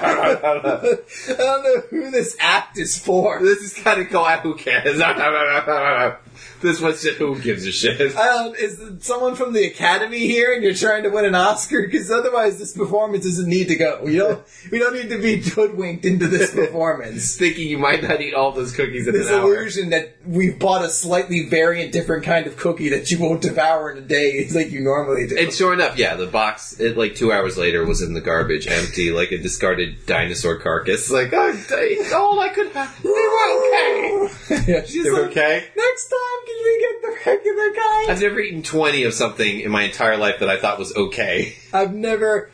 [1.28, 3.40] don't know who this act is for.
[3.42, 4.26] This is kind of cool.
[4.26, 4.98] Who cares?
[6.62, 7.16] this one shit.
[7.16, 8.00] Who gives a shit?
[8.02, 11.82] Is someone from the Academy here and you're trying to win an Oscar?
[11.84, 14.02] Because otherwise this performance doesn't need to go.
[14.04, 17.38] We don't, we don't need to be hoodwinked into this performance.
[17.38, 19.44] Thinking you might not eat all those cookies in This an hour.
[19.54, 23.92] illusion that we've bought a slightly variant, different kind of cookie that you won't devour
[23.92, 25.38] in a day like you normally do.
[25.38, 28.68] And sure enough, yeah, the box, it, like two hours later, was in the garbage,
[28.68, 31.10] empty, like a discarded dinosaur carcass.
[31.12, 33.02] Like, oh, I- all I could have.
[33.04, 34.72] They were okay.
[34.72, 35.66] yeah, she's They were like, okay.
[35.76, 38.12] Next time, we get the kind?
[38.12, 41.56] I've never eaten 20 of something in my entire life that I thought was okay.
[41.74, 42.52] I've never,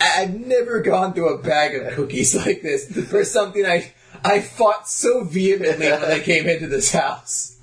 [0.00, 3.92] I've never gone through a bag of cookies like this for something I,
[4.24, 7.58] I fought so vehemently when I came into this house.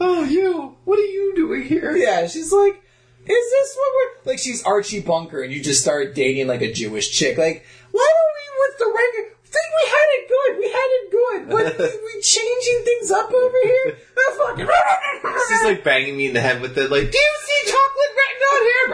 [0.00, 1.96] Oh, you, what are you doing here?
[1.96, 6.14] Yeah, she's like, is this what we're, like she's Archie Bunker and you just started
[6.14, 7.36] dating like a Jewish chick.
[7.36, 11.10] Like, why don't we with the regular, think we had it good, we had it
[11.10, 11.40] good.
[11.52, 13.96] What, we, we changing things up over here?
[14.18, 14.68] Oh, fucking.
[15.48, 18.42] She's like banging me in the head with it, like, do you see chocolate written
[18.42, 18.88] on here?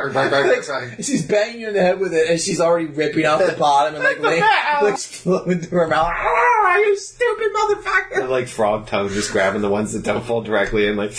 [1.03, 3.95] She's banging you in the head with it, and she's already ripping off the bottom
[3.95, 4.21] and like,
[4.83, 6.13] like flowing through her mouth.
[6.15, 8.21] Ah, you stupid motherfucker!
[8.21, 11.13] And, like frog tongue, just grabbing the ones that don't fall directly in, like,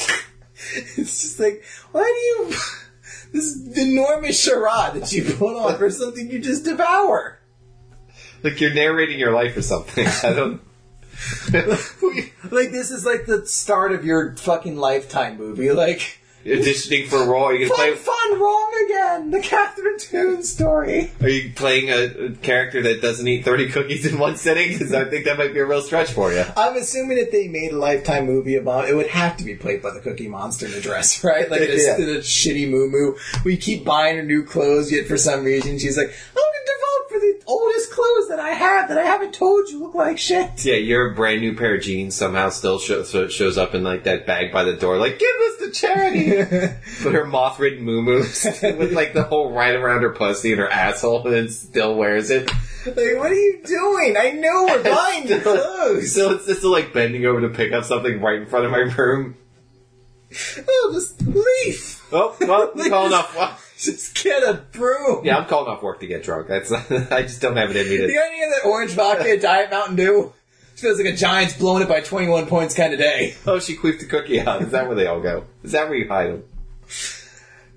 [0.98, 2.58] It's just like, why do you?
[3.34, 7.40] This enormous charade that you put on for something you just devour.
[8.46, 10.08] Like you're narrating your life or something.
[10.24, 10.62] I don't.
[12.52, 15.72] Like this is like the start of your fucking lifetime movie.
[15.72, 17.96] Like Auditioning for a role, are you gonna fun, play?
[17.96, 19.32] fun, wrong again.
[19.32, 21.12] The Catherine Toon story.
[21.22, 24.68] Are you playing a, a character that doesn't eat 30 cookies in one sitting?
[24.74, 26.46] Because I think that might be a real stretch for you.
[26.56, 29.82] I'm assuming if they made a lifetime movie about it would have to be played
[29.82, 31.50] by the Cookie Monster in a dress, right?
[31.50, 31.98] Like this, Yeah.
[32.06, 33.16] this shitty moo moo.
[33.44, 36.66] We keep buying her new clothes, yet for some reason she's like, oh, I'm gonna
[36.68, 36.85] devote
[37.16, 40.66] for the oldest clothes that I have that I haven't told you look like shit.
[40.66, 44.04] Yeah, your brand new pair of jeans somehow still show, so shows up in like
[44.04, 46.44] that bag by the door, like, give this to charity!
[47.04, 50.70] but her moth ridden moo-moos with like the whole right around her pussy and her
[50.70, 52.50] asshole, and still wears it.
[52.86, 54.16] Like, what are you doing?
[54.18, 56.14] I know we're buying clothes.
[56.14, 58.80] So it's just like bending over to pick up something right in front of my
[58.80, 59.36] room.
[60.68, 62.02] Oh, just leave.
[62.12, 63.36] Oh, well, I'm calling off.
[63.36, 65.24] Well, Just get a broom.
[65.26, 66.48] yeah, I'm calling off work to get drunk.
[66.48, 66.72] That's
[67.12, 69.72] I just don't have it in me You got any of that orange vodka, Diet
[69.72, 70.34] Mountain Dew?
[70.74, 73.36] It feels like a Giants blowing it by 21 points kind of day.
[73.48, 74.62] Oh, she queefed the cookie out.
[74.62, 75.46] Is that where they all go?
[75.64, 76.44] Is that where you hide them?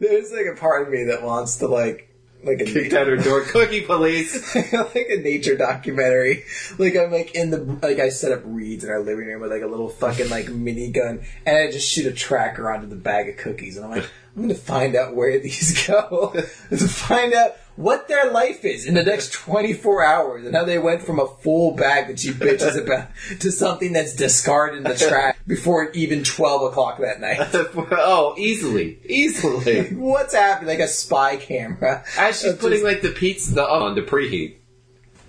[0.01, 2.05] There's like a part of me that wants to like,
[2.45, 3.41] like a Kicked out her door.
[3.47, 4.55] Cookie police.
[4.55, 6.45] like a nature documentary.
[6.79, 9.51] Like I'm like in the like I set up reeds in our living room with
[9.51, 13.29] like a little fucking like minigun, and I just shoot a tracker onto the bag
[13.29, 16.31] of cookies, and I'm like, I'm gonna find out where these go,
[16.71, 20.79] to find out what their life is in the next 24 hours, and how they
[20.79, 23.09] went from a full bag that she bitches about
[23.41, 27.41] to something that's discarded in the trash before even 12 o'clock that night.
[27.53, 29.89] oh, easily, easily.
[29.95, 30.69] What's happening?
[30.69, 32.05] Like a spy camera.
[32.17, 34.59] As she's putting just- like the pizza the on the preheat.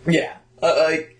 [0.05, 0.37] Yeah.
[0.61, 1.17] Uh, like,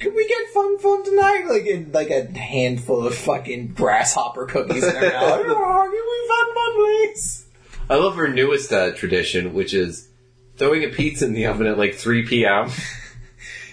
[0.00, 1.44] could we get fun fun tonight?
[1.48, 5.42] Like, in, like a handful of fucking grasshopper cookies in her mouth.
[5.46, 7.46] oh, give me fun fun, please.
[7.88, 10.08] I love her newest uh, tradition, which is
[10.56, 12.70] throwing a pizza in the oven at like 3 p.m.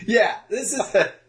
[0.06, 0.82] Yeah, this is.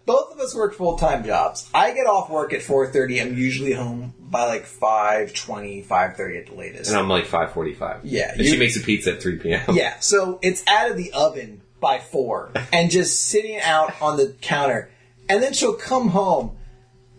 [0.05, 1.71] Both of us work full time jobs.
[1.73, 3.23] I get off work at 4.30.
[3.23, 6.91] I'm usually home by like 5.20, 5.30 at the latest.
[6.91, 8.01] and I'm like 5:45.
[8.03, 9.63] Yeah, and you- she makes a pizza at 3 p.m.
[9.73, 14.35] Yeah, so it's out of the oven by four and just sitting out on the
[14.41, 14.91] counter.
[15.29, 16.57] And then she'll come home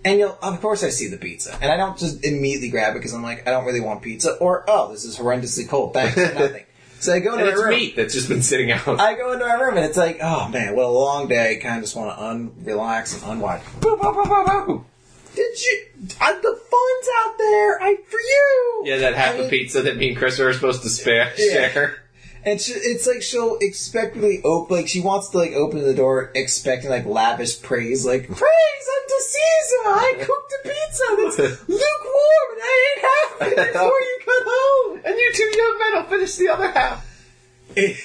[0.04, 1.56] and you'll, of course I see the pizza.
[1.62, 4.34] And I don't just immediately grab it because I'm like, I don't really want pizza.
[4.38, 5.94] Or, oh, this is horrendously cold.
[5.94, 6.18] Thanks.
[6.18, 6.64] Nothing.
[7.00, 7.70] So I go into and my it's room.
[7.70, 9.00] meat that's just been sitting out.
[9.00, 11.58] I go into my room and it's like, oh man, what a long day.
[11.62, 13.62] Kind of just want to unrelax and unwind.
[13.82, 14.84] Boop, boop, boop, boop.
[15.36, 15.86] Did you?
[16.22, 17.82] Uh, the fun's out there.
[17.84, 18.84] I for you.
[18.86, 21.70] yeah, that half I a pizza that me and Chris were supposed to spare Yeah.
[21.70, 21.98] share.
[22.46, 26.32] And she, it's like she'll expectantly open, like she wants to like open the door,
[26.36, 29.82] expecting like lavish praise, like praise unto Caesar.
[29.88, 35.02] I cooked a pizza that's lukewarm, and I ate half it before you got home.
[35.06, 37.06] And you two young men will finish the other half.
[37.76, 37.98] It,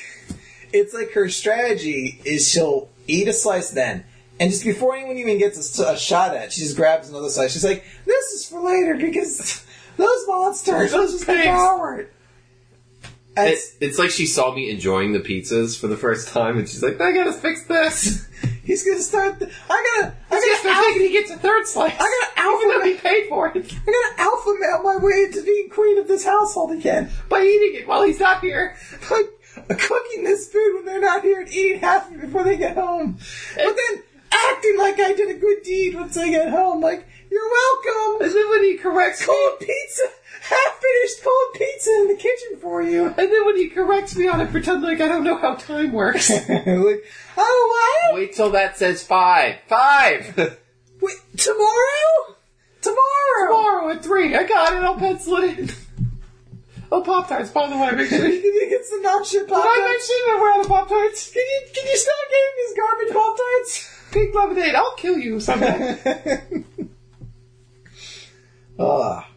[0.73, 4.05] it's like her strategy is she'll eat a slice then,
[4.39, 7.53] and just before anyone even gets a shot at, it, she just grabs another slice.
[7.53, 9.63] She's like, "This is for later because
[9.99, 12.09] those monsters, Those just pigs." devoured."
[13.37, 16.69] And It, it's like she saw me enjoying the pizzas for the first time, and
[16.69, 18.27] she's like, "I gotta fix this."
[18.65, 19.39] he's gonna start.
[19.39, 20.15] The, I gotta.
[20.31, 20.63] I gotta.
[20.63, 21.95] they're Out, thinking he gets a third slice.
[21.95, 25.25] I gotta alpha Even though he paid for it I gotta alpha male my way
[25.27, 27.11] into being queen of this household again.
[27.29, 28.77] by eating it while he's not here.
[29.11, 32.57] Like cooking this food when they're not here and eating half of it before they
[32.57, 33.19] get home.
[33.55, 34.03] But then
[34.33, 36.81] acting like I did a good deed once I get home.
[36.81, 38.27] Like, you're welcome.
[38.27, 40.03] And then when he corrects Cold pizza,
[40.41, 43.07] half finished cold pizza in the kitchen for you.
[43.07, 45.93] and then when he corrects me on it, pretend like I don't know how time
[45.93, 46.31] works.
[46.49, 47.05] like,
[47.37, 48.15] oh, what?
[48.15, 49.57] Wait till that says five.
[49.69, 50.37] Five.
[51.01, 52.37] Wait, tomorrow?
[52.83, 53.47] Tomorrow.
[53.47, 54.35] Tomorrow at three.
[54.35, 54.83] I got it.
[54.83, 55.71] I'll pencil it in.
[56.93, 58.33] Oh, Pop Tarts, by the way, make sure you.
[58.35, 59.91] you get some non-shit pop Did I tarts?
[59.93, 61.31] mention that we're out of Pop Tarts?
[61.31, 63.89] Can you, can you stop getting these garbage pop tarts?
[64.11, 64.75] Pink lemonade.
[64.75, 65.99] I'll kill you someday.
[68.79, 69.30] Ah,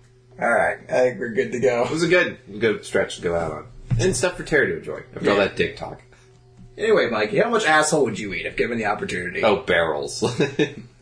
[0.43, 0.77] all right.
[0.89, 1.83] I think we're good to go.
[1.85, 3.67] it was a good, good stretch to go out on,
[3.99, 6.01] and stuff for Terry to enjoy after all that dick talk.
[6.77, 9.43] Anyway, Mikey, how much asshole would you eat if given the opportunity?
[9.43, 10.23] Oh, barrels.